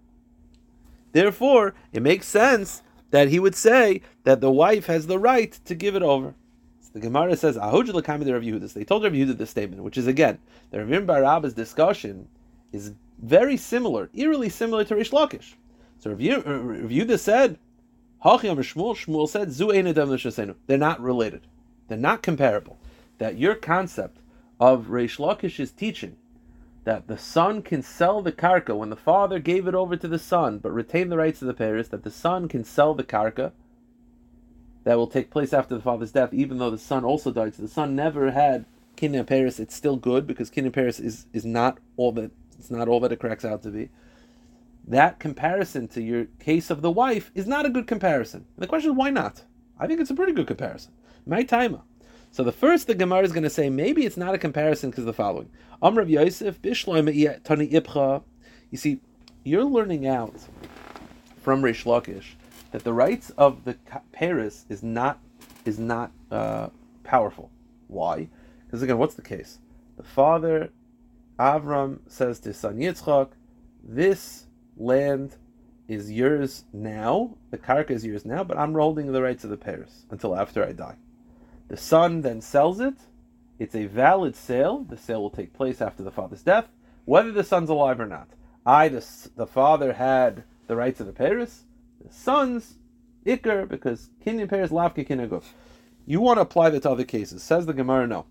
therefore, 1.12 1.74
it 1.92 2.02
makes 2.02 2.28
sense 2.28 2.82
that 3.14 3.28
he 3.28 3.38
would 3.38 3.54
say 3.54 4.00
that 4.24 4.40
the 4.40 4.50
wife 4.50 4.86
has 4.86 5.06
the 5.06 5.20
right 5.20 5.52
to 5.66 5.76
give 5.76 5.94
it 5.94 6.02
over. 6.02 6.34
So 6.80 6.90
the 6.94 6.98
Gemara 6.98 7.36
says, 7.36 7.56
Rav 7.56 7.72
Yehuda. 7.72 8.72
They 8.72 8.82
told 8.82 9.04
Rav 9.04 9.12
Yehuda 9.12 9.38
this 9.38 9.50
statement, 9.50 9.84
which 9.84 9.96
is 9.96 10.08
again, 10.08 10.40
the 10.72 10.78
Ravim 10.78 11.06
Barabba's 11.06 11.54
discussion 11.54 12.26
is 12.72 12.92
very 13.22 13.56
similar, 13.56 14.10
eerily 14.14 14.48
similar 14.48 14.82
to 14.86 14.96
Rish 14.96 15.12
Lakish. 15.12 15.54
So 16.00 16.10
Rav 16.10 16.18
uh, 16.18 16.42
Yehuda 16.88 17.16
said, 17.20 17.56
Hachiyam 18.24 18.56
Shmuel, 18.56 18.96
Shmuel 18.96 19.28
said, 19.28 19.52
Zu 19.52 20.54
They're 20.66 20.76
not 20.76 21.00
related. 21.00 21.42
They're 21.86 21.96
not 21.96 22.20
comparable. 22.20 22.78
That 23.18 23.38
your 23.38 23.54
concept 23.54 24.18
of 24.58 24.90
Rish 24.90 25.18
Lakish's 25.18 25.70
teaching 25.70 26.16
that 26.84 27.08
the 27.08 27.18
son 27.18 27.62
can 27.62 27.82
sell 27.82 28.22
the 28.22 28.32
karka 28.32 28.76
when 28.76 28.90
the 28.90 28.96
father 28.96 29.38
gave 29.38 29.66
it 29.66 29.74
over 29.74 29.96
to 29.96 30.08
the 30.08 30.18
son, 30.18 30.58
but 30.58 30.70
retain 30.70 31.08
the 31.08 31.16
rights 31.16 31.42
of 31.42 31.48
the 31.48 31.54
parents, 31.54 31.88
that 31.88 32.04
the 32.04 32.10
son 32.10 32.46
can 32.46 32.62
sell 32.62 32.94
the 32.94 33.04
karka 33.04 33.52
that 34.84 34.96
will 34.96 35.06
take 35.06 35.30
place 35.30 35.52
after 35.52 35.74
the 35.74 35.82
father's 35.82 36.12
death, 36.12 36.32
even 36.32 36.58
though 36.58 36.70
the 36.70 36.78
son 36.78 37.04
also 37.04 37.32
died. 37.32 37.54
So 37.54 37.62
the 37.62 37.68
son 37.68 37.96
never 37.96 38.30
had 38.30 38.66
kinyan 38.96 39.26
paris. 39.26 39.58
It's 39.58 39.74
still 39.74 39.96
good 39.96 40.26
because 40.26 40.50
kinyan 40.50 40.72
paris 40.72 41.00
is, 41.00 41.26
is 41.32 41.44
not 41.44 41.78
all 41.96 42.12
that 42.12 42.30
it's 42.58 42.70
not 42.70 42.88
all 42.88 43.00
that 43.00 43.12
it 43.12 43.18
cracks 43.18 43.44
out 43.44 43.62
to 43.62 43.70
be. 43.70 43.88
That 44.86 45.18
comparison 45.18 45.88
to 45.88 46.02
your 46.02 46.26
case 46.38 46.70
of 46.70 46.82
the 46.82 46.90
wife 46.90 47.30
is 47.34 47.46
not 47.46 47.66
a 47.66 47.70
good 47.70 47.86
comparison. 47.86 48.46
And 48.54 48.62
the 48.62 48.66
question 48.66 48.92
is 48.92 48.96
why 48.96 49.10
not? 49.10 49.42
I 49.78 49.86
think 49.86 50.00
it's 50.00 50.10
a 50.10 50.14
pretty 50.14 50.32
good 50.32 50.46
comparison. 50.46 50.92
My 51.26 51.42
timer. 51.42 51.80
So 52.34 52.42
the 52.42 52.50
first 52.50 52.88
the 52.88 52.96
Gemara 52.96 53.22
is 53.22 53.30
going 53.30 53.44
to 53.44 53.48
say 53.48 53.70
maybe 53.70 54.04
it's 54.04 54.16
not 54.16 54.34
a 54.34 54.38
comparison 54.38 54.90
because 54.90 55.04
the 55.04 55.12
following. 55.12 55.50
You 58.70 58.76
see, 58.76 59.00
you're 59.44 59.62
learning 59.62 60.08
out 60.08 60.34
from 61.42 61.62
Rish 61.62 61.84
Lakish 61.84 62.34
that 62.72 62.82
the 62.82 62.92
rights 62.92 63.30
of 63.38 63.62
the 63.62 63.76
Paris 64.10 64.66
is 64.68 64.82
not 64.82 65.20
is 65.64 65.78
not 65.78 66.10
uh, 66.32 66.70
powerful. 67.04 67.52
Why? 67.86 68.28
Because 68.66 68.82
again, 68.82 68.98
what's 68.98 69.14
the 69.14 69.22
case? 69.22 69.60
The 69.96 70.02
father 70.02 70.72
Avram 71.38 72.00
says 72.08 72.40
to 72.40 72.52
son 72.52 72.78
Yitzchak, 72.78 73.28
"This 73.80 74.46
land 74.76 75.36
is 75.86 76.10
yours 76.10 76.64
now. 76.72 77.36
The 77.52 77.58
karka 77.58 77.92
is 77.92 78.04
yours 78.04 78.24
now, 78.24 78.42
but 78.42 78.58
I'm 78.58 78.74
holding 78.74 79.12
the 79.12 79.22
rights 79.22 79.44
of 79.44 79.50
the 79.50 79.56
Paris 79.56 80.04
until 80.10 80.34
after 80.34 80.64
I 80.64 80.72
die." 80.72 80.96
The 81.74 81.80
son 81.80 82.20
then 82.20 82.40
sells 82.40 82.78
it. 82.78 82.94
It's 83.58 83.74
a 83.74 83.86
valid 83.86 84.36
sale. 84.36 84.84
The 84.88 84.96
sale 84.96 85.22
will 85.22 85.30
take 85.30 85.52
place 85.52 85.82
after 85.82 86.04
the 86.04 86.12
father's 86.12 86.44
death, 86.44 86.68
whether 87.04 87.32
the 87.32 87.42
son's 87.42 87.68
alive 87.68 87.98
or 87.98 88.06
not. 88.06 88.28
I, 88.64 88.86
the, 88.86 89.04
the 89.34 89.48
father, 89.48 89.94
had 89.94 90.44
the 90.68 90.76
rights 90.76 91.00
of 91.00 91.08
the 91.08 91.12
Paris. 91.12 91.64
The 92.00 92.12
son's 92.12 92.74
Iker, 93.26 93.68
because 93.68 94.10
Kinyan 94.24 94.48
Paris, 94.48 94.70
Lavka 94.70 95.04
Kinyan 95.04 95.42
You 96.06 96.20
want 96.20 96.36
to 96.36 96.42
apply 96.42 96.70
that 96.70 96.84
to 96.84 96.92
other 96.92 97.02
cases. 97.02 97.42
Says 97.42 97.66
the 97.66 97.74
Gemara, 97.74 98.06
no. 98.06 98.26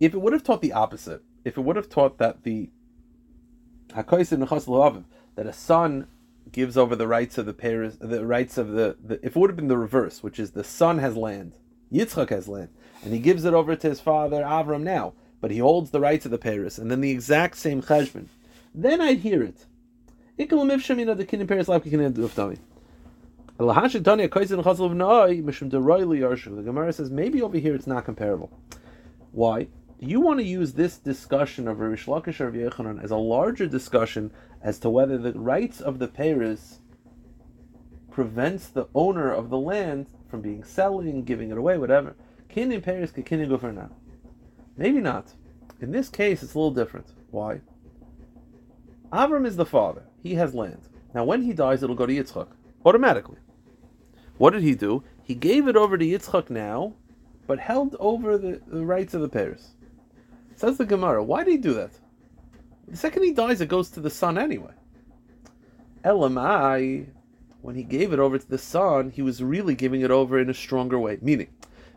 If 0.00 0.14
it 0.14 0.18
would 0.22 0.32
have 0.32 0.42
taught 0.42 0.62
the 0.62 0.72
opposite, 0.72 1.22
if 1.44 1.58
it 1.58 1.60
would 1.60 1.76
have 1.76 1.90
taught 1.90 2.16
that 2.16 2.44
the 2.44 2.70
that 3.90 4.06
a 5.46 5.52
son 5.52 6.06
gives 6.50 6.78
over 6.78 6.96
the 6.96 7.06
rights 7.06 7.36
of 7.36 7.44
the 7.44 7.52
Paris, 7.52 7.98
the 8.00 8.24
rights 8.24 8.56
of 8.56 8.70
the, 8.70 8.96
the, 9.04 9.16
if 9.16 9.36
it 9.36 9.38
would 9.38 9.50
have 9.50 9.56
been 9.56 9.68
the 9.68 9.76
reverse, 9.76 10.22
which 10.22 10.38
is 10.38 10.52
the 10.52 10.64
son 10.64 10.96
has 10.96 11.14
land, 11.14 11.58
Yitzchak 11.98 12.30
has 12.30 12.48
land, 12.48 12.68
and 13.02 13.12
he 13.12 13.18
gives 13.18 13.44
it 13.44 13.54
over 13.54 13.76
to 13.76 13.88
his 13.88 14.00
father 14.00 14.42
Avram 14.42 14.82
now, 14.82 15.14
but 15.40 15.50
he 15.50 15.58
holds 15.58 15.90
the 15.90 16.00
rights 16.00 16.24
of 16.24 16.30
the 16.30 16.38
Paris, 16.38 16.78
and 16.78 16.90
then 16.90 17.00
the 17.00 17.10
exact 17.10 17.56
same 17.56 17.82
cheshbon, 17.82 18.26
then 18.74 19.00
I'd 19.00 19.18
hear 19.18 19.42
it. 19.42 19.64
The 20.36 20.46
Gemara 20.46 20.82
says 26.92 27.10
maybe 27.10 27.42
over 27.42 27.56
here 27.56 27.74
it's 27.74 27.86
not 27.86 28.04
comparable. 28.04 28.50
Why? 29.32 29.68
you 29.98 30.20
want 30.20 30.38
to 30.40 30.44
use 30.44 30.74
this 30.74 30.98
discussion 30.98 31.66
of 31.66 31.80
Rish 31.80 32.06
Lakish 32.06 32.40
or 32.40 32.52
Yochanan 32.52 33.02
as 33.02 33.10
a 33.10 33.16
larger 33.16 33.66
discussion 33.66 34.30
as 34.62 34.78
to 34.80 34.90
whether 34.90 35.16
the 35.16 35.32
rights 35.32 35.80
of 35.80 35.98
the 35.98 36.08
Paris 36.08 36.80
prevents 38.10 38.68
the 38.68 38.86
owner 38.94 39.32
of 39.32 39.48
the 39.48 39.58
land 39.58 40.06
from 40.28 40.40
being 40.40 40.64
selling, 40.64 41.24
giving 41.24 41.50
it 41.50 41.58
away, 41.58 41.78
whatever. 41.78 42.14
Kinyan 42.48 42.82
Paris 42.82 43.10
can 43.10 43.22
Kinyan 43.22 43.48
go 43.48 43.58
for 43.58 43.72
now. 43.72 43.90
Maybe 44.76 45.00
not. 45.00 45.32
In 45.80 45.90
this 45.90 46.08
case, 46.08 46.42
it's 46.42 46.54
a 46.54 46.58
little 46.58 46.70
different. 46.72 47.06
Why? 47.30 47.60
Avram 49.12 49.46
is 49.46 49.56
the 49.56 49.66
father. 49.66 50.04
He 50.22 50.34
has 50.34 50.54
land. 50.54 50.88
Now, 51.14 51.24
when 51.24 51.42
he 51.42 51.52
dies, 51.52 51.82
it'll 51.82 51.96
go 51.96 52.06
to 52.06 52.12
Yitzchak 52.12 52.48
automatically. 52.84 53.38
What 54.38 54.52
did 54.52 54.62
he 54.62 54.74
do? 54.74 55.02
He 55.22 55.34
gave 55.34 55.68
it 55.68 55.76
over 55.76 55.96
to 55.96 56.04
Yitzchak 56.04 56.50
now, 56.50 56.94
but 57.46 57.58
held 57.58 57.96
over 57.98 58.36
the, 58.36 58.60
the 58.66 58.84
rights 58.84 59.14
of 59.14 59.20
the 59.20 59.28
Paris. 59.28 59.72
Says 60.56 60.78
the 60.78 60.84
Gemara, 60.86 61.22
why 61.22 61.44
did 61.44 61.52
he 61.52 61.58
do 61.58 61.74
that? 61.74 61.92
The 62.88 62.96
second 62.96 63.22
he 63.22 63.32
dies, 63.32 63.60
it 63.60 63.68
goes 63.68 63.90
to 63.90 64.00
the 64.00 64.10
son 64.10 64.38
anyway. 64.38 64.72
Elamai, 66.04 67.06
when 67.66 67.74
he 67.74 67.82
gave 67.82 68.12
it 68.12 68.20
over 68.20 68.38
to 68.38 68.48
the 68.48 68.58
son, 68.58 69.10
he 69.10 69.20
was 69.20 69.42
really 69.42 69.74
giving 69.74 70.00
it 70.00 70.10
over 70.12 70.38
in 70.38 70.48
a 70.48 70.54
stronger 70.54 71.00
way. 71.00 71.18
Meaning, 71.20 71.48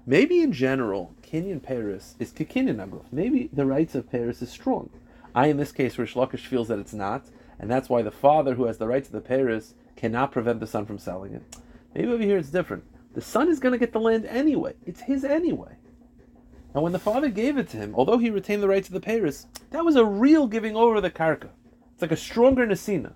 maybe 0.04 0.42
in 0.42 0.52
general, 0.52 1.14
Kenyan 1.22 1.62
Paris 1.62 2.16
is 2.18 2.32
Kikinyan 2.32 2.78
Aguf. 2.78 3.04
Maybe 3.12 3.52
the 3.54 3.68
rights 3.68 3.94
of 3.94 4.10
Paris 4.10 4.42
is 4.42 4.50
strong. 4.50 4.90
I, 5.36 5.46
in 5.46 5.58
this 5.58 5.72
case, 5.72 6.00
Rish 6.00 6.16
Lakish 6.16 6.48
feels 6.48 6.70
that 6.70 6.80
it's 6.80 6.96
not, 6.96 7.28
and 7.60 7.70
that's 7.70 7.88
why 7.88 8.02
the 8.02 8.10
father 8.10 8.56
who 8.56 8.66
has 8.66 8.80
the 8.80 8.88
rights 8.88 9.10
of 9.10 9.12
the 9.12 9.22
Paris 9.22 9.76
cannot 9.96 10.32
prevent 10.32 10.60
the 10.60 10.66
son 10.66 10.88
from 10.88 10.98
selling 10.98 11.36
it. 11.36 11.44
Maybe 11.94 12.08
over 12.08 12.24
here 12.24 12.40
it's 12.40 12.50
different. 12.50 12.84
The 13.14 13.22
son 13.22 13.48
is 13.48 13.60
going 13.60 13.74
to 13.74 13.78
get 13.78 13.94
the 13.94 14.00
land 14.00 14.26
anyway. 14.26 14.74
It's 14.88 15.02
his 15.02 15.24
anyway. 15.24 15.76
And 16.74 16.82
when 16.82 16.94
the 16.94 16.98
father 16.98 17.30
gave 17.30 17.60
it 17.60 17.70
to 17.70 17.78
him, 17.78 17.94
although 17.94 18.18
he 18.18 18.32
retained 18.32 18.64
the 18.64 18.68
rights 18.68 18.88
of 18.88 18.96
the 18.96 19.00
Paris, 19.00 19.46
that 19.70 19.86
was 19.86 19.96
a 19.96 20.04
real 20.04 20.48
giving 20.48 20.76
over 20.76 21.00
the 21.00 21.12
karka. 21.12 21.50
It's 21.94 22.02
like 22.02 22.12
a 22.12 22.18
stronger 22.18 22.66
nasina. 22.66 23.14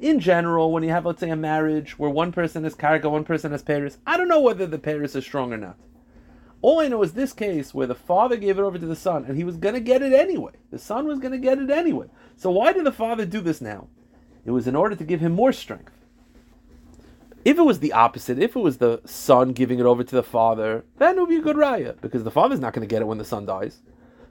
In 0.00 0.20
general, 0.20 0.70
when 0.70 0.84
you 0.84 0.90
have, 0.90 1.06
let's 1.06 1.20
say, 1.20 1.30
a 1.30 1.36
marriage 1.36 1.98
where 1.98 2.10
one 2.10 2.30
person 2.30 2.62
has 2.64 2.74
karka, 2.74 3.10
one 3.10 3.24
person 3.24 3.50
has 3.50 3.62
Paris, 3.62 3.98
I 4.06 4.16
don't 4.16 4.28
know 4.28 4.40
whether 4.40 4.66
the 4.66 4.78
Paris 4.78 5.16
is 5.16 5.24
strong 5.24 5.52
or 5.52 5.56
not. 5.56 5.76
All 6.60 6.80
I 6.80 6.88
know 6.88 7.02
is 7.02 7.12
this 7.12 7.32
case 7.32 7.74
where 7.74 7.86
the 7.86 7.94
father 7.94 8.36
gave 8.36 8.58
it 8.58 8.62
over 8.62 8.78
to 8.78 8.86
the 8.86 8.96
son 8.96 9.24
and 9.24 9.36
he 9.36 9.44
was 9.44 9.56
going 9.56 9.74
to 9.74 9.80
get 9.80 10.02
it 10.02 10.12
anyway. 10.12 10.52
The 10.70 10.78
son 10.78 11.06
was 11.06 11.18
going 11.18 11.32
to 11.32 11.38
get 11.38 11.58
it 11.58 11.70
anyway. 11.70 12.06
So 12.36 12.50
why 12.50 12.72
did 12.72 12.84
the 12.84 12.92
father 12.92 13.24
do 13.26 13.40
this 13.40 13.60
now? 13.60 13.88
It 14.44 14.50
was 14.50 14.66
in 14.66 14.76
order 14.76 14.96
to 14.96 15.04
give 15.04 15.20
him 15.20 15.32
more 15.32 15.52
strength. 15.52 15.92
If 17.44 17.58
it 17.58 17.62
was 17.62 17.80
the 17.80 17.92
opposite, 17.92 18.38
if 18.38 18.56
it 18.56 18.60
was 18.60 18.78
the 18.78 19.00
son 19.04 19.52
giving 19.52 19.78
it 19.78 19.86
over 19.86 20.02
to 20.04 20.16
the 20.16 20.22
father, 20.22 20.84
then 20.98 21.16
it 21.16 21.20
would 21.20 21.28
be 21.28 21.36
a 21.36 21.42
good 21.42 21.56
raya 21.56 22.00
because 22.00 22.24
the 22.24 22.30
father's 22.30 22.60
not 22.60 22.72
going 22.72 22.86
to 22.86 22.92
get 22.92 23.02
it 23.02 23.06
when 23.06 23.18
the 23.18 23.24
son 23.24 23.46
dies. 23.46 23.80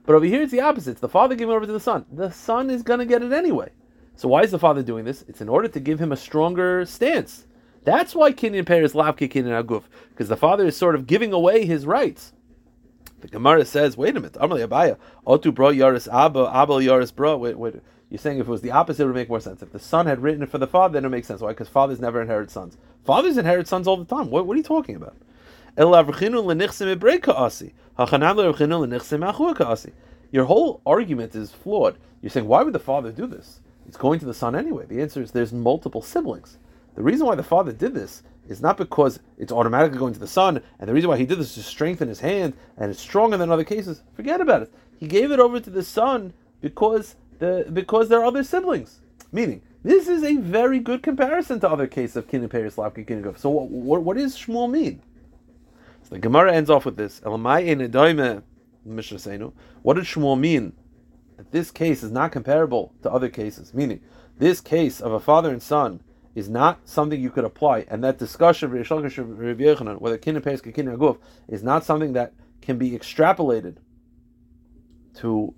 But 0.06 0.16
over 0.16 0.26
here, 0.26 0.42
it's 0.42 0.52
the 0.52 0.62
opposite. 0.62 0.92
It's 0.92 1.02
the 1.02 1.10
father 1.10 1.36
giving 1.36 1.54
it 1.54 1.56
over 1.56 1.66
to 1.66 1.72
the 1.72 1.80
son. 1.80 2.06
The 2.12 2.32
son 2.32 2.70
is 2.70 2.84
going 2.84 3.00
to 3.00 3.06
get 3.06 3.24
it 3.24 3.34
anyway. 3.34 3.72
So 4.18 4.28
why 4.28 4.42
is 4.42 4.52
the 4.52 4.60
father 4.60 4.84
doing 4.84 5.06
this? 5.06 5.24
It's 5.28 5.42
in 5.42 5.48
order 5.48 5.68
to 5.68 5.80
give 5.80 6.00
him 6.00 6.12
a 6.12 6.18
stronger 6.18 6.86
stance. 6.86 7.46
That's 7.84 8.14
why 8.14 8.34
Kinyan 8.34 8.66
Peir 8.66 8.84
is 8.84 8.94
Lavke 8.94 9.32
Kinyan 9.32 9.64
Aguf, 9.64 9.84
because 10.10 10.28
the 10.28 10.36
father 10.36 10.66
is 10.66 10.76
sort 10.76 10.96
of 10.96 11.08
giving 11.08 11.32
away 11.32 11.66
his 11.66 11.86
rights. 11.86 12.34
The 13.22 13.28
Gemara 13.30 13.64
says, 13.64 13.96
wait 13.96 14.18
a 14.18 14.20
minute, 14.20 14.34
Amali 14.34 14.68
Abaye, 14.68 14.98
Otu 15.26 15.54
bro 15.54 15.72
yaris 15.72 16.12
abba, 16.12 16.52
abel 16.54 16.80
yaris 16.80 17.16
bro. 17.16 17.38
Wait, 17.38 17.58
wait. 17.58 17.76
You're 18.10 18.18
saying 18.18 18.40
if 18.40 18.48
it 18.48 18.52
was 18.52 18.62
the 18.62 18.72
opposite, 18.72 19.04
it 19.04 19.06
would 19.06 19.16
make 19.16 19.30
more 19.30 19.40
sense. 19.40 19.62
If 19.62 19.72
the 19.72 19.80
son 19.80 20.06
had 20.06 20.22
written 20.22 20.44
it 20.44 20.50
for 20.50 20.58
the 20.58 20.68
father, 20.68 20.94
then 20.94 21.06
it 21.06 21.10
makes 21.10 21.28
sense. 21.28 21.42
Why? 21.42 21.50
Because 21.50 21.68
fathers 21.68 22.00
never 22.00 22.22
inherit 22.22 22.50
sons. 22.50 22.78
Fathers 23.06 23.38
inherit 23.38 23.68
sons 23.68 23.88
all 23.88 23.98
the 23.98 24.06
time. 24.06 24.30
What, 24.30 24.48
what 24.48 24.54
are 24.54 24.58
you 24.58 24.64
talking 24.64 24.96
about? 24.96 25.16
Your 30.32 30.46
whole 30.46 30.82
argument 30.86 31.36
is 31.36 31.52
flawed. 31.52 31.98
You're 32.22 32.30
saying, 32.30 32.48
why 32.48 32.64
would 32.64 32.74
the 32.74 32.80
father 32.80 33.12
do 33.12 33.28
this? 33.28 33.62
It's 33.88 33.98
going 33.98 34.20
to 34.20 34.26
the 34.26 34.34
son 34.34 34.56
anyway. 34.56 34.86
The 34.86 35.02
answer 35.02 35.22
is 35.22 35.32
there's 35.32 35.54
multiple 35.54 36.02
siblings. 36.02 36.58
The 36.96 37.04
reason 37.04 37.26
why 37.26 37.36
the 37.36 37.44
father 37.44 37.72
did 37.72 37.94
this 37.94 38.24
is 38.48 38.62
not 38.62 38.78
because 38.78 39.20
it's 39.38 39.52
automatically 39.52 39.98
going 39.98 40.14
to 40.14 40.20
the 40.20 40.28
son, 40.28 40.62
and 40.80 40.90
the 40.90 40.94
reason 40.94 41.10
why 41.10 41.18
he 41.18 41.26
did 41.26 41.40
this 41.40 41.50
is 41.50 41.56
to 41.56 41.70
strengthen 41.70 42.08
his 42.08 42.20
hand, 42.20 42.54
and 42.78 42.92
it's 42.92 43.00
stronger 43.00 43.38
than 43.38 43.52
other 43.52 43.64
cases. 43.64 44.04
Forget 44.14 44.42
about 44.42 44.64
it. 44.64 44.74
He 44.98 45.08
gave 45.08 45.32
it 45.32 45.40
over 45.40 45.60
to 45.60 45.70
the 45.70 45.84
son 45.84 46.34
because 46.62 47.16
the, 47.40 47.68
because 47.72 48.10
there 48.10 48.20
are 48.20 48.26
other 48.26 48.44
siblings. 48.44 49.02
Meaning, 49.32 49.62
this 49.84 50.08
is 50.08 50.24
a 50.24 50.38
very 50.38 50.80
good 50.80 51.04
comparison 51.04 51.60
to 51.60 51.70
other 51.70 51.88
cases 51.88 52.18
of 52.18 52.28
Kinyan 52.28 52.50
Peris 52.50 52.76
Lavka 52.76 53.06
Kinyan 53.06 53.38
So 53.38 53.50
what, 53.50 53.70
what, 53.70 54.04
what 54.04 54.18
does 54.18 54.38
Shmuel 54.38 54.70
mean? 54.70 55.02
So 56.04 56.16
the 56.16 56.20
Gemara 56.20 56.54
ends 56.54 56.70
off 56.70 56.86
with 56.86 56.98
this. 56.98 57.22
What 57.24 57.44
did 57.44 57.56
Shmuel 60.06 60.40
mean? 60.40 60.74
That 61.38 61.52
this 61.52 61.72
case 61.72 62.04
is 62.04 62.12
not 62.12 62.32
comparable 62.32 62.94
to 63.04 63.12
other 63.12 63.30
cases. 63.30 63.74
Meaning, 63.74 64.02
this 64.38 64.60
case 64.60 65.00
of 65.00 65.12
a 65.14 65.20
father 65.20 65.52
and 65.52 65.62
son 65.62 66.02
is 66.36 66.50
not 66.50 66.88
something 66.88 67.20
you 67.20 67.32
could 67.32 67.46
apply, 67.46 67.86
and 67.88 68.04
that 68.04 68.20
discussion 68.20 68.70
whether 68.72 68.86
Kinyan 68.86 70.44
Peris 70.44 70.62
Kinyan 70.62 70.98
Aguf 70.98 71.18
is 71.48 71.64
not 71.64 71.84
something 71.84 72.14
that 72.14 72.34
can 72.62 72.78
be 72.78 72.92
extrapolated 72.92 73.78
to 75.16 75.54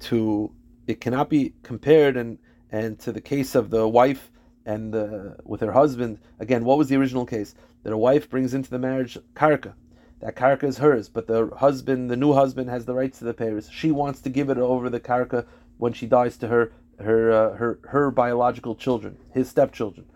to 0.00 0.52
it 0.86 1.00
cannot 1.00 1.28
be 1.28 1.54
compared 1.62 2.16
and 2.16 2.38
and 2.70 2.98
to 3.00 3.12
the 3.12 3.20
case 3.20 3.54
of 3.54 3.70
the 3.70 3.86
wife 3.86 4.30
and 4.64 4.94
the 4.94 5.36
with 5.44 5.60
her 5.60 5.72
husband. 5.72 6.18
Again, 6.38 6.64
what 6.64 6.78
was 6.78 6.88
the 6.88 6.96
original 6.96 7.26
case? 7.26 7.54
That 7.82 7.92
a 7.92 7.98
wife 7.98 8.30
brings 8.30 8.54
into 8.54 8.70
the 8.70 8.78
marriage 8.78 9.18
karka. 9.34 9.74
That 10.22 10.36
karka 10.36 10.64
is 10.64 10.78
hers, 10.78 11.08
but 11.08 11.26
the 11.26 11.48
husband, 11.56 12.08
the 12.08 12.16
new 12.16 12.32
husband, 12.32 12.70
has 12.70 12.84
the 12.84 12.94
rights 12.94 13.18
to 13.18 13.24
the 13.24 13.34
payers. 13.34 13.68
She 13.72 13.90
wants 13.90 14.20
to 14.20 14.30
give 14.30 14.50
it 14.50 14.58
over 14.58 14.88
the 14.88 15.00
karka 15.00 15.46
when 15.78 15.92
she 15.92 16.06
dies 16.06 16.36
to 16.38 16.48
her 16.48 16.72
her 17.00 17.32
uh, 17.32 17.56
her 17.56 17.80
her 17.88 18.10
biological 18.12 18.76
children, 18.76 19.18
his 19.32 19.48
stepchildren. 19.48 20.06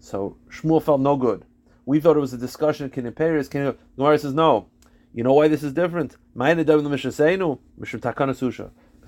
So 0.00 0.38
Shmuel 0.48 0.82
felt 0.82 1.02
no 1.02 1.16
good. 1.16 1.44
We 1.84 2.00
thought 2.00 2.16
it 2.16 2.20
was 2.20 2.32
a 2.32 2.38
discussion. 2.38 2.88
Can 2.88 3.04
it 3.04 3.16
pay? 3.16 3.42
Can? 3.50 3.76
Gemara 3.96 4.18
says 4.18 4.32
no. 4.32 4.68
You 5.12 5.22
know 5.22 5.34
why 5.34 5.48
this 5.48 5.62
is 5.62 5.74
different? 5.74 6.16
Because 6.34 6.72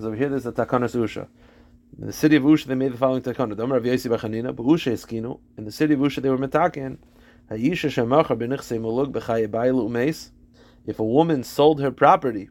over 0.01 0.15
here 0.15 0.29
there's 0.29 0.45
a 0.45 0.51
takana 0.51 0.87
susha. 0.87 1.27
In 1.99 2.05
the 2.05 2.13
city 2.13 2.35
of 2.35 2.43
Usha, 2.43 2.65
they 2.65 2.75
made 2.75 2.93
the 2.93 2.97
following 2.97 3.23
takana. 3.23 3.51
In 5.57 5.65
the 5.65 5.71
city 5.71 5.93
of 5.95 5.99
Usha, 5.99 6.21
they 6.21 6.29
were 6.29 6.37
metaken. 6.37 6.97
If 7.49 7.59
a 10.99 11.03
woman 11.03 11.43
sold 11.43 11.81
her 11.81 11.91
property 11.91 12.49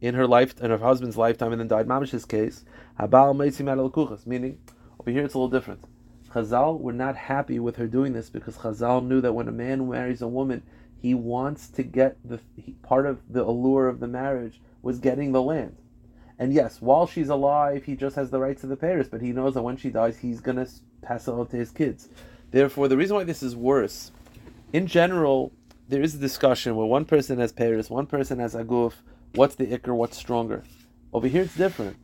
in 0.00 0.14
her 0.14 0.26
life, 0.26 0.60
in 0.60 0.70
her 0.70 0.78
husband's 0.78 1.16
lifetime, 1.16 1.52
and 1.52 1.60
then 1.60 1.68
died, 1.68 1.86
mamish's 1.86 2.24
case. 2.24 2.64
Meaning, 2.98 4.58
over 4.98 5.10
here 5.10 5.24
it's 5.24 5.34
a 5.34 5.38
little 5.38 5.48
different. 5.48 5.84
Chazal 6.30 6.80
were 6.80 6.92
not 6.92 7.14
happy 7.14 7.60
with 7.60 7.76
her 7.76 7.86
doing 7.86 8.12
this 8.12 8.28
because 8.28 8.56
Chazal 8.56 9.06
knew 9.06 9.20
that 9.20 9.34
when 9.34 9.46
a 9.46 9.52
man 9.52 9.88
marries 9.88 10.20
a 10.20 10.26
woman, 10.26 10.64
he 10.96 11.14
wants 11.14 11.68
to 11.68 11.84
get 11.84 12.16
the 12.24 12.40
he, 12.56 12.72
part 12.82 13.06
of 13.06 13.20
the 13.32 13.44
allure 13.44 13.88
of 13.88 14.00
the 14.00 14.08
marriage 14.08 14.60
was 14.82 14.98
getting 14.98 15.30
the 15.30 15.42
land. 15.42 15.76
And 16.38 16.52
yes, 16.52 16.82
while 16.82 17.06
she's 17.06 17.28
alive, 17.28 17.84
he 17.84 17.94
just 17.94 18.16
has 18.16 18.30
the 18.30 18.40
rights 18.40 18.64
of 18.64 18.70
the 18.70 18.76
Paris, 18.76 19.06
but 19.08 19.20
he 19.20 19.30
knows 19.30 19.54
that 19.54 19.62
when 19.62 19.76
she 19.76 19.90
dies, 19.90 20.18
he's 20.18 20.40
going 20.40 20.56
to 20.56 20.68
pass 21.02 21.28
it 21.28 21.32
on 21.32 21.46
to 21.46 21.56
his 21.56 21.70
kids. 21.70 22.08
Therefore, 22.50 22.88
the 22.88 22.96
reason 22.96 23.14
why 23.14 23.22
this 23.22 23.42
is 23.42 23.54
worse, 23.54 24.10
in 24.74 24.88
general, 24.88 25.52
there 25.88 26.02
is 26.02 26.16
a 26.16 26.18
discussion 26.18 26.74
where 26.74 26.84
one 26.84 27.04
person 27.04 27.38
has 27.38 27.52
Paris, 27.52 27.88
one 27.88 28.06
person 28.06 28.40
has 28.40 28.56
Aguf, 28.56 28.94
what's 29.36 29.54
the 29.54 29.68
Iker, 29.68 29.94
what's 29.94 30.16
stronger. 30.16 30.64
Over 31.12 31.28
here, 31.28 31.42
it's 31.42 31.54
different. 31.54 31.96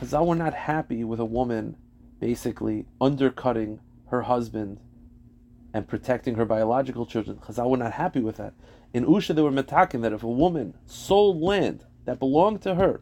Chazal 0.00 0.26
were 0.26 0.34
not 0.34 0.52
happy 0.52 1.04
with 1.04 1.20
a 1.20 1.24
woman 1.24 1.76
basically 2.18 2.86
undercutting 3.00 3.78
her 4.08 4.22
husband 4.22 4.80
and 5.72 5.86
protecting 5.86 6.34
her 6.34 6.44
biological 6.44 7.06
children. 7.06 7.36
Chazal 7.36 7.70
were 7.70 7.76
not 7.76 7.92
happy 7.92 8.18
with 8.18 8.38
that. 8.38 8.52
In 8.92 9.06
Usha, 9.06 9.32
they 9.32 9.42
were 9.42 9.52
metaking 9.52 10.00
that 10.00 10.12
if 10.12 10.24
a 10.24 10.28
woman 10.28 10.74
sold 10.86 11.40
land 11.40 11.84
that 12.04 12.18
belonged 12.18 12.62
to 12.62 12.74
her, 12.74 13.00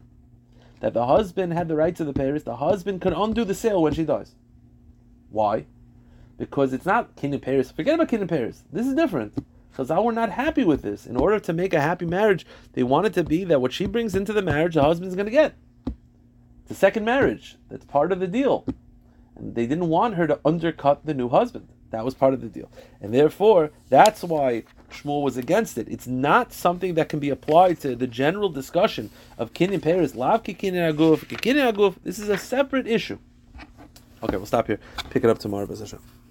that 0.79 0.93
the 0.93 1.07
husband 1.07 1.53
had 1.53 1.69
the 1.69 1.75
right 1.75 1.95
to 1.95 2.05
the 2.05 2.13
Paris, 2.13 2.43
the 2.43 2.57
husband 2.57 3.01
could 3.01 3.13
undo 3.13 3.43
the 3.43 3.55
sale 3.55 3.81
when 3.81 3.95
she 3.95 4.03
dies. 4.03 4.35
Why? 5.31 5.65
Because 6.39 6.73
it's 6.73 6.85
not 6.85 7.15
Kinyan 7.15 7.41
Paris. 7.41 7.71
Forget 7.71 7.95
about 7.95 8.07
Kinyan 8.07 8.27
Paris. 8.27 8.63
This 8.71 8.87
is 8.87 8.95
different. 8.95 9.45
Chazal 9.77 10.03
were 10.03 10.11
not 10.11 10.31
happy 10.31 10.63
with 10.63 10.81
this. 10.81 11.05
In 11.05 11.15
order 11.15 11.39
to 11.39 11.53
make 11.53 11.73
a 11.73 11.81
happy 11.81 12.05
marriage, 12.05 12.45
they 12.73 12.83
wanted 12.83 13.13
to 13.13 13.23
be 13.23 13.43
that 13.43 13.61
what 13.61 13.73
she 13.73 13.85
brings 13.85 14.15
into 14.15 14.33
the 14.33 14.41
marriage, 14.41 14.75
the 14.75 14.81
husband's 14.81 15.15
going 15.15 15.25
to 15.25 15.31
get. 15.31 15.53
It's 16.63 16.71
a 16.71 16.75
second 16.75 17.05
marriage. 17.05 17.57
That's 17.69 17.85
part 17.85 18.11
of 18.11 18.19
the 18.19 18.27
deal. 18.27 18.65
And 19.35 19.53
they 19.55 19.67
didn't 19.67 19.89
want 19.89 20.15
her 20.15 20.27
to 20.27 20.39
undercut 20.43 21.05
the 21.05 21.13
new 21.13 21.29
husband. 21.29 21.67
That 21.91 22.05
was 22.05 22.13
part 22.13 22.33
of 22.33 22.41
the 22.41 22.47
deal. 22.47 22.69
And 23.01 23.13
therefore, 23.13 23.71
that's 23.89 24.23
why 24.23 24.63
Shmuel 24.91 25.23
was 25.23 25.37
against 25.37 25.77
it. 25.77 25.87
It's 25.89 26.07
not 26.07 26.53
something 26.53 26.93
that 26.95 27.09
can 27.09 27.19
be 27.19 27.29
applied 27.29 27.79
to 27.81 27.95
the 27.95 28.07
general 28.07 28.49
discussion 28.49 29.09
of 29.37 29.53
Kinyan 29.53 29.81
Paris, 29.81 30.15
Lav 30.15 30.43
Kinyan 30.43 30.93
Aguf, 30.93 31.25
Kinyan 31.25 31.73
Aguf. 31.73 31.95
This 32.03 32.19
is 32.19 32.29
a 32.29 32.37
separate 32.37 32.87
issue. 32.87 33.17
Okay, 34.21 34.37
we'll 34.37 34.45
stop 34.45 34.67
here. 34.67 34.79
Pick 35.09 35.23
it 35.23 35.29
up 35.29 35.39
tomorrow, 35.39 35.65
Hashem. 35.65 35.99